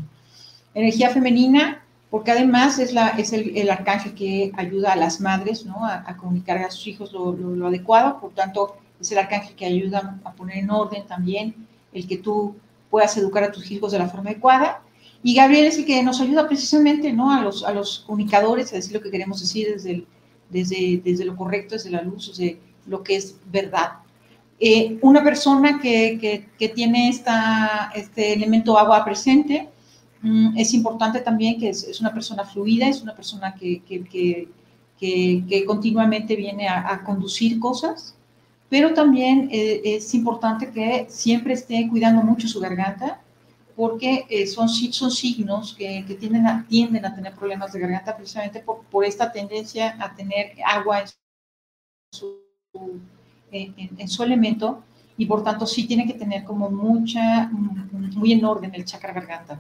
Energía 0.73 1.10
femenina, 1.10 1.83
porque 2.10 2.31
además 2.31 2.79
es, 2.79 2.93
la, 2.93 3.10
es 3.10 3.33
el, 3.33 3.69
arcángel 3.69 4.13
que 4.13 4.51
ayuda 4.55 4.93
a 4.93 4.95
las 4.95 5.19
madres 5.19 5.65
¿no? 5.65 5.86
a, 5.86 6.15
comunicar 6.17 6.57
a 6.60 6.71
sus 6.71 6.88
hijos 6.88 7.12
lo, 7.12 7.33
lo, 7.33 7.67
adecuado, 7.67 8.19
por 8.19 8.31
tanto 8.33 8.77
es 8.99 9.12
el 9.12 9.17
arcángel 9.17 9.55
que 9.55 9.65
ayuda 9.65 10.19
a 10.23 10.31
poner 10.33 10.57
en 10.57 10.69
orden 10.69 11.05
también 11.05 11.67
el 11.93 12.07
que 12.07 12.17
tú 12.17 12.55
puedas 12.89 13.17
educar 13.17 13.43
a 13.43 13.51
tus 13.51 13.69
hijos 13.71 13.91
de 13.91 13.99
la 13.99 14.07
forma 14.07 14.29
adecuada. 14.29 14.81
Y 15.23 15.33
Gabriel 15.33 15.65
es 15.65 15.77
el 15.77 15.86
que 15.86 16.01
nos 16.03 16.21
ayuda 16.21 16.47
precisamente 16.47 17.12
¿no? 17.12 17.31
a, 17.31 17.41
los, 17.41 17.63
a 17.63 17.73
los 17.73 17.99
comunicadores 18.05 18.71
a 18.71 18.77
decir 18.77 18.93
lo 18.93 19.01
que 19.01 19.12
queremos 19.12 19.41
decir 19.41 19.67
desde 19.73 19.91
el, 19.91 20.07
desde, 20.49 21.01
desde 21.03 21.25
lo 21.25 21.36
correcto, 21.36 21.75
desde 21.75 21.89
la 21.89 22.01
luz, 22.01 22.29
desde 22.29 22.60
lo 22.86 23.03
que 23.03 23.15
es 23.17 23.36
verdad. 23.51 23.93
Eh, 24.60 24.98
una 25.02 25.24
persona 25.24 25.80
que, 25.80 26.48
que, 26.58 26.70
tiene 26.70 27.10
este 27.10 28.34
elemento 28.34 28.78
agua 28.78 29.06
presente, 29.06 29.70
mm, 30.22 30.58
es 30.58 30.74
importante 30.74 31.20
también 31.22 31.60
que 31.60 31.70
es, 31.70 32.00
una 32.02 32.13
persona 32.13 32.43
fluida, 32.43 32.88
es 32.88 33.02
una 33.02 33.15
persona 33.15 33.54
que, 33.54 33.84
que 35.00 35.65
continuamente 35.65 36.36
viene 36.36 36.67
a, 36.67 37.04
conducir 37.04 37.60
cosas, 37.60 38.15
pero 38.70 38.93
también 38.93 39.50
eh, 39.52 39.82
es 39.84 40.13
importante 40.13 40.72
que 40.72 41.06
siempre 41.10 41.54
esté 41.54 41.88
cuidando 41.89 42.22
mucho 42.24 42.48
su 42.48 42.60
garganta, 42.60 43.22
porque 43.76 44.26
eh, 44.30 44.48
son, 44.48 44.67
son 44.67 45.12
signos 45.12 45.76
que, 45.76 46.04
que, 46.08 46.15
tienden, 46.15 46.48
a, 46.48 46.65
tienden 46.67 47.06
a 47.06 47.13
tener 47.13 47.34
problemas 47.36 47.72
de 47.72 47.80
garganta 47.80 48.17
precisamente 48.17 48.60
por, 48.60 48.84
por 48.86 49.06
esta 49.06 49.32
tendencia 49.32 49.96
a 50.00 50.15
tener 50.15 50.54
agua 50.65 51.02
en 51.02 51.08
su, 52.12 52.39
en, 53.51 54.07
su, 54.07 54.23
elemento 54.23 54.83
y 55.17 55.25
por 55.25 55.43
tanto 55.43 55.65
sí 55.65 55.88
tiene 55.88 56.05
que 56.05 56.13
tener 56.13 56.43
como 56.43 56.69
mucha, 56.69 57.49
muy 58.15 58.33
en 58.33 58.45
orden 58.45 58.73
el 58.73 58.86
chakra 58.86 59.13
garganta. 59.13 59.60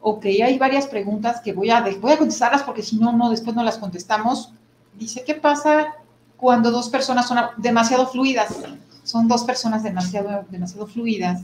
Ok, 0.00 0.26
hay 0.26 0.58
varias 0.58 0.86
preguntas 0.86 1.40
que 1.40 1.52
voy 1.52 1.70
a, 1.70 1.82
voy 2.00 2.12
a 2.12 2.18
contestarlas 2.18 2.62
porque 2.62 2.82
si 2.82 2.96
no, 2.96 3.12
no, 3.12 3.30
después 3.30 3.56
no 3.56 3.62
las 3.62 3.78
contestamos. 3.78 4.52
Dice, 4.98 5.24
¿qué 5.26 5.34
pasa 5.34 5.94
cuando 6.36 6.70
dos 6.70 6.88
personas 6.88 7.26
son 7.26 7.38
demasiado 7.56 8.06
fluidas? 8.06 8.54
Son 9.02 9.26
dos 9.26 9.44
personas 9.44 9.82
demasiado, 9.82 10.44
demasiado 10.50 10.86
fluidas 10.86 11.42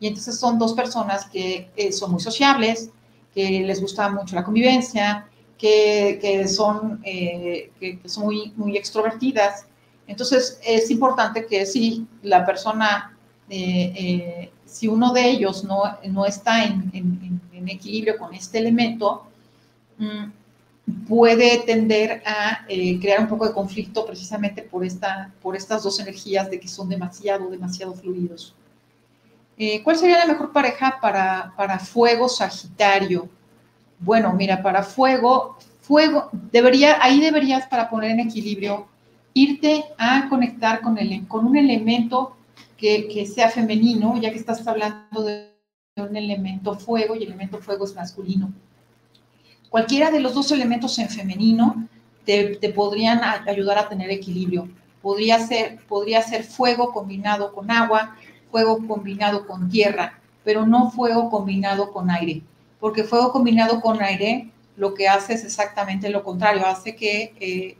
y 0.00 0.06
entonces 0.06 0.38
son 0.38 0.58
dos 0.58 0.72
personas 0.74 1.26
que 1.26 1.70
eh, 1.76 1.92
son 1.92 2.12
muy 2.12 2.20
sociables, 2.20 2.90
que 3.34 3.60
les 3.60 3.80
gusta 3.80 4.08
mucho 4.10 4.36
la 4.36 4.44
convivencia, 4.44 5.26
que, 5.56 6.18
que 6.20 6.46
son, 6.46 7.00
eh, 7.04 7.70
que, 7.80 7.98
son 8.06 8.24
muy, 8.24 8.52
muy 8.56 8.76
extrovertidas. 8.76 9.66
Entonces 10.08 10.58
es 10.66 10.90
importante 10.90 11.46
que 11.46 11.64
si 11.66 12.04
la 12.22 12.44
persona, 12.44 13.16
eh, 13.48 14.50
si 14.64 14.88
uno 14.88 15.12
de 15.12 15.30
ellos 15.30 15.62
no, 15.62 15.82
no 16.08 16.26
está 16.26 16.64
en, 16.64 16.90
equilibrio 17.68 18.16
con 18.16 18.32
este 18.34 18.58
elemento, 18.58 19.26
mm, 19.98 20.24
puede 21.06 21.58
tender 21.66 22.22
a 22.24 22.64
crear 22.66 23.20
un 23.20 23.28
poco 23.28 23.46
de 23.46 23.52
conflicto 23.52 24.06
precisamente 24.06 24.62
por, 24.62 24.84
esta, 24.84 25.30
por 25.42 25.54
estas 25.54 25.82
dos 25.82 26.00
energías 26.00 26.50
de 26.50 26.58
que 26.58 26.66
son 26.66 26.88
demasiado, 26.88 27.50
demasiado 27.50 27.92
fluidos. 27.92 28.54
Eh, 29.60 29.82
¿Cuál 29.82 29.98
sería 29.98 30.18
la 30.18 30.32
mejor 30.32 30.52
pareja 30.52 30.98
para, 31.00 31.52
para 31.56 31.80
fuego 31.80 32.28
Sagitario? 32.28 33.28
Bueno, 33.98 34.32
mira, 34.32 34.62
para 34.62 34.84
fuego, 34.84 35.58
fuego, 35.80 36.30
debería, 36.32 37.02
ahí 37.02 37.20
deberías 37.20 37.66
para 37.66 37.90
poner 37.90 38.12
en 38.12 38.20
equilibrio, 38.20 38.86
irte 39.34 39.84
a 39.98 40.28
conectar 40.28 40.80
con, 40.80 40.98
el, 40.98 41.26
con 41.28 41.46
un 41.46 41.56
elemento 41.56 42.36
que, 42.76 43.08
que 43.08 43.26
sea 43.26 43.50
femenino, 43.50 44.20
ya 44.20 44.30
que 44.30 44.38
estás 44.38 44.66
hablando 44.66 45.22
de 45.22 45.52
un 45.96 46.16
elemento 46.16 46.74
fuego 46.78 47.14
y 47.14 47.18
el 47.18 47.28
elemento 47.28 47.58
fuego 47.58 47.84
es 47.84 47.94
masculino. 47.94 48.52
Cualquiera 49.68 50.10
de 50.10 50.20
los 50.20 50.34
dos 50.34 50.50
elementos 50.50 50.98
en 50.98 51.08
femenino 51.08 51.88
te, 52.24 52.56
te 52.56 52.70
podrían 52.70 53.20
ayudar 53.46 53.78
a 53.78 53.88
tener 53.88 54.10
equilibrio. 54.10 54.68
Podría 55.02 55.38
ser, 55.38 55.78
podría 55.86 56.22
ser 56.22 56.44
fuego 56.44 56.92
combinado 56.92 57.52
con 57.52 57.70
agua, 57.70 58.16
fuego 58.50 58.86
combinado 58.86 59.46
con 59.46 59.68
tierra, 59.68 60.18
pero 60.44 60.66
no 60.66 60.90
fuego 60.90 61.30
combinado 61.30 61.92
con 61.92 62.10
aire, 62.10 62.42
porque 62.80 63.04
fuego 63.04 63.32
combinado 63.32 63.80
con 63.80 64.00
aire 64.02 64.50
lo 64.76 64.94
que 64.94 65.08
hace 65.08 65.34
es 65.34 65.44
exactamente 65.44 66.08
lo 66.08 66.22
contrario, 66.22 66.66
hace 66.66 66.94
que, 66.94 67.34
eh, 67.40 67.76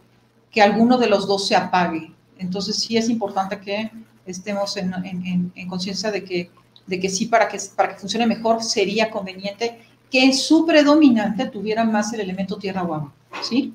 que 0.50 0.62
alguno 0.62 0.98
de 0.98 1.08
los 1.08 1.26
dos 1.26 1.46
se 1.46 1.56
apague. 1.56 2.12
Entonces 2.38 2.78
sí 2.78 2.96
es 2.96 3.08
importante 3.08 3.58
que 3.61 3.90
estemos 4.26 4.76
en, 4.76 5.52
conciencia 5.68 6.11
de 6.11 6.24
que, 6.24 6.50
de 6.87 7.00
que 7.00 7.08
sí, 7.08 7.26
para 7.26 7.48
que, 7.48 7.58
para 7.76 7.90
que 7.90 8.00
funcione 8.00 8.26
mejor, 8.26 8.62
sería 8.62 9.11
conveniente 9.11 9.80
que 10.11 10.24
en 10.24 10.34
su 10.34 10.64
predominante 10.64 11.46
tuviera 11.46 11.84
más 11.84 12.12
el 12.12 12.20
elemento 12.20 12.56
tierra 12.56 12.82
o 12.82 12.94
agua, 12.94 13.12
¿sí? 13.42 13.74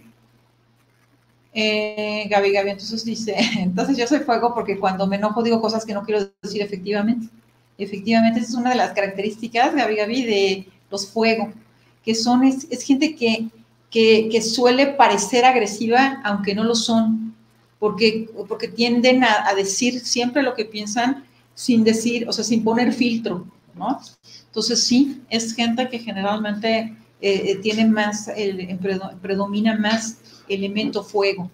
Eh, 1.54 2.26
Gaby, 2.30 2.52
Gaby, 2.52 2.72
entonces 2.72 3.06
dice, 3.06 3.36
entonces 3.60 3.98
yo 3.98 4.08
soy 4.08 4.20
fuego 4.20 4.54
porque 4.54 4.80
cuando 4.80 5.06
me 5.06 5.18
enojo 5.18 5.44
digo 5.44 5.62
cosas 5.62 5.86
que 5.86 5.94
no 5.94 6.04
quiero 6.04 6.32
decir 6.42 6.62
efectivamente. 6.62 7.28
Efectivamente, 7.78 8.40
esa 8.40 8.50
es 8.50 8.56
una 8.56 8.72
de 8.72 8.76
las 8.76 8.94
características, 8.94 9.74
Gaby, 9.76 9.96
Gaby, 9.96 10.24
de 10.24 10.68
los 10.92 11.08
fuegos, 11.08 11.50
que 12.04 12.14
son, 12.14 12.44
es, 12.44 12.68
gente 12.84 13.16
que, 13.16 13.48
que, 13.94 14.42
suele 14.42 14.88
parecer 14.88 15.46
agresiva, 15.46 16.20
aunque 16.24 16.56
no 16.56 16.64
lo 16.64 16.74
son, 16.74 17.36
porque, 17.78 18.28
porque 18.48 18.68
tienden 18.68 19.24
a, 19.24 19.54
decir 19.56 20.00
siempre 20.00 20.42
lo 20.42 20.56
que 20.56 20.66
piensan 20.66 21.26
sin 21.54 21.84
decir, 21.84 22.28
o 22.28 22.34
sea, 22.34 22.44
sin 22.44 22.64
poner 22.64 22.92
filtro, 22.92 23.46
¿no? 23.76 24.00
Entonces 24.48 24.84
sí, 24.84 25.22
es 25.30 25.54
gente 25.54 25.88
que 25.90 26.00
generalmente 26.00 26.96
eh, 27.22 27.52
eh, 27.52 27.56
tiene 27.62 27.86
más, 27.86 28.30
el, 28.30 28.80
predomina 29.22 29.78
más 29.78 30.18
elemento 30.50 31.04
fuego. 31.04 31.52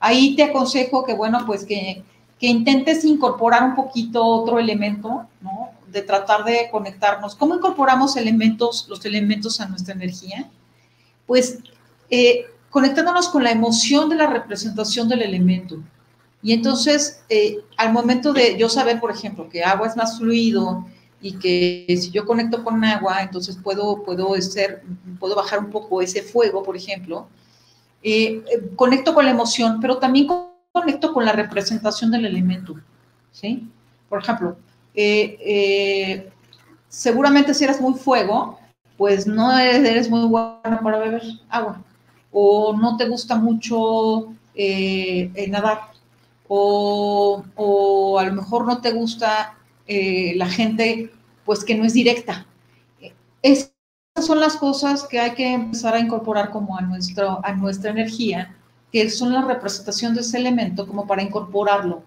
Ahí 0.00 0.34
te 0.34 0.44
aconsejo 0.44 1.04
que, 1.04 1.12
bueno, 1.12 1.44
pues 1.46 1.64
que, 1.66 2.02
que 2.40 2.46
intentes 2.46 3.04
incorporar 3.04 3.64
un 3.64 3.74
poquito 3.74 4.24
otro 4.24 4.58
elemento, 4.58 5.26
¿no? 5.42 5.72
De 5.88 6.00
tratar 6.00 6.42
de 6.44 6.70
conectarnos. 6.70 7.34
¿Cómo 7.34 7.54
incorporamos 7.54 8.16
elementos, 8.16 8.86
los 8.88 9.04
elementos 9.04 9.60
a 9.60 9.68
nuestra 9.68 9.92
energía? 9.92 10.48
Pues 11.26 11.58
eh, 12.12 12.44
conectándonos 12.68 13.30
con 13.30 13.42
la 13.42 13.50
emoción 13.50 14.10
de 14.10 14.16
la 14.16 14.26
representación 14.26 15.08
del 15.08 15.22
elemento. 15.22 15.78
Y 16.42 16.52
entonces, 16.52 17.24
eh, 17.30 17.60
al 17.78 17.90
momento 17.90 18.34
de 18.34 18.58
yo 18.58 18.68
saber, 18.68 19.00
por 19.00 19.10
ejemplo, 19.10 19.48
que 19.48 19.64
agua 19.64 19.86
es 19.86 19.96
más 19.96 20.18
fluido 20.18 20.86
y 21.22 21.38
que 21.38 21.86
si 21.88 22.10
yo 22.10 22.26
conecto 22.26 22.62
con 22.62 22.84
agua, 22.84 23.22
entonces 23.22 23.56
puedo, 23.56 24.02
puedo, 24.02 24.38
ser, 24.42 24.82
puedo 25.18 25.34
bajar 25.34 25.60
un 25.60 25.70
poco 25.70 26.02
ese 26.02 26.22
fuego, 26.22 26.62
por 26.62 26.76
ejemplo, 26.76 27.28
eh, 28.02 28.42
conecto 28.76 29.14
con 29.14 29.24
la 29.24 29.30
emoción, 29.30 29.78
pero 29.80 29.96
también 29.96 30.28
conecto 30.70 31.14
con 31.14 31.24
la 31.24 31.32
representación 31.32 32.10
del 32.10 32.26
elemento, 32.26 32.74
¿sí? 33.30 33.70
Por 34.10 34.20
ejemplo, 34.20 34.58
eh, 34.94 36.30
seguramente 36.88 37.54
si 37.54 37.64
eres 37.64 37.80
muy 37.80 37.94
fuego, 37.94 38.58
pues 38.98 39.26
no 39.26 39.56
eres, 39.58 40.10
muy 40.10 40.26
bueno 40.28 40.80
para 40.82 40.98
beber 40.98 41.22
agua, 41.48 41.82
o 42.32 42.74
no 42.76 42.96
te 42.96 43.08
gusta 43.08 43.36
mucho 43.36 44.34
nadar, 45.48 45.80
o, 46.48 47.44
o, 47.56 48.18
a 48.18 48.24
lo 48.24 48.32
mejor 48.34 48.66
no 48.66 48.80
te 48.80 48.92
gusta 48.92 49.56
la 49.86 50.48
gente, 50.48 51.12
pues 51.44 51.64
que 51.64 51.74
no 51.74 51.84
es 51.84 51.94
directa. 51.94 52.46
Es 53.42 53.72
son 54.20 54.40
las 54.40 54.56
cosas 54.56 55.04
que 55.04 55.18
hay 55.18 55.32
que 55.32 55.52
empezar 55.52 55.94
a 55.94 56.00
incorporar 56.00 56.50
como 56.50 56.76
a, 56.76 56.82
nuestro, 56.82 57.40
a 57.44 57.52
nuestra 57.52 57.90
energía, 57.90 58.54
que 58.92 59.08
son 59.08 59.32
la 59.32 59.42
representación 59.42 60.14
de 60.14 60.20
ese 60.20 60.38
elemento 60.38 60.86
como 60.86 61.06
para 61.06 61.22
incorporarlo. 61.22 62.04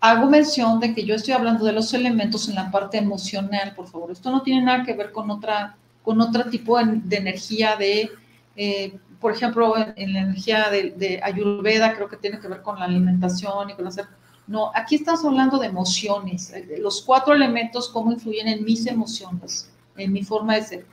Hago 0.00 0.30
mención 0.30 0.80
de 0.80 0.94
que 0.94 1.04
yo 1.04 1.14
estoy 1.14 1.34
hablando 1.34 1.64
de 1.64 1.72
los 1.72 1.92
elementos 1.92 2.48
en 2.48 2.54
la 2.54 2.70
parte 2.70 2.96
emocional, 2.96 3.74
por 3.74 3.86
favor. 3.86 4.10
Esto 4.10 4.30
no 4.30 4.42
tiene 4.42 4.62
nada 4.62 4.82
que 4.82 4.94
ver 4.94 5.12
con 5.12 5.30
otra, 5.30 5.76
con 6.02 6.20
otro 6.22 6.48
tipo 6.48 6.78
de, 6.78 7.16
energía 7.16 7.76
de, 7.76 8.10
eh, 8.56 8.98
por 9.20 9.32
ejemplo, 9.32 9.74
en, 9.76 10.12
la 10.12 10.20
energía 10.20 10.70
de, 10.70 11.20
Ayurveda, 11.22 11.94
creo 11.94 12.08
que 12.08 12.16
tiene 12.16 12.40
que 12.40 12.48
ver 12.48 12.62
con 12.62 12.78
la 12.78 12.86
alimentación 12.86 13.70
y 13.70 13.74
con 13.74 13.86
hacer... 13.86 14.06
No, 14.46 14.72
aquí 14.74 14.96
estamos 14.96 15.24
hablando 15.24 15.58
de 15.58 15.66
emociones, 15.66 16.52
eh, 16.52 16.76
los 16.80 17.02
cuatro 17.02 17.34
elementos, 17.34 17.88
cómo 17.88 18.10
influyen 18.10 18.48
en 18.48 18.64
mis 18.64 18.86
emociones, 18.86 19.70
en 19.96 20.12
mi 20.12 20.24
forma 20.24 20.56
de 20.56 20.62
ser 20.62 20.86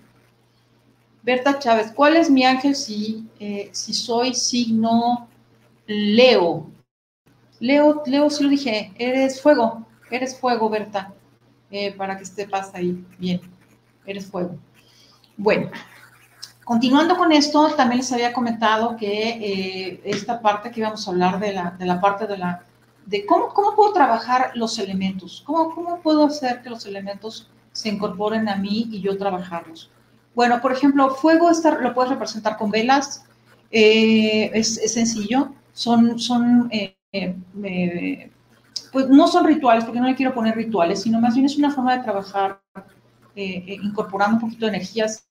Berta 1.27 1.59
Chávez, 1.59 1.91
¿cuál 1.93 2.15
es 2.15 2.29
mi 2.29 2.45
ángel 2.45 2.73
si, 2.73 3.27
eh, 3.37 3.69
si 3.73 3.93
soy 3.93 4.33
signo 4.33 5.27
Leo? 5.85 6.69
Leo, 7.59 8.01
Leo, 8.05 8.29
sí 8.29 8.45
lo 8.45 8.49
dije, 8.49 8.93
eres 8.97 9.41
fuego, 9.41 9.85
eres 10.09 10.39
fuego, 10.39 10.69
Berta, 10.69 11.13
eh, 11.69 11.91
para 11.91 12.15
que 12.15 12.23
esté 12.23 12.47
paz 12.47 12.71
ahí. 12.73 13.03
Bien, 13.17 13.41
eres 14.05 14.27
fuego. 14.27 14.55
Bueno, 15.35 15.69
continuando 16.67 17.15
con 17.15 17.31
esto, 17.31 17.69
también 17.77 17.99
les 17.99 18.11
había 18.11 18.33
comentado 18.33 18.97
que 18.97 19.29
eh, 19.29 20.01
esta 20.03 20.41
parte 20.41 20.69
que 20.69 20.81
íbamos 20.81 21.07
a 21.07 21.11
hablar 21.11 21.39
de 21.39 21.53
la, 21.53 22.01
parte 22.01 22.27
de 22.27 22.37
la, 22.37 22.61
de 23.05 23.25
cómo, 23.25 23.73
puedo 23.73 23.93
trabajar 23.93 24.51
los 24.53 24.77
elementos, 24.77 25.41
cómo, 25.45 26.01
puedo 26.03 26.25
hacer 26.25 26.61
que 26.61 26.69
los 26.69 26.85
elementos 26.85 27.49
se 27.71 27.87
incorporen 27.87 28.49
a 28.49 28.57
mí 28.57 28.89
y 28.91 28.99
yo 28.99 29.17
trabajarlos. 29.17 29.89
Bueno, 30.35 30.59
por 30.59 30.73
ejemplo, 30.73 31.09
fuego 31.15 31.49
lo 31.79 31.93
puedes 31.93 32.11
representar 32.11 32.57
con 32.57 32.69
velas, 32.69 33.23
eh, 33.71 34.51
es, 34.53 34.91
sencillo, 34.91 35.53
son, 35.71 36.69
eh, 36.69 38.29
pues 38.91 39.07
no 39.07 39.27
son 39.29 39.45
rituales, 39.45 39.85
porque 39.85 40.01
no 40.01 40.07
le 40.07 40.15
quiero 40.15 40.33
poner 40.33 40.53
rituales, 40.53 41.01
sino 41.01 41.21
más 41.21 41.33
bien 41.33 41.45
es 41.45 41.57
una 41.57 41.71
forma 41.71 41.95
de 41.95 42.03
trabajar 42.03 42.59
incorporando 43.35 44.35
un 44.35 44.41
poquito 44.41 44.65
de 44.65 44.75
energías, 44.75 45.26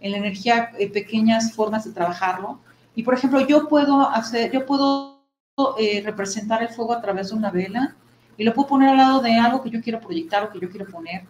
en 0.00 0.12
la 0.12 0.18
energía, 0.18 0.70
pequeñas 0.92 1.52
formas 1.52 1.84
de 1.84 1.92
trabajarlo. 1.92 2.60
Y 2.94 3.02
por 3.02 3.14
ejemplo, 3.14 3.46
yo 3.46 3.68
puedo 3.68 4.08
hacer, 4.08 4.50
yo 4.52 4.66
puedo 4.66 5.20
representar 6.04 6.62
el 6.62 6.70
fuego 6.70 6.94
a 6.94 7.00
través 7.00 7.30
de 7.30 7.36
una 7.36 7.50
vela 7.50 7.94
y 8.36 8.44
lo 8.44 8.54
puedo 8.54 8.68
poner 8.68 8.88
al 8.90 8.96
lado 8.96 9.20
de 9.20 9.34
algo 9.34 9.62
que 9.62 9.70
yo 9.70 9.80
quiero 9.82 10.00
proyectar 10.00 10.44
o 10.44 10.50
que 10.50 10.58
yo 10.58 10.70
quiero 10.70 10.86
poner 10.86 11.24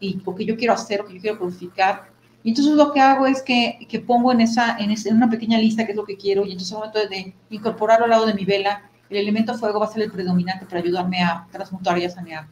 y 0.00 0.20
o 0.24 0.34
que 0.34 0.44
yo 0.44 0.56
quiero 0.56 0.74
hacer 0.74 1.00
o 1.00 1.06
que 1.06 1.14
yo 1.14 1.20
quiero 1.20 1.38
purificar 1.38 2.10
y 2.46 2.50
entonces 2.50 2.74
lo 2.74 2.92
que 2.92 3.00
hago 3.00 3.26
es 3.26 3.42
que, 3.42 3.76
que 3.88 3.98
pongo 3.98 4.30
en, 4.30 4.40
esa, 4.40 4.76
en, 4.78 4.92
en, 4.92 5.16
una 5.16 5.28
pequeña 5.28 5.58
lista 5.58 5.84
qué 5.84 5.90
es 5.90 5.96
lo 5.96 6.04
que 6.04 6.16
quiero 6.16 6.46
y 6.46 6.52
entonces 6.52 6.72
al 6.74 6.78
momento 6.78 7.00
de 7.08 7.34
incorporarlo 7.50 8.04
al 8.04 8.10
lado 8.12 8.24
de 8.24 8.34
mi 8.34 8.44
vela, 8.44 8.88
el 9.10 9.16
elemento 9.16 9.58
fuego 9.58 9.80
va 9.80 9.86
a 9.86 9.88
ser 9.88 10.04
el 10.04 10.12
predominante 10.12 10.64
para 10.64 10.80
ayudarme 10.80 11.24
a 11.24 11.44
transmutar 11.50 11.98
y 11.98 12.04
a 12.04 12.10
sanear. 12.10 12.46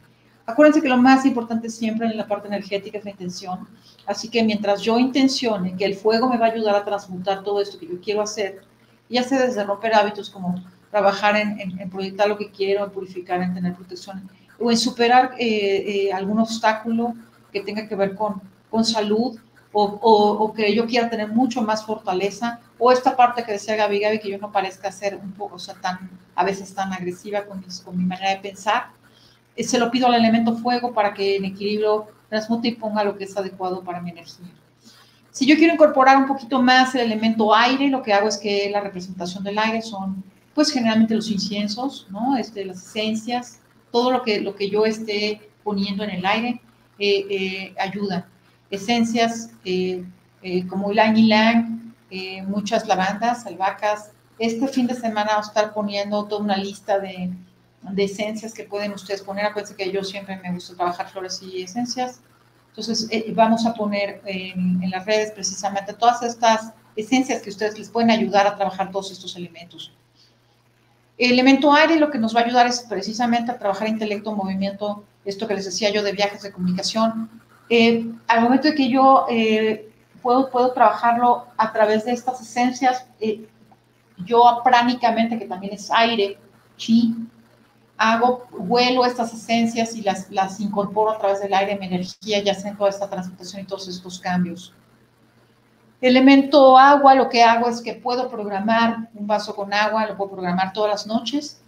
Acuérdense 0.45 0.81
que 0.81 0.89
lo 0.89 0.97
más 0.97 1.25
importante 1.25 1.69
siempre 1.69 2.05
en 2.05 2.17
la 2.17 2.27
parte 2.27 2.47
energética 2.47 2.99
es 2.99 3.05
la 3.05 3.11
intención. 3.11 3.67
Así 4.05 4.29
que 4.29 4.43
mientras 4.43 4.81
yo 4.81 4.99
intencione 4.99 5.75
que 5.75 5.85
el 5.85 5.95
fuego 5.95 6.29
me 6.29 6.37
va 6.37 6.47
a 6.47 6.51
ayudar 6.51 6.75
a 6.75 6.85
transmutar 6.85 7.43
todo 7.43 7.61
esto 7.61 7.79
que 7.79 7.87
yo 7.87 7.99
quiero 7.99 8.21
hacer, 8.21 8.61
ya 9.09 9.23
sea 9.23 9.39
desde 9.39 9.63
romper 9.63 9.95
hábitos 9.95 10.29
como 10.29 10.63
trabajar 10.91 11.35
en, 11.35 11.59
en, 11.59 11.89
proyectar 11.89 12.27
lo 12.29 12.37
que 12.37 12.51
quiero, 12.51 12.85
en 12.85 12.91
purificar, 12.91 13.41
en 13.41 13.53
tener 13.53 13.73
protección, 13.73 14.29
o 14.59 14.71
en 14.71 14.77
superar 14.77 15.33
eh, 15.37 16.07
eh, 16.07 16.13
algún 16.13 16.39
obstáculo 16.39 17.13
que 17.51 17.61
tenga 17.61 17.87
que 17.87 17.95
ver 17.95 18.15
con, 18.15 18.41
con 18.69 18.85
salud, 18.85 19.37
o, 19.77 20.53
que 20.55 20.73
yo 20.73 20.85
quiera 20.85 21.09
tener 21.09 21.27
mucho 21.27 21.61
más 21.61 21.85
fortaleza, 21.85 22.61
o 22.79 22.93
esta 22.93 23.17
parte 23.17 23.43
que 23.43 23.51
decía 23.51 23.75
Gaby 23.75 23.99
Gaby, 23.99 24.19
que 24.19 24.29
yo 24.29 24.37
no 24.37 24.49
parezca 24.49 24.89
ser 24.89 25.17
un 25.17 25.33
poco, 25.33 25.55
o 25.55 25.59
sea, 25.59 25.75
tan, 25.75 26.09
a 26.33 26.45
veces 26.45 26.73
tan 26.73 26.93
agresiva 26.93 27.43
con, 27.43 27.61
con 27.83 27.97
mi 27.97 28.05
manera 28.05 28.29
de 28.29 28.37
pensar, 28.37 28.91
se 29.57 29.79
lo 29.79 29.89
pido 29.91 30.07
al 30.07 30.15
elemento 30.15 30.57
fuego 30.57 30.93
para 30.93 31.13
que 31.13 31.37
en 31.37 31.45
equilibrio 31.45 32.07
transmute 32.29 32.69
y 32.69 32.75
ponga 32.75 33.03
lo 33.03 33.17
que 33.17 33.25
es 33.25 33.37
adecuado 33.37 33.83
para 33.83 34.01
mi 34.01 34.11
energía. 34.11 34.47
Si 35.31 35.45
yo 35.45 35.55
quiero 35.55 35.73
incorporar 35.73 36.17
un 36.17 36.27
poquito 36.27 36.61
más 36.61 36.95
el 36.95 37.01
elemento 37.01 37.53
aire, 37.53 37.89
lo 37.89 38.01
que 38.01 38.13
hago 38.13 38.27
es 38.27 38.37
que 38.37 38.69
la 38.69 38.81
representación 38.81 39.43
del 39.43 39.59
aire 39.59 39.81
son, 39.81 40.23
pues 40.53 40.71
generalmente 40.71 41.15
los 41.15 41.29
inciensos, 41.29 42.07
¿no? 42.09 42.37
Este, 42.37 42.63
las 42.65 42.77
esencias, 42.77 43.59
todo 43.91 44.11
lo 44.11 44.21
que, 44.23 44.39
lo 44.39 44.55
que 44.55 44.69
yo 44.69 44.85
esté 44.85 45.49
poniendo 45.63 46.03
en 46.03 46.11
el 46.11 46.25
aire 46.25 46.61
eh, 46.99 47.25
eh, 47.29 47.75
ayuda 47.77 48.27
esencias 48.69 49.49
eh, 49.63 50.03
eh, 50.41 50.67
como 50.67 50.91
ylang 50.91 51.15
ylang, 51.15 51.95
eh, 52.09 52.43
muchas 52.43 52.87
lavandas, 52.87 53.45
albahacas. 53.45 54.11
Este 54.37 54.67
fin 54.67 54.87
de 54.87 54.95
semana 54.95 55.31
vamos 55.31 55.47
a 55.47 55.49
estar 55.49 55.73
poniendo 55.73 56.25
toda 56.25 56.43
una 56.43 56.57
lista 56.57 56.99
de, 56.99 57.31
de 57.91 58.03
esencias 58.03 58.53
que 58.53 58.63
pueden 58.63 58.93
ustedes 58.93 59.21
poner. 59.21 59.45
Acuérdense 59.45 59.75
que 59.75 59.91
yo 59.91 60.03
siempre 60.03 60.37
me 60.37 60.51
gusta 60.51 60.75
trabajar 60.75 61.09
flores 61.09 61.41
y 61.41 61.63
esencias. 61.63 62.21
Entonces, 62.69 63.09
vamos 63.33 63.65
a 63.65 63.73
poner 63.73 64.21
en, 64.25 64.83
en, 64.83 64.89
las 64.89 65.05
redes 65.05 65.31
precisamente 65.31 65.93
todas 65.93 66.21
estas 66.23 66.73
esencias 66.95 67.41
que 67.41 67.49
ustedes 67.49 67.77
les 67.79 67.89
pueden 67.89 68.11
ayudar 68.11 68.47
a 68.47 68.55
trabajar 68.55 68.91
todos 68.91 69.11
estos 69.11 69.35
elementos. 69.35 69.93
El 71.17 71.31
elemento 71.31 71.73
aire 71.73 71.97
lo 71.97 72.11
que 72.11 72.17
nos 72.17 72.35
va 72.35 72.41
a 72.41 72.43
ayudar 72.43 72.67
es 72.67 72.81
precisamente 72.81 73.51
a 73.51 73.57
trabajar 73.57 73.87
intelecto, 73.87 74.35
movimiento, 74.35 75.05
esto 75.23 75.47
que 75.47 75.55
les 75.55 75.65
decía 75.65 75.89
yo 75.89 76.03
de 76.03 76.11
viajes 76.11 76.41
de 76.41 76.51
comunicación, 76.51 77.29
eh, 77.69 78.05
al 78.27 78.41
momento 78.41 78.67
de 78.67 78.75
que 78.75 78.89
yo 78.89 79.25
eh, 79.29 79.89
puedo, 80.21 80.49
puedo 80.49 80.71
trabajarlo 80.71 81.45
a 81.57 81.71
través 81.71 82.05
de 82.05 82.11
estas 82.11 82.41
esencias, 82.41 83.05
eh, 83.19 83.47
yo 84.25 84.61
pránicamente, 84.63 85.39
que 85.39 85.45
también 85.45 85.73
es 85.73 85.89
aire, 85.89 86.37
chi, 86.77 87.15
hago, 87.97 88.45
vuelo 88.51 89.05
estas 89.05 89.33
esencias 89.33 89.95
y 89.95 90.01
las, 90.01 90.29
las 90.29 90.59
incorporo 90.59 91.11
a 91.11 91.17
través 91.17 91.39
del 91.41 91.53
aire, 91.53 91.77
mi 91.77 91.87
energía, 91.87 92.43
ya 92.43 92.53
sea 92.53 92.71
en 92.71 92.77
toda 92.77 92.89
esta 92.89 93.09
transmutación 93.09 93.61
y 93.61 93.65
todos 93.65 93.87
estos 93.87 94.19
cambios. 94.19 94.73
Elemento 96.01 96.77
agua, 96.77 97.15
lo 97.15 97.29
que 97.29 97.41
hago 97.41 97.67
es 97.69 97.81
que 97.81 97.93
puedo 97.93 98.29
programar 98.29 99.09
un 99.13 99.25
vaso 99.25 99.55
con 99.55 99.73
agua, 99.73 100.05
lo 100.05 100.17
puedo 100.17 100.31
programar 100.31 100.73
todas 100.73 100.91
las 100.91 101.07
noches 101.07 101.61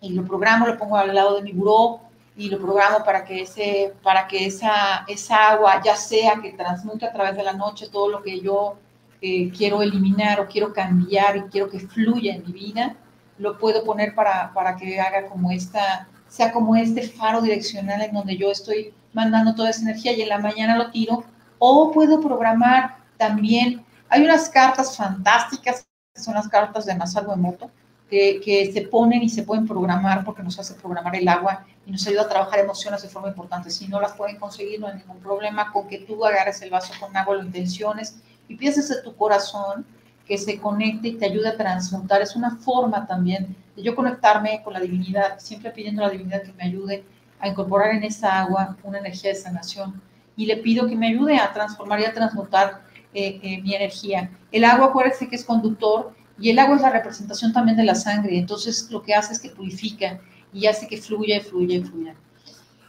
y 0.00 0.10
lo 0.10 0.24
programo, 0.24 0.66
lo 0.66 0.76
pongo 0.76 0.96
al 0.96 1.14
lado 1.14 1.36
de 1.36 1.42
mi 1.42 1.52
buró 1.52 2.00
y 2.36 2.48
lo 2.48 2.58
programo 2.58 3.04
para 3.04 3.24
que, 3.24 3.42
ese, 3.42 3.94
para 4.02 4.26
que 4.26 4.46
esa, 4.46 5.04
esa 5.08 5.50
agua, 5.50 5.80
ya 5.82 5.96
sea 5.96 6.40
que 6.40 6.52
transmute 6.52 7.06
a 7.06 7.12
través 7.12 7.36
de 7.36 7.42
la 7.42 7.52
noche 7.52 7.88
todo 7.90 8.08
lo 8.08 8.22
que 8.22 8.40
yo 8.40 8.76
eh, 9.20 9.50
quiero 9.50 9.82
eliminar 9.82 10.40
o 10.40 10.48
quiero 10.48 10.72
cambiar 10.72 11.36
y 11.36 11.42
quiero 11.42 11.70
que 11.70 11.80
fluya 11.80 12.34
en 12.34 12.44
mi 12.44 12.52
vida, 12.52 12.96
lo 13.42 13.58
puedo 13.58 13.84
poner 13.84 14.14
para, 14.14 14.52
para 14.54 14.76
que 14.76 15.00
haga 15.00 15.26
como 15.26 15.50
esta, 15.50 16.06
sea 16.28 16.52
como 16.52 16.76
este 16.76 17.08
faro 17.08 17.42
direccional 17.42 18.00
en 18.00 18.14
donde 18.14 18.36
yo 18.36 18.50
estoy 18.50 18.94
mandando 19.12 19.54
toda 19.54 19.70
esa 19.70 19.82
energía 19.82 20.12
y 20.12 20.22
en 20.22 20.28
la 20.28 20.38
mañana 20.38 20.78
lo 20.78 20.90
tiro, 20.90 21.24
o 21.58 21.90
puedo 21.90 22.20
programar 22.20 22.96
también, 23.18 23.84
hay 24.08 24.24
unas 24.24 24.48
cartas 24.48 24.96
fantásticas, 24.96 25.86
que 26.14 26.20
son 26.20 26.34
las 26.34 26.48
cartas 26.48 26.86
de 26.86 26.94
Masaru 26.94 27.32
Emoto, 27.32 27.68
que, 28.08 28.40
que 28.44 28.72
se 28.72 28.82
ponen 28.82 29.22
y 29.22 29.28
se 29.28 29.42
pueden 29.42 29.66
programar 29.66 30.24
porque 30.24 30.42
nos 30.42 30.58
hace 30.58 30.74
programar 30.74 31.16
el 31.16 31.26
agua 31.26 31.64
y 31.84 31.90
nos 31.90 32.06
ayuda 32.06 32.22
a 32.22 32.28
trabajar 32.28 32.60
emociones 32.60 33.02
de 33.02 33.08
forma 33.08 33.28
importante. 33.28 33.70
Si 33.70 33.88
no 33.88 34.00
las 34.00 34.12
pueden 34.12 34.36
conseguir, 34.36 34.78
no 34.78 34.86
hay 34.86 34.98
ningún 34.98 35.18
problema 35.18 35.72
con 35.72 35.88
que 35.88 35.98
tú 35.98 36.24
agarres 36.24 36.62
el 36.62 36.70
vaso 36.70 36.92
con 37.00 37.16
agua, 37.16 37.36
lo 37.36 37.42
intenciones 37.42 38.20
y 38.48 38.54
pienses 38.54 38.90
en 38.90 39.02
tu 39.02 39.16
corazón 39.16 39.84
que 40.26 40.38
se 40.38 40.58
conecte 40.58 41.08
y 41.08 41.14
te 41.14 41.26
ayude 41.26 41.48
a 41.48 41.56
transmutar. 41.56 42.22
Es 42.22 42.36
una 42.36 42.56
forma 42.56 43.06
también 43.06 43.56
de 43.76 43.82
yo 43.82 43.94
conectarme 43.94 44.62
con 44.62 44.72
la 44.72 44.80
divinidad, 44.80 45.38
siempre 45.38 45.70
pidiendo 45.70 46.02
a 46.02 46.06
la 46.06 46.12
divinidad 46.12 46.42
que 46.42 46.52
me 46.52 46.64
ayude 46.64 47.04
a 47.40 47.48
incorporar 47.48 47.94
en 47.94 48.04
esa 48.04 48.40
agua 48.40 48.76
una 48.84 48.98
energía 48.98 49.30
de 49.30 49.36
sanación. 49.36 50.00
Y 50.36 50.46
le 50.46 50.56
pido 50.58 50.86
que 50.86 50.96
me 50.96 51.08
ayude 51.08 51.36
a 51.36 51.52
transformar 51.52 52.00
y 52.00 52.04
a 52.04 52.14
transmutar 52.14 52.82
eh, 53.12 53.40
eh, 53.42 53.60
mi 53.62 53.74
energía. 53.74 54.30
El 54.50 54.64
agua, 54.64 54.86
acuérdense 54.86 55.28
que 55.28 55.36
es 55.36 55.44
conductor 55.44 56.14
y 56.38 56.50
el 56.50 56.58
agua 56.58 56.76
es 56.76 56.82
la 56.82 56.90
representación 56.90 57.52
también 57.52 57.76
de 57.76 57.84
la 57.84 57.94
sangre. 57.94 58.38
Entonces, 58.38 58.90
lo 58.90 59.02
que 59.02 59.14
hace 59.14 59.34
es 59.34 59.40
que 59.40 59.50
purifica 59.50 60.20
y 60.52 60.66
hace 60.66 60.86
que 60.86 60.96
fluya 60.96 61.36
y 61.36 61.40
fluya 61.40 61.76
y 61.76 61.82
fluya. 61.82 62.14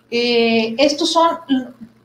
Eh, 0.09 0.75
estos 0.77 1.11
son 1.11 1.39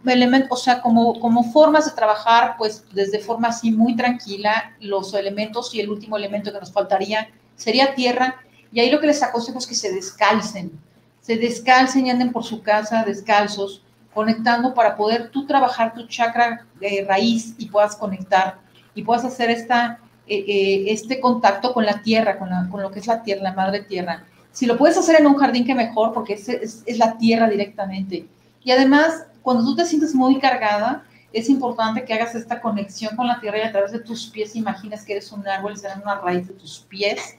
elementos, 0.06 0.60
o 0.60 0.62
sea, 0.62 0.80
como, 0.80 1.18
como 1.20 1.44
formas 1.52 1.86
de 1.86 1.92
trabajar, 1.92 2.54
pues 2.56 2.84
desde 2.92 3.18
forma 3.18 3.48
así 3.48 3.70
muy 3.70 3.96
tranquila, 3.96 4.74
los 4.80 5.12
elementos 5.14 5.74
y 5.74 5.80
el 5.80 5.90
último 5.90 6.16
elemento 6.16 6.52
que 6.52 6.60
nos 6.60 6.72
faltaría 6.72 7.28
sería 7.56 7.94
tierra. 7.94 8.36
Y 8.72 8.80
ahí 8.80 8.90
lo 8.90 9.00
que 9.00 9.08
les 9.08 9.22
aconsejo 9.22 9.58
es 9.58 9.66
que 9.66 9.74
se 9.74 9.92
descalcen, 9.92 10.72
se 11.20 11.36
descalcen 11.36 12.06
y 12.06 12.10
anden 12.10 12.32
por 12.32 12.44
su 12.44 12.62
casa 12.62 13.04
descalzos, 13.04 13.82
conectando 14.14 14.74
para 14.74 14.96
poder 14.96 15.30
tú 15.30 15.46
trabajar 15.46 15.94
tu 15.94 16.06
chakra 16.06 16.66
de 16.80 17.04
raíz 17.06 17.54
y 17.58 17.66
puedas 17.66 17.96
conectar 17.96 18.58
y 18.94 19.02
puedas 19.02 19.24
hacer 19.24 19.50
esta, 19.50 20.00
eh, 20.26 20.44
eh, 20.46 20.84
este 20.88 21.20
contacto 21.20 21.72
con 21.72 21.84
la 21.84 22.02
tierra, 22.02 22.38
con, 22.38 22.48
con, 22.70 22.82
lo 22.82 22.90
que 22.90 22.98
es 22.98 23.06
la 23.06 23.22
tierra, 23.22 23.42
la 23.42 23.52
madre 23.52 23.80
tierra. 23.80 24.24
Si 24.50 24.66
lo 24.66 24.76
puedes 24.76 24.96
hacer 24.96 25.20
en 25.20 25.26
un 25.26 25.36
jardín, 25.36 25.64
que 25.64 25.74
mejor, 25.74 26.12
porque 26.12 26.34
es, 26.34 26.48
es, 26.48 26.82
es 26.84 26.98
la 26.98 27.16
tierra 27.16 27.48
directamente. 27.48 28.26
Y 28.64 28.72
además, 28.72 29.27
cuando 29.42 29.64
tú 29.64 29.76
te 29.76 29.84
sientes 29.84 30.14
muy 30.14 30.38
cargada, 30.38 31.04
es 31.32 31.48
importante 31.48 32.04
que 32.04 32.14
hagas 32.14 32.34
esta 32.34 32.60
conexión 32.60 33.14
con 33.16 33.26
la 33.26 33.40
tierra 33.40 33.58
y 33.58 33.62
a 33.62 33.72
través 33.72 33.92
de 33.92 34.00
tus 34.00 34.26
pies 34.26 34.56
imaginas 34.56 35.04
que 35.04 35.12
eres 35.12 35.30
un 35.32 35.46
árbol 35.46 35.74
y 35.74 35.76
se 35.76 35.88
una 36.02 36.20
raíz 36.20 36.48
de 36.48 36.54
tus 36.54 36.80
pies 36.80 37.36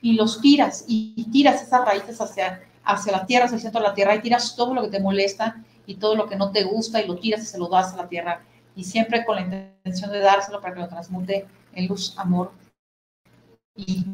y 0.00 0.14
los 0.14 0.40
tiras 0.40 0.84
y, 0.86 1.28
tiras 1.30 1.62
esas 1.62 1.84
raíces 1.84 2.20
hacia, 2.20 2.62
hacia 2.84 3.12
la 3.12 3.26
tierra, 3.26 3.44
hacia 3.46 3.56
el 3.56 3.62
centro 3.62 3.80
de 3.80 3.88
la 3.88 3.94
tierra 3.94 4.14
y 4.14 4.22
tiras 4.22 4.56
todo 4.56 4.74
lo 4.74 4.82
que 4.82 4.88
te 4.88 5.00
molesta 5.00 5.62
y 5.86 5.96
todo 5.96 6.16
lo 6.16 6.28
que 6.28 6.36
no 6.36 6.50
te 6.52 6.64
gusta 6.64 7.02
y 7.02 7.06
lo 7.06 7.16
tiras 7.16 7.42
y 7.42 7.46
se 7.46 7.58
lo 7.58 7.68
das 7.68 7.92
a 7.92 7.96
la 7.98 8.08
tierra 8.08 8.42
y 8.74 8.84
siempre 8.84 9.24
con 9.24 9.36
la 9.36 9.42
intención 9.42 10.10
de 10.10 10.20
dárselo 10.20 10.60
para 10.60 10.74
que 10.74 10.80
lo 10.80 10.88
transmute 10.88 11.46
en 11.74 11.86
luz, 11.86 12.14
amor 12.16 12.52
y 13.74 14.04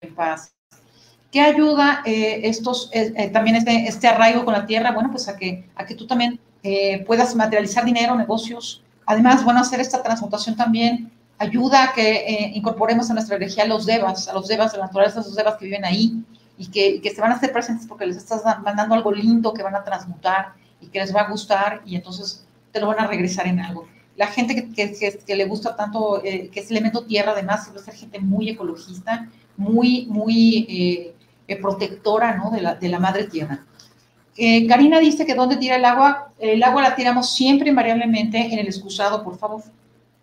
en 0.00 0.14
paz. 0.14 0.54
¿Qué 1.32 1.40
ayuda 1.40 2.02
eh, 2.04 2.42
estos, 2.44 2.90
eh, 2.92 3.10
eh, 3.16 3.28
también 3.30 3.56
este, 3.56 3.88
este 3.88 4.06
arraigo 4.06 4.44
con 4.44 4.52
la 4.52 4.66
tierra? 4.66 4.92
Bueno, 4.92 5.10
pues 5.10 5.28
a 5.28 5.36
que, 5.38 5.66
a 5.74 5.86
que 5.86 5.94
tú 5.94 6.06
también 6.06 6.38
puedas 7.06 7.34
materializar 7.34 7.84
dinero, 7.84 8.14
negocios. 8.14 8.84
Además, 9.04 9.42
bueno, 9.42 9.58
hacer 9.58 9.80
esta 9.80 10.00
transmutación 10.00 10.54
también 10.54 11.10
ayuda 11.38 11.84
a 11.84 11.92
que 11.92 12.52
incorporemos 12.54 13.10
a 13.10 13.14
nuestra 13.14 13.34
energía 13.34 13.64
a 13.64 13.66
los 13.66 13.84
devas, 13.84 14.28
a 14.28 14.32
los 14.32 14.46
devas 14.46 14.70
de 14.70 14.78
la 14.78 14.84
naturaleza, 14.84 15.18
a 15.18 15.24
los 15.24 15.34
devas 15.34 15.56
que 15.56 15.64
viven 15.64 15.84
ahí 15.84 16.22
y 16.56 16.68
que, 16.68 17.00
que 17.00 17.10
se 17.10 17.20
van 17.20 17.32
a 17.32 17.34
hacer 17.34 17.50
presentes 17.50 17.88
porque 17.88 18.06
les 18.06 18.16
estás 18.16 18.44
mandando 18.62 18.94
algo 18.94 19.10
lindo 19.10 19.52
que 19.52 19.64
van 19.64 19.74
a 19.74 19.82
transmutar 19.82 20.52
y 20.80 20.86
que 20.86 21.00
les 21.00 21.12
va 21.12 21.22
a 21.22 21.30
gustar 21.30 21.82
y 21.84 21.96
entonces 21.96 22.46
te 22.70 22.78
lo 22.78 22.86
van 22.86 23.00
a 23.00 23.08
regresar 23.08 23.48
en 23.48 23.58
algo. 23.58 23.88
La 24.14 24.28
gente 24.28 24.54
que, 24.54 24.70
que, 24.72 25.18
que 25.26 25.34
le 25.34 25.46
gusta 25.46 25.74
tanto, 25.74 26.20
que 26.22 26.52
es 26.54 26.70
elemento 26.70 27.04
tierra, 27.06 27.32
además, 27.32 27.64
suele 27.64 27.80
ser 27.80 27.94
gente 27.94 28.20
muy 28.20 28.50
ecologista, 28.50 29.28
muy, 29.56 30.06
muy 30.06 31.16
eh, 31.48 31.56
protectora 31.56 32.36
¿no? 32.36 32.50
de, 32.50 32.60
la, 32.60 32.74
de 32.74 32.88
la 32.88 32.98
madre 32.98 33.24
tierra. 33.24 33.64
Eh, 34.36 34.66
Karina 34.66 34.98
dice 34.98 35.26
que 35.26 35.34
dónde 35.34 35.56
tira 35.56 35.76
el 35.76 35.84
agua, 35.84 36.32
el 36.38 36.62
agua 36.62 36.82
la 36.82 36.96
tiramos 36.96 37.34
siempre 37.34 37.68
invariablemente 37.68 38.38
en 38.38 38.58
el 38.58 38.66
excusado, 38.66 39.22
por 39.22 39.36
favor. 39.36 39.62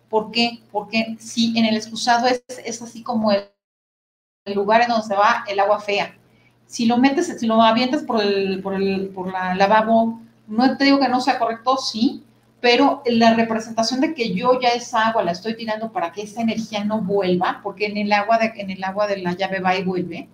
¿Por 0.08 0.32
qué? 0.32 0.60
Porque 0.72 1.16
si 1.20 1.56
en 1.56 1.66
el 1.66 1.76
excusado 1.76 2.26
es, 2.26 2.42
es 2.64 2.82
así 2.82 3.02
como 3.02 3.30
el, 3.30 3.44
el, 4.44 4.54
lugar 4.54 4.82
en 4.82 4.88
donde 4.88 5.06
se 5.06 5.14
va 5.14 5.44
el 5.48 5.60
agua 5.60 5.80
fea. 5.80 6.16
Si 6.66 6.86
lo 6.86 6.98
metes, 6.98 7.38
si 7.38 7.46
lo 7.46 7.62
avientas 7.62 8.02
por 8.02 8.20
el, 8.20 8.60
por 8.62 8.74
el 8.74 9.08
por 9.10 9.32
la 9.32 9.54
lavabo, 9.54 10.20
no 10.48 10.76
te 10.76 10.84
digo 10.84 10.98
que 10.98 11.08
no 11.08 11.20
sea 11.20 11.38
correcto, 11.38 11.76
sí, 11.76 12.24
pero 12.60 13.02
la 13.06 13.34
representación 13.34 14.00
de 14.00 14.14
que 14.14 14.34
yo 14.34 14.60
ya 14.60 14.70
esa 14.70 15.06
agua 15.08 15.22
la 15.22 15.32
estoy 15.32 15.56
tirando 15.56 15.92
para 15.92 16.12
que 16.12 16.22
esa 16.22 16.42
energía 16.42 16.84
no 16.84 17.00
vuelva, 17.00 17.60
porque 17.62 17.86
en 17.86 17.96
el 17.96 18.12
agua 18.12 18.38
de, 18.38 18.52
en 18.56 18.70
el 18.70 18.82
agua 18.82 19.06
de 19.06 19.18
la 19.18 19.34
llave 19.34 19.60
va 19.60 19.76
y 19.76 19.84
vuelve, 19.84 20.28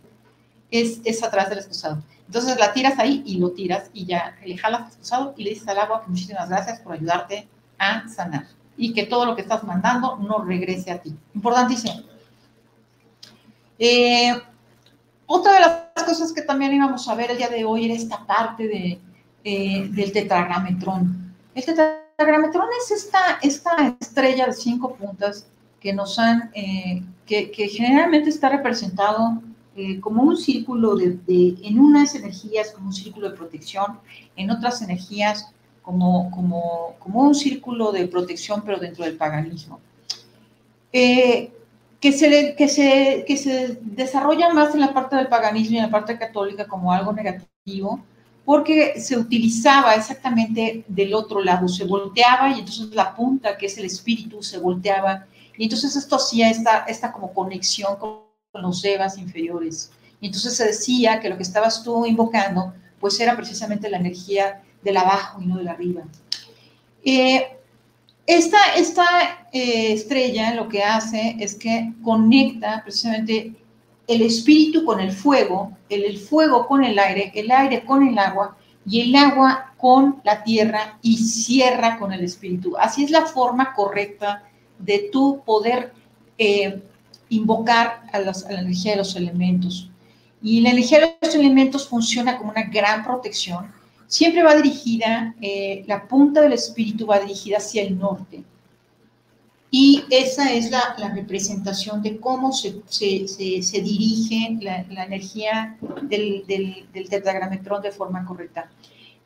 es, 0.70 1.00
es 1.04 1.22
atrás 1.22 1.48
del 1.48 1.58
excusado. 1.58 2.02
Entonces 2.26 2.58
la 2.58 2.72
tiras 2.72 2.98
ahí 2.98 3.22
y 3.24 3.38
lo 3.38 3.52
tiras 3.52 3.90
y 3.92 4.04
ya 4.06 4.36
le 4.44 4.56
jalas 4.56 4.80
el 4.80 4.86
excusado 4.88 5.34
y 5.36 5.44
le 5.44 5.50
dices 5.50 5.68
al 5.68 5.78
agua 5.78 6.02
que 6.02 6.10
muchísimas 6.10 6.48
gracias 6.48 6.80
por 6.80 6.94
ayudarte 6.94 7.48
a 7.78 8.08
sanar 8.08 8.46
y 8.76 8.92
que 8.92 9.06
todo 9.06 9.24
lo 9.24 9.34
que 9.34 9.42
estás 9.42 9.62
mandando 9.64 10.16
no 10.16 10.38
regrese 10.44 10.90
a 10.90 11.00
ti. 11.00 11.14
Importantísimo. 11.34 12.02
Eh, 13.78 14.34
otra 15.26 15.52
de 15.54 15.60
las 15.60 16.04
cosas 16.04 16.32
que 16.32 16.42
también 16.42 16.74
íbamos 16.74 17.08
a 17.08 17.14
ver 17.14 17.30
el 17.30 17.38
día 17.38 17.48
de 17.48 17.64
hoy 17.64 17.86
era 17.86 17.94
esta 17.94 18.24
parte 18.26 18.66
de, 18.66 19.00
eh, 19.44 19.88
del 19.90 20.12
tetragrametrón. 20.12 21.34
El 21.54 21.64
tetragrametrón 21.64 22.68
es 22.82 22.90
esta, 22.90 23.38
esta 23.42 23.96
estrella 24.00 24.46
de 24.46 24.52
cinco 24.52 24.94
puntas 24.94 25.46
que 25.80 25.92
nos 25.92 26.18
han, 26.18 26.50
eh, 26.54 27.02
que, 27.26 27.50
que, 27.50 27.68
generalmente 27.68 28.30
está 28.30 28.48
representado 28.48 29.42
eh, 29.76 30.00
como 30.00 30.22
un 30.22 30.38
círculo 30.38 30.96
de, 30.96 31.18
en 31.62 31.78
unas 31.78 32.14
energías 32.14 32.70
como 32.70 32.86
un 32.86 32.94
círculo 32.94 33.28
de 33.30 33.36
protección, 33.36 33.98
en 34.34 34.50
otras 34.50 34.80
energías 34.80 35.52
como, 35.82 36.30
como, 36.30 36.96
como 36.98 37.20
un 37.20 37.34
círculo 37.34 37.92
de 37.92 38.08
protección, 38.08 38.62
pero 38.64 38.78
dentro 38.78 39.04
del 39.04 39.18
paganismo. 39.18 39.78
Eh, 40.92 41.52
que, 42.00 42.12
se, 42.12 42.54
que, 42.56 42.68
se, 42.68 43.24
que 43.26 43.36
se 43.36 43.78
desarrolla 43.82 44.52
más 44.54 44.74
en 44.74 44.80
la 44.80 44.94
parte 44.94 45.14
del 45.14 45.28
paganismo 45.28 45.74
y 45.74 45.78
en 45.78 45.84
la 45.84 45.90
parte 45.90 46.18
católica 46.18 46.66
como 46.66 46.90
algo 46.90 47.12
negativo, 47.12 48.00
porque 48.46 48.98
se 48.98 49.18
utilizaba 49.18 49.94
exactamente 49.94 50.84
del 50.88 51.12
otro 51.12 51.42
lado, 51.42 51.68
se 51.68 51.84
volteaba 51.84 52.48
y 52.50 52.60
entonces 52.60 52.94
la 52.94 53.14
punta, 53.14 53.58
que 53.58 53.66
es 53.66 53.76
el 53.76 53.84
espíritu, 53.84 54.42
se 54.42 54.58
volteaba, 54.58 55.26
y 55.58 55.64
entonces 55.64 55.96
esto 55.96 56.16
hacía 56.16 56.48
esta, 56.48 56.84
esta 56.86 57.12
como 57.12 57.34
conexión 57.34 57.96
con 57.96 58.25
los 58.62 58.82
devas 58.82 59.18
inferiores. 59.18 59.90
Y 60.20 60.26
entonces 60.26 60.56
se 60.56 60.66
decía 60.66 61.20
que 61.20 61.28
lo 61.28 61.36
que 61.36 61.42
estabas 61.42 61.82
tú 61.82 62.06
invocando, 62.06 62.72
pues 63.00 63.18
era 63.20 63.36
precisamente 63.36 63.90
la 63.90 63.98
energía 63.98 64.62
del 64.82 64.96
abajo 64.96 65.40
y 65.40 65.46
no 65.46 65.56
del 65.56 65.68
arriba. 65.68 66.02
Eh, 67.04 67.46
esta 68.26 68.58
esta 68.76 69.46
eh, 69.52 69.92
estrella 69.92 70.54
lo 70.54 70.68
que 70.68 70.82
hace 70.82 71.36
es 71.38 71.54
que 71.54 71.92
conecta 72.02 72.82
precisamente 72.82 73.52
el 74.08 74.22
espíritu 74.22 74.84
con 74.84 75.00
el 75.00 75.12
fuego, 75.12 75.76
el, 75.88 76.04
el 76.04 76.18
fuego 76.18 76.66
con 76.66 76.84
el 76.84 76.98
aire, 76.98 77.32
el 77.34 77.50
aire 77.50 77.84
con 77.84 78.06
el 78.06 78.18
agua 78.18 78.56
y 78.88 79.00
el 79.00 79.14
agua 79.14 79.74
con 79.76 80.20
la 80.24 80.42
tierra 80.44 80.98
y 81.02 81.18
cierra 81.18 81.98
con 81.98 82.12
el 82.12 82.24
espíritu. 82.24 82.76
Así 82.76 83.04
es 83.04 83.10
la 83.10 83.26
forma 83.26 83.74
correcta 83.74 84.44
de 84.78 85.10
tu 85.12 85.42
poder 85.44 85.92
eh, 86.38 86.82
invocar 87.28 88.02
a, 88.12 88.20
la 88.20 88.32
energía 88.48 88.92
de 88.92 88.98
los 88.98 89.16
elementos. 89.16 89.90
Y 90.42 90.60
la 90.60 90.70
energía 90.70 91.00
de 91.00 91.16
los 91.20 91.34
elementos 91.34 91.88
funciona 91.88 92.36
como 92.36 92.50
una 92.50 92.64
gran 92.64 93.04
protección. 93.04 93.72
Siempre 94.06 94.42
va 94.42 94.54
dirigida, 94.54 95.34
eh, 95.40 95.84
la 95.86 96.06
punta 96.06 96.40
del 96.40 96.52
espíritu 96.52 97.06
va 97.06 97.18
dirigida 97.18 97.58
hacia 97.58 97.82
el 97.82 97.98
norte. 97.98 98.44
Y 99.70 100.04
esa 100.10 100.52
es 100.52 100.70
la, 100.70 100.94
representación 101.14 102.02
de 102.02 102.18
cómo 102.18 102.52
se, 102.52 102.80
se, 102.86 103.26
se, 103.28 103.80
dirige 103.82 104.56
la, 104.60 105.04
energía 105.04 105.76
del, 106.02 106.44
del, 106.46 106.86
del, 106.92 107.08
tetragrametrón 107.08 107.82
de 107.82 107.90
forma 107.90 108.24
correcta. 108.24 108.70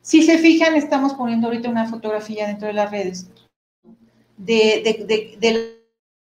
Si 0.01 0.23
se 0.23 0.39
fijan, 0.39 0.75
estamos 0.75 1.13
poniendo 1.13 1.47
ahorita 1.47 1.69
una 1.69 1.87
fotografía 1.87 2.47
dentro 2.47 2.67
de 2.67 2.73
las 2.73 2.89
redes 2.89 3.27
de, 4.45 5.37
del 5.39 5.77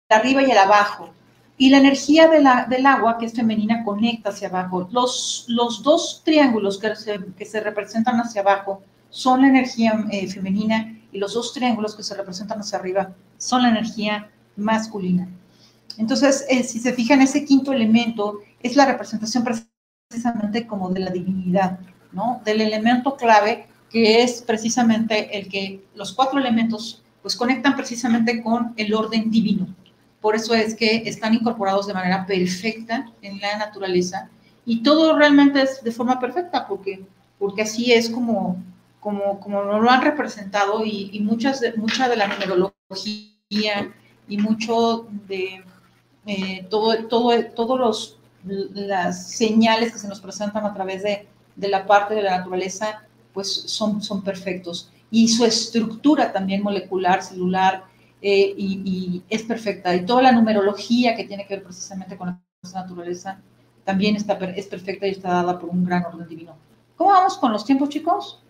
arriba 0.09 0.41
y 0.41 0.51
el 0.51 0.57
abajo. 0.57 1.09
Y 1.61 1.69
la 1.69 1.77
energía 1.77 2.29
del 2.29 2.85
agua, 2.85 3.17
que 3.17 3.25
es 3.25 3.33
femenina, 3.33 3.83
conecta 3.83 4.29
hacia 4.29 4.47
abajo. 4.47 4.87
Los, 4.91 5.45
dos 5.83 6.21
triángulos 6.23 6.79
que 6.79 6.95
se, 6.95 7.19
que 7.37 7.45
se 7.45 7.59
representan 7.59 8.17
hacia 8.17 8.39
abajo 8.39 8.81
son 9.09 9.41
la 9.41 9.49
energía 9.49 10.05
eh, 10.09 10.25
femenina 10.29 10.97
y 11.11 11.17
los 11.17 11.33
dos 11.33 11.51
triángulos 11.51 11.97
que 11.97 12.03
se 12.03 12.15
representan 12.15 12.61
hacia 12.61 12.79
arriba 12.79 13.13
son 13.37 13.63
la 13.63 13.69
energía 13.71 14.31
masculina. 14.55 15.27
Entonces, 15.97 16.45
eh, 16.49 16.63
si 16.63 16.79
se 16.79 16.93
fijan, 16.93 17.21
ese 17.21 17.43
quinto 17.43 17.73
elemento 17.73 18.39
es 18.63 18.77
la 18.77 18.85
representación 18.85 19.43
precisamente 19.43 20.65
como 20.65 20.89
de 20.91 21.01
la 21.01 21.11
divinidad, 21.11 21.77
¿no? 22.13 22.41
Del 22.45 22.61
elemento 22.61 23.17
clave 23.17 23.67
que 23.89 24.23
es 24.23 24.43
precisamente 24.43 25.37
el 25.37 25.49
que 25.49 25.83
los 25.93 26.13
cuatro 26.13 26.39
elementos 26.39 27.03
pues 27.21 27.35
conectan 27.35 27.75
precisamente 27.75 28.41
con 28.41 28.73
el 28.77 28.93
orden 28.93 29.29
divino. 29.29 29.67
Por 30.21 30.35
eso 30.35 30.53
es 30.53 30.75
que 30.75 31.03
están 31.05 31.33
incorporados 31.33 31.87
de 31.87 31.93
manera 31.93 32.25
perfecta 32.25 33.09
en 33.21 33.39
la 33.39 33.57
naturaleza 33.57 34.29
y 34.65 34.83
todo 34.83 35.17
realmente 35.17 35.61
es 35.61 35.83
de 35.83 35.91
forma 35.91 36.19
perfecta 36.19 36.67
porque, 36.67 37.03
porque 37.37 37.63
así 37.63 37.91
es 37.91 38.09
como, 38.09 38.61
como, 38.99 39.39
como 39.39 39.63
lo 39.63 39.89
han 39.89 40.01
representado 40.01 40.85
y, 40.85 41.19
muchas 41.21 41.59
de, 41.59 41.73
mucha 41.73 42.07
de 42.09 42.17
la 42.17 42.27
numerología 42.27 43.93
y 44.27 44.37
mucho 44.37 45.07
de 45.27 45.63
eh, 46.25 46.67
todo, 46.69 46.93
todo, 47.55 47.77
los 47.77 48.19
las 48.43 49.29
señales 49.29 49.91
que 49.91 49.99
se 49.99 50.07
nos 50.07 50.21
presentan 50.21 50.65
a 50.65 50.73
través 50.73 51.03
de, 51.03 51.27
de 51.55 51.67
la 51.67 51.85
parte 51.85 52.13
de 52.13 52.21
la 52.21 52.37
naturaleza, 52.37 53.03
pues 53.33 53.51
son, 53.51 54.01
son 54.01 54.23
perfectos. 54.23 54.91
Y 55.11 55.27
su 55.27 55.45
estructura 55.45 56.31
también 56.31 56.63
molecular, 56.63 57.23
celular, 57.23 57.83
eh, 58.21 58.53
y, 58.57 59.23
es 59.29 59.43
perfecta. 59.43 59.95
Y 59.95 60.05
toda 60.05 60.21
la 60.21 60.31
numerología 60.31 61.15
que 61.15 61.23
tiene 61.23 61.45
que 61.45 61.55
ver 61.55 61.63
precisamente 61.63 62.17
con 62.17 62.27
la 62.27 62.41
naturaleza 62.73 63.39
también 63.83 64.15
está, 64.15 64.33
es 64.55 64.67
perfecta 64.67 65.07
y 65.07 65.11
está 65.11 65.29
dada 65.29 65.57
por 65.57 65.69
un 65.69 65.83
gran 65.83 66.05
orden 66.05 66.27
divino. 66.27 66.55
¿Cómo 66.95 67.11
vamos 67.11 67.37
con 67.37 67.51
los 67.51 67.63
tiempos, 67.63 67.89
chicos? 67.89 68.43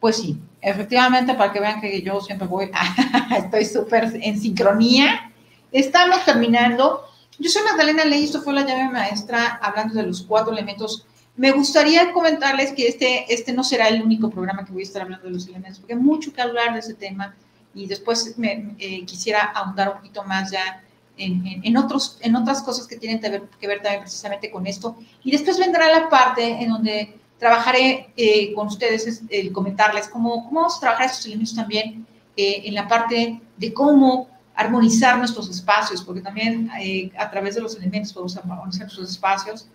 Pues 0.00 0.16
sí, 0.16 0.38
efectivamente, 0.60 1.34
para 1.34 1.52
que 1.52 1.60
vean 1.60 1.80
que 1.80 2.02
yo 2.02 2.20
siempre 2.20 2.48
voy, 2.48 2.70
estoy 3.36 3.64
súper 3.64 4.10
en 4.20 4.40
sincronía. 4.40 5.32
Estamos 5.70 6.24
terminando. 6.24 7.04
Yo 7.38 7.48
soy 7.48 7.62
Magdalena 7.62 8.04
Ley, 8.04 8.24
esto 8.24 8.42
fue 8.42 8.52
la 8.52 8.66
llave 8.66 8.88
maestra, 8.90 9.60
hablando 9.62 9.94
de 9.94 10.02
los 10.02 10.22
cuatro 10.22 10.52
elementos. 10.52 11.06
Me 11.36 11.52
gustaría 11.52 12.12
comentarles 12.12 12.72
que 12.72 12.88
este, 12.88 13.32
este 13.32 13.52
no 13.52 13.62
será 13.62 13.88
el 13.88 14.02
único 14.02 14.30
programa 14.30 14.64
que 14.64 14.72
voy 14.72 14.82
a 14.82 14.84
estar 14.84 15.02
hablando 15.02 15.26
de 15.26 15.32
los 15.32 15.46
elementos, 15.46 15.78
porque 15.78 15.94
hay 15.94 16.00
mucho 16.00 16.32
que 16.32 16.42
hablar 16.42 16.74
de 16.74 16.80
ese 16.80 16.94
tema 16.94 17.34
y 17.74 17.86
después 17.86 18.36
me, 18.38 18.74
eh, 18.78 19.04
quisiera 19.04 19.52
ahondar 19.54 19.88
un 19.90 19.96
poquito 19.96 20.24
más 20.24 20.50
ya 20.50 20.82
en, 21.16 21.60
en, 21.62 21.76
otros, 21.76 22.18
en 22.20 22.34
otras 22.34 22.62
cosas 22.62 22.86
que 22.86 22.96
tienen 22.96 23.20
que 23.20 23.28
ver, 23.28 23.42
que 23.60 23.66
ver, 23.66 23.82
también 23.82 24.02
precisamente 24.02 24.50
con 24.50 24.66
esto. 24.66 24.96
Y 25.22 25.30
después 25.30 25.58
vendrá 25.58 25.86
la 25.90 26.08
parte 26.08 26.42
en 26.44 26.70
donde 26.70 27.18
trabajaré 27.38 28.10
eh, 28.16 28.52
con 28.54 28.68
ustedes, 28.68 29.22
el 29.28 29.52
comentarles 29.52 30.08
cómo, 30.08 30.44
cómo 30.44 30.60
vamos 30.60 30.76
a 30.78 30.80
trabajar 30.80 31.06
estos 31.06 31.26
elementos 31.26 31.54
también 31.54 32.06
eh, 32.36 32.62
en 32.64 32.74
la 32.74 32.88
parte 32.88 33.40
de 33.56 33.72
cómo 33.72 34.28
armonizar 34.54 35.18
nuestros 35.18 35.48
espacios, 35.48 36.02
porque 36.02 36.20
también 36.20 36.70
a 37.18 37.30
través 37.30 37.54
de 37.54 37.62
los 37.62 37.76
elementos 37.76 38.12
podemos 38.12 38.36
armonizar 38.36 38.82
nuestros 38.82 39.10
espacios, 39.10 39.66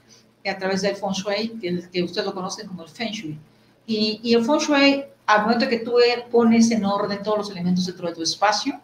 a 0.48 0.58
través 0.58 0.82
del 0.84 0.96
Feng 0.96 1.12
Shui, 1.12 1.58
que, 1.60 1.90
que 1.92 2.04
ustedes 2.04 2.26
lo 2.26 2.34
conocen 2.34 2.68
como 2.68 2.84
el 2.84 2.90
Feng 2.90 3.12
Shui. 3.12 3.40
Y, 3.88 4.20
y 4.24 4.34
el 4.36 4.46
Feng 4.46 4.60
Shui 4.60 5.06
al 5.26 5.42
momento 5.44 5.68
que 5.68 5.80
tú 5.80 5.96
pones 6.32 6.72
en 6.72 6.86
orden 6.86 7.22
todos 7.24 7.38
los 7.38 7.50
elementos 7.52 7.86
dentro 7.86 8.08
de 8.08 8.16
tu 8.16 8.22
espacio, 8.22 8.80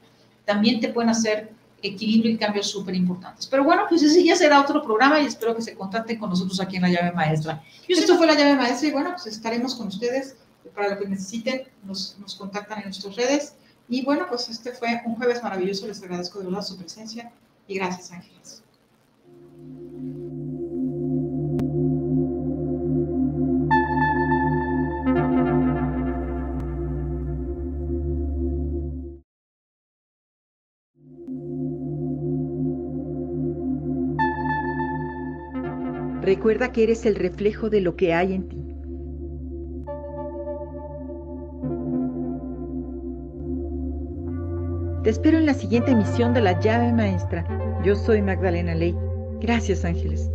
también 0.45 0.79
te 0.79 0.89
pueden 0.89 1.09
hacer 1.09 1.51
equilibrio 1.81 2.31
y 2.31 2.37
cambios 2.37 2.69
súper 2.69 2.95
importantes. 2.95 3.47
Pero 3.47 3.63
bueno, 3.63 3.83
pues 3.89 4.03
ese 4.03 4.23
ya 4.23 4.35
será 4.35 4.61
otro 4.61 4.83
programa 4.83 5.19
y 5.19 5.25
espero 5.25 5.55
que 5.55 5.61
se 5.61 5.75
contacten 5.75 6.19
con 6.19 6.29
nosotros 6.29 6.59
aquí 6.59 6.75
en 6.75 6.83
la 6.83 6.89
llave 6.89 7.11
maestra. 7.11 7.63
Y 7.87 7.93
Esto 7.93 8.17
fue 8.17 8.27
la 8.27 8.35
llave 8.35 8.55
maestra 8.55 8.87
y 8.87 8.91
bueno, 8.91 9.11
pues 9.11 9.27
estaremos 9.27 9.75
con 9.75 9.87
ustedes 9.87 10.35
para 10.75 10.89
lo 10.89 10.99
que 10.99 11.07
necesiten, 11.07 11.63
nos, 11.83 12.17
nos 12.19 12.35
contactan 12.35 12.79
en 12.79 12.85
nuestras 12.85 13.15
redes. 13.15 13.55
Y 13.89 14.03
bueno, 14.03 14.25
pues 14.29 14.47
este 14.49 14.71
fue 14.71 15.01
un 15.05 15.15
jueves 15.15 15.43
maravilloso, 15.43 15.87
les 15.87 16.01
agradezco 16.01 16.39
de 16.39 16.45
verdad 16.45 16.61
su 16.61 16.77
presencia 16.77 17.31
y 17.67 17.75
gracias 17.75 18.11
Ángeles. 18.11 18.63
Recuerda 36.31 36.71
que 36.71 36.83
eres 36.83 37.05
el 37.05 37.15
reflejo 37.15 37.69
de 37.69 37.81
lo 37.81 37.97
que 37.97 38.13
hay 38.13 38.31
en 38.31 38.47
ti. 38.47 38.63
Te 45.03 45.09
espero 45.09 45.39
en 45.39 45.45
la 45.45 45.53
siguiente 45.53 45.91
emisión 45.91 46.33
de 46.33 46.39
La 46.39 46.57
llave 46.61 46.93
maestra. 46.93 47.45
Yo 47.83 47.97
soy 47.97 48.21
Magdalena 48.21 48.73
Ley. 48.75 48.95
Gracias, 49.41 49.83
Ángeles. 49.83 50.31